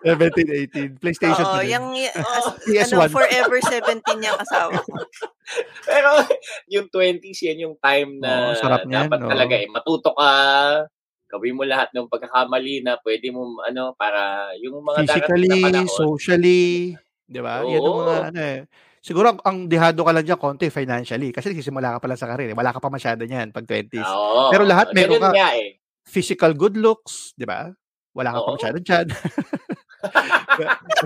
17, 0.07 0.99
18. 0.99 1.03
PlayStation. 1.03 1.43
Oo, 1.43 1.63
yung, 1.63 1.91
uh, 1.95 2.55
ano, 2.55 3.07
forever 3.11 3.59
17 3.59 4.03
yung 4.19 4.39
asawa 4.39 4.79
ko. 4.79 4.95
pero 5.89 6.11
yung 6.71 6.87
20s, 6.89 7.41
yan 7.47 7.69
yung 7.69 7.77
time 7.79 8.21
na 8.23 8.53
oh, 8.53 8.59
sarap 8.59 8.87
dapat 8.87 9.19
yan, 9.19 9.31
talaga 9.31 9.55
eh, 9.59 9.69
matuto 9.69 10.11
ka, 10.15 10.33
gawin 11.31 11.57
mo 11.57 11.63
lahat 11.63 11.91
ng 11.95 12.11
pagkakamali 12.11 12.83
na 12.83 12.99
pwede 13.03 13.31
mo 13.31 13.63
ano 13.63 13.95
para 13.95 14.51
yung 14.59 14.83
mga 14.83 15.07
physically, 15.07 15.49
na 15.51 15.57
panahon, 15.71 15.91
socially, 15.91 16.95
'di 17.31 17.41
ba? 17.43 17.63
Yan 17.63 17.83
yung 17.83 17.99
mga 18.03 18.17
ano 18.35 18.41
eh 18.43 18.61
Siguro 19.01 19.33
ang, 19.49 19.65
dehado 19.65 20.05
ka 20.05 20.13
lang 20.13 20.29
diyan 20.29 20.37
konti 20.37 20.69
financially 20.69 21.33
kasi 21.33 21.49
nagsisimula 21.49 21.97
ka 21.97 22.05
pa 22.05 22.09
lang 22.13 22.21
sa 22.21 22.29
career. 22.29 22.53
Eh. 22.53 22.57
Wala 22.57 22.69
ka 22.69 22.85
pa 22.85 22.93
masyado 22.93 23.25
niyan 23.25 23.49
pag 23.49 23.65
20s. 23.65 24.05
Oo, 24.05 24.53
Pero 24.53 24.69
lahat 24.69 24.93
meron 24.93 25.17
ka 25.17 25.33
nga, 25.33 25.57
eh. 25.57 25.81
physical 26.05 26.53
good 26.53 26.77
looks, 26.77 27.33
'di 27.33 27.49
ba? 27.49 27.73
Wala 28.13 28.37
ka 28.37 28.39
Oo. 28.45 28.47
pa 28.53 28.57
masyado 28.61 28.77
diyan. 28.77 29.07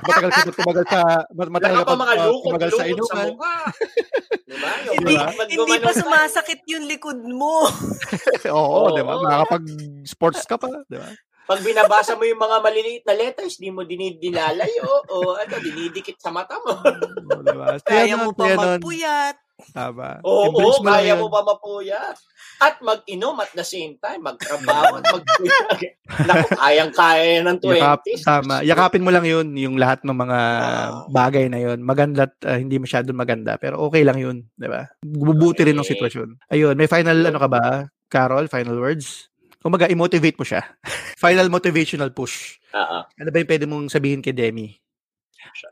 matagal 0.05 0.31
ka 0.31 0.41
tumagal 0.55 0.85
sa 0.87 1.01
matagal 1.31 1.83
ka 1.83 1.95
pa 1.95 2.07
tumagal 2.45 2.71
sa 2.75 2.85
inuman. 2.87 3.27
diba? 3.35 4.73
hindi, 4.95 5.15
diba? 5.15 5.45
hindi 5.51 5.77
pa 5.83 5.93
sumasakit 5.93 6.61
yung 6.71 6.85
likod 6.87 7.19
mo. 7.27 7.67
Oo, 8.55 8.89
Oo, 8.89 8.89
'di 8.95 9.03
ba? 9.03 9.13
Makakapag 9.19 9.65
sports 10.07 10.43
ka 10.47 10.57
pa, 10.57 10.71
'di 10.87 10.99
ba? 10.99 11.11
pag 11.45 11.61
binabasa 11.61 12.17
mo 12.17 12.25
yung 12.25 12.41
mga 12.41 12.57
maliliit 12.65 13.05
na 13.05 13.13
letters, 13.21 13.61
di 13.61 13.69
mo 13.69 13.85
dinidilalayo 13.85 15.05
o 15.13 15.37
ano, 15.37 15.55
dinidikit 15.61 16.17
sa 16.17 16.33
mata 16.33 16.57
mo. 16.57 16.73
oh, 16.73 17.41
diba? 17.45 17.77
Kaya 17.85 18.17
mo 18.17 18.33
pa 18.33 18.49
magpuyat. 18.57 19.37
Tama. 19.77 20.25
Oo, 20.25 20.51
mo 20.51 20.73
lang 20.73 21.05
kaya 21.05 21.15
mo 21.21 21.29
pa 21.29 21.45
mapuyat. 21.45 22.17
At 22.59 22.79
mag-inom 22.79 23.37
at 23.39 23.51
the 23.53 23.63
same 23.63 23.99
time, 23.99 24.23
magtrabaho 24.23 24.99
at 24.99 25.05
magpuyat. 25.11 25.69
Naku, 26.29 26.47
kayang-kaya 26.55 27.23
yan 27.39 27.45
ng 27.51 27.59
20s. 27.59 27.75
Yakap, 27.77 28.01
tama. 28.23 28.55
Yakapin 28.63 29.05
mo 29.05 29.11
lang 29.11 29.27
yun, 29.27 29.47
yung 29.55 29.75
lahat 29.75 30.07
ng 30.07 30.15
mga 30.15 30.39
Ah. 30.39 30.91
bagay 31.11 31.51
na 31.51 31.59
yun. 31.59 31.83
Maganda 31.83 32.31
at 32.31 32.35
ah, 32.47 32.57
hindi 32.57 32.79
masyadong 32.79 33.19
maganda. 33.19 33.59
Pero 33.59 33.83
okay 33.83 34.07
lang 34.07 34.17
yun. 34.17 34.47
Di 34.55 34.71
ba? 34.71 34.87
Bubuti 35.03 35.67
rin 35.67 35.75
ng 35.75 35.83
Okay. 35.83 35.99
sitwasyon. 35.99 36.29
Ayun, 36.49 36.75
may 36.79 36.87
final 36.87 37.19
ano 37.27 37.39
ka 37.39 37.49
ba? 37.51 37.63
Carol, 38.07 38.47
final 38.47 38.79
words? 38.79 39.29
Kumaga, 39.59 39.89
i-motivate 39.89 40.37
mo 40.37 40.45
siya. 40.45 40.63
final 41.25 41.49
motivational 41.49 42.13
push. 42.13 42.61
Oo. 42.73 42.99
Ano 43.03 43.29
ba 43.33 43.39
yung 43.41 43.51
pwede 43.51 43.65
mong 43.67 43.87
sabihin 43.91 44.23
kay 44.23 44.37
Demi? 44.37 44.71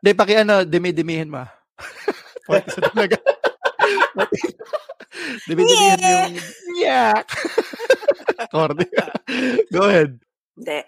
Hindi, 0.03 0.11
paki 0.13 0.35
ano, 0.37 0.67
demi-demihin 0.67 1.31
mo. 1.33 1.45
Forty 2.47 2.69
sa 2.69 2.81
talaga. 2.91 3.17
Demi-demihin 5.49 5.99
mo 6.01 6.09
yung 6.09 6.37
yak. 6.81 7.27
Corny. 8.53 8.87
Go 9.73 9.89
ahead. 9.89 10.19
Hindi. 10.57 10.81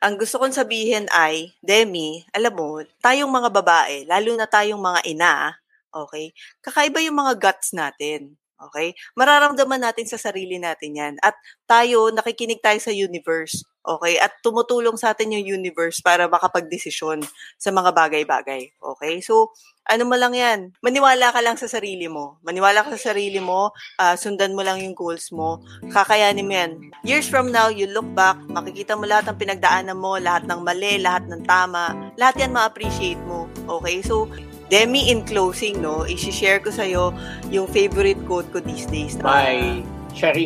Ang 0.00 0.16
gusto 0.16 0.40
kong 0.40 0.56
sabihin 0.56 1.04
ay, 1.12 1.52
Demi, 1.60 2.24
alam 2.32 2.56
mo, 2.56 2.80
tayong 3.04 3.28
mga 3.28 3.52
babae, 3.52 4.08
lalo 4.08 4.32
na 4.32 4.48
tayong 4.48 4.80
mga 4.80 5.00
ina, 5.04 5.52
okay, 5.92 6.32
kakaiba 6.64 7.04
yung 7.04 7.20
mga 7.20 7.36
guts 7.36 7.76
natin. 7.76 8.39
Okay? 8.68 8.92
Mararamdaman 9.16 9.80
natin 9.80 10.04
sa 10.04 10.20
sarili 10.20 10.60
natin 10.60 10.92
yan. 10.92 11.14
At 11.24 11.34
tayo, 11.64 12.12
nakikinig 12.12 12.60
tayo 12.60 12.76
sa 12.76 12.92
universe. 12.92 13.64
Okay? 13.80 14.20
At 14.20 14.36
tumutulong 14.44 15.00
sa 15.00 15.16
atin 15.16 15.32
yung 15.32 15.60
universe 15.64 16.04
para 16.04 16.28
makapagdesisyon 16.28 17.24
sa 17.56 17.70
mga 17.72 17.96
bagay-bagay. 17.96 18.76
Okay? 18.76 19.24
So, 19.24 19.56
ano 19.88 20.06
mo 20.06 20.14
lang 20.14 20.36
yan, 20.36 20.70
maniwala 20.84 21.32
ka 21.34 21.40
lang 21.42 21.56
sa 21.58 21.66
sarili 21.66 22.06
mo. 22.06 22.38
Maniwala 22.46 22.86
ka 22.86 22.94
sa 22.94 23.10
sarili 23.10 23.42
mo, 23.42 23.74
ah, 23.98 24.14
sundan 24.14 24.54
mo 24.54 24.62
lang 24.62 24.78
yung 24.78 24.94
goals 24.94 25.32
mo, 25.34 25.64
kakayanin 25.90 26.46
mo 26.46 26.54
yan. 26.54 26.72
Years 27.02 27.26
from 27.26 27.50
now, 27.50 27.66
you 27.66 27.90
look 27.90 28.06
back, 28.14 28.38
makikita 28.46 28.94
mo 28.94 29.08
lahat 29.08 29.32
ng 29.32 29.40
pinagdaanan 29.40 29.98
mo, 29.98 30.14
lahat 30.20 30.46
ng 30.46 30.60
mali, 30.62 31.00
lahat 31.02 31.26
ng 31.26 31.42
tama, 31.42 31.90
lahat 32.14 32.38
yan 32.38 32.54
ma-appreciate 32.54 33.18
mo. 33.26 33.50
Okay? 33.66 34.04
So, 34.06 34.30
Demi, 34.70 35.10
in 35.10 35.26
closing, 35.26 35.82
no, 35.82 36.06
isi-share 36.06 36.62
ko 36.62 36.70
sa'yo 36.70 37.10
yung 37.50 37.66
favorite 37.66 38.22
quote 38.24 38.46
ko 38.54 38.62
these 38.62 38.86
days. 38.86 39.18
By 39.18 39.82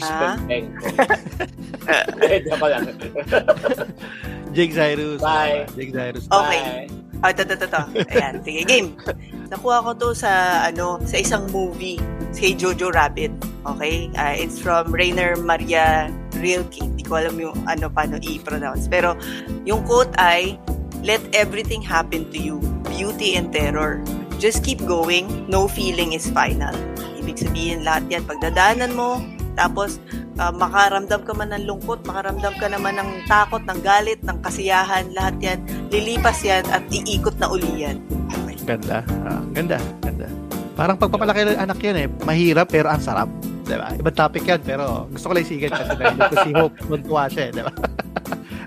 Ah? 0.08 0.36
Pentenko. 0.40 0.84
Eh, 2.24 2.40
ako 2.48 2.64
lang. 2.68 2.84
Jake 4.56 4.72
Cyrus. 4.72 5.20
Bye. 5.20 5.68
Jake 5.76 5.92
Cyrus. 5.92 6.24
Okay. 6.28 6.88
Bye. 6.88 6.88
Oh, 7.24 7.32
ito, 7.32 7.40
ito, 7.40 7.56
ito. 7.56 7.82
Ayan, 8.12 8.34
sige, 8.44 8.60
game. 8.68 8.88
Nakuha 9.48 9.80
ko 9.80 9.90
to 9.96 10.08
sa, 10.12 10.60
ano, 10.68 11.00
sa 11.08 11.16
isang 11.16 11.48
movie, 11.48 11.96
kay 12.36 12.52
Jojo 12.52 12.92
Rabbit. 12.92 13.32
Okay? 13.64 14.12
Ah, 14.20 14.36
it's 14.36 14.60
from 14.60 14.92
Rainer 14.92 15.32
Maria 15.40 16.12
Rilke. 16.36 16.84
Hindi 16.84 17.00
ko 17.00 17.24
alam 17.24 17.40
yung, 17.40 17.56
ano, 17.64 17.88
paano 17.88 18.20
i-pronounce. 18.20 18.92
Pero, 18.92 19.16
yung 19.64 19.80
quote 19.88 20.12
ay, 20.20 20.60
Let 21.04 21.20
everything 21.36 21.84
happen 21.84 22.32
to 22.32 22.40
you, 22.40 22.64
beauty 22.88 23.36
and 23.36 23.52
terror. 23.52 24.00
Just 24.40 24.64
keep 24.64 24.80
going, 24.88 25.28
no 25.52 25.68
feeling 25.68 26.16
is 26.16 26.24
final. 26.32 26.72
Ibig 27.20 27.44
sabihin 27.44 27.84
lahat 27.84 28.08
yan, 28.08 28.24
pagdadaanan 28.24 28.96
mo, 28.96 29.20
tapos 29.52 30.00
ah, 30.40 30.48
makaramdam 30.48 31.28
ka 31.28 31.36
man 31.36 31.52
ng 31.52 31.68
lungkot, 31.68 32.08
makaramdam 32.08 32.56
ka 32.56 32.72
naman 32.72 32.96
ng 32.96 33.28
takot, 33.28 33.60
ng 33.68 33.84
galit, 33.84 34.16
ng 34.24 34.40
kasiyahan, 34.40 35.12
lahat 35.12 35.36
yan, 35.44 35.58
lilipas 35.92 36.40
yan 36.40 36.64
at 36.72 36.80
iikot 36.88 37.36
na 37.36 37.52
uli 37.52 37.84
yan. 37.84 38.00
Okay. 38.32 38.56
Ganda. 38.64 39.04
Ah, 39.28 39.44
ganda. 39.52 39.76
Ganda. 40.00 40.26
Parang 40.72 40.96
pagpapalaki 40.96 41.52
ng 41.52 41.60
anak 41.60 41.78
yan 41.84 41.96
eh. 42.00 42.06
Mahirap 42.24 42.72
pero 42.72 42.88
ang 42.88 43.04
sarap. 43.04 43.28
Diba? 43.68 43.92
Ibang 43.92 44.16
topic 44.16 44.48
yan 44.48 44.60
pero 44.64 45.04
gusto 45.12 45.28
ko 45.28 45.32
lang 45.36 45.44
isigan 45.44 45.68
kasi 45.68 45.92
dahil 46.00 46.16
ko 46.16 46.36
si 46.40 46.50
Hope 46.52 46.76
tuntua 46.84 47.28
siya 47.28 47.52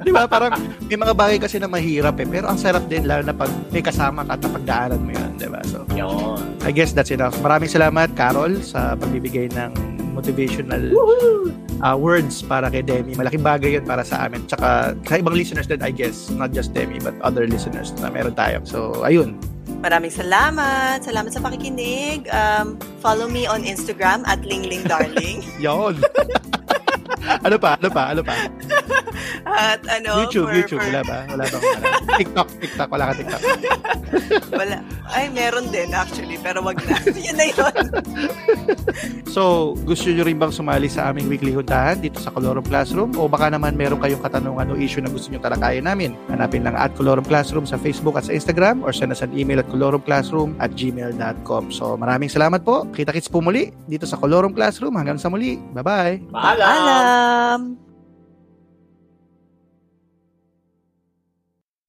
Diba? 0.08 0.24
diba? 0.24 0.32
Parang 0.32 0.52
may 0.88 0.98
mga 0.98 1.14
bagay 1.14 1.38
kasi 1.44 1.60
na 1.60 1.68
mahirap 1.68 2.16
eh. 2.24 2.28
Pero 2.28 2.48
ang 2.48 2.56
sarap 2.56 2.88
din 2.88 3.04
lalo 3.04 3.28
na 3.28 3.36
pag 3.36 3.52
may 3.76 3.84
kasama 3.84 4.24
ka 4.24 4.40
at 4.40 4.42
napagdaanan 4.42 5.02
mo 5.04 5.12
yun. 5.12 5.32
Diba? 5.36 5.60
So, 5.68 5.84
Yun. 5.92 6.40
I 6.64 6.72
guess 6.72 6.96
that's 6.96 7.12
enough. 7.12 7.36
Maraming 7.44 7.68
salamat, 7.68 8.16
Carol, 8.16 8.64
sa 8.64 8.96
pagbibigay 8.96 9.52
ng 9.52 9.72
motivational 10.18 10.82
uh, 11.86 11.98
words 11.98 12.42
para 12.42 12.72
kay 12.74 12.82
Demi. 12.82 13.14
Malaking 13.14 13.46
bagay 13.46 13.78
yun 13.78 13.86
para 13.86 14.02
sa 14.02 14.26
amin. 14.26 14.42
Tsaka 14.50 14.98
sa 15.06 15.16
ibang 15.22 15.38
listeners 15.38 15.70
din, 15.70 15.84
I 15.86 15.94
guess. 15.94 16.34
Not 16.34 16.56
just 16.56 16.74
Demi, 16.74 16.98
but 16.98 17.14
other 17.22 17.46
listeners 17.46 17.94
na 18.02 18.10
meron 18.10 18.34
tayo. 18.34 18.64
So, 18.66 19.06
ayun. 19.06 19.38
Maraming 19.78 20.10
salamat. 20.10 21.06
Salamat 21.06 21.30
sa 21.30 21.44
pakikinig. 21.44 22.26
Um, 22.34 22.82
follow 22.98 23.30
me 23.30 23.46
on 23.46 23.62
Instagram 23.62 24.26
at 24.26 24.42
linglingdarling. 24.42 25.46
Yon. 25.64 26.02
Ano 27.42 27.56
pa? 27.58 27.76
Ano 27.78 27.90
pa? 27.90 28.04
Ano 28.12 28.22
pa? 28.24 28.36
at 29.48 29.82
ano, 29.90 30.26
YouTube, 30.28 30.48
for- 30.48 30.56
YouTube. 30.56 30.82
for- 30.82 30.90
Wala 30.94 31.02
ba? 31.04 31.18
Wala 31.28 31.44
bang 31.50 31.64
ano? 31.64 31.86
TikTok, 32.18 32.48
TikTok. 32.62 32.88
Wala 32.90 33.04
ka 33.10 33.14
TikTok. 33.18 33.42
Wala. 34.60 34.78
Ay, 35.08 35.32
meron 35.32 35.72
din 35.72 35.90
actually, 35.92 36.38
pero 36.40 36.62
wag 36.62 36.78
na. 36.86 37.00
Yun 37.28 37.36
na 37.36 37.46
yun. 37.50 37.74
So, 39.32 39.74
gusto 39.86 40.10
nyo 40.10 40.24
rin 40.26 40.38
bang 40.38 40.52
sumali 40.52 40.88
sa 40.88 41.10
aming 41.10 41.30
weekly 41.30 41.54
huntahan 41.54 42.00
dito 42.00 42.20
sa 42.20 42.30
Colorum 42.30 42.66
Classroom? 42.66 43.16
O 43.16 43.26
baka 43.26 43.50
naman 43.50 43.78
meron 43.78 43.98
kayong 43.98 44.22
katanungan 44.22 44.74
o 44.74 44.78
issue 44.78 45.02
na 45.02 45.10
gusto 45.10 45.30
nyo 45.32 45.40
talakayan 45.40 45.86
namin? 45.88 46.14
Hanapin 46.30 46.66
lang 46.66 46.76
at 46.76 46.94
Colorum 46.94 47.26
Classroom 47.26 47.66
sa 47.66 47.80
Facebook 47.80 48.18
at 48.18 48.28
sa 48.28 48.34
Instagram 48.36 48.84
or 48.84 48.92
send 48.92 49.10
us 49.10 49.24
an 49.24 49.32
email 49.34 49.62
at 49.62 49.68
colorumclassroom 49.70 50.58
at 50.60 50.74
gmail.com. 50.74 51.70
So, 51.72 51.96
maraming 51.96 52.30
salamat 52.30 52.62
po. 52.62 52.86
Kita-kits 52.90 53.32
po 53.32 53.40
muli 53.40 53.72
dito 53.86 54.04
sa 54.06 54.20
Colorum 54.20 54.52
Classroom. 54.54 54.94
Hanggang 54.98 55.18
sa 55.18 55.30
muli. 55.32 55.58
Bye-bye! 55.74 56.34
Paalam! 56.34 56.97
Alam. 56.98 57.87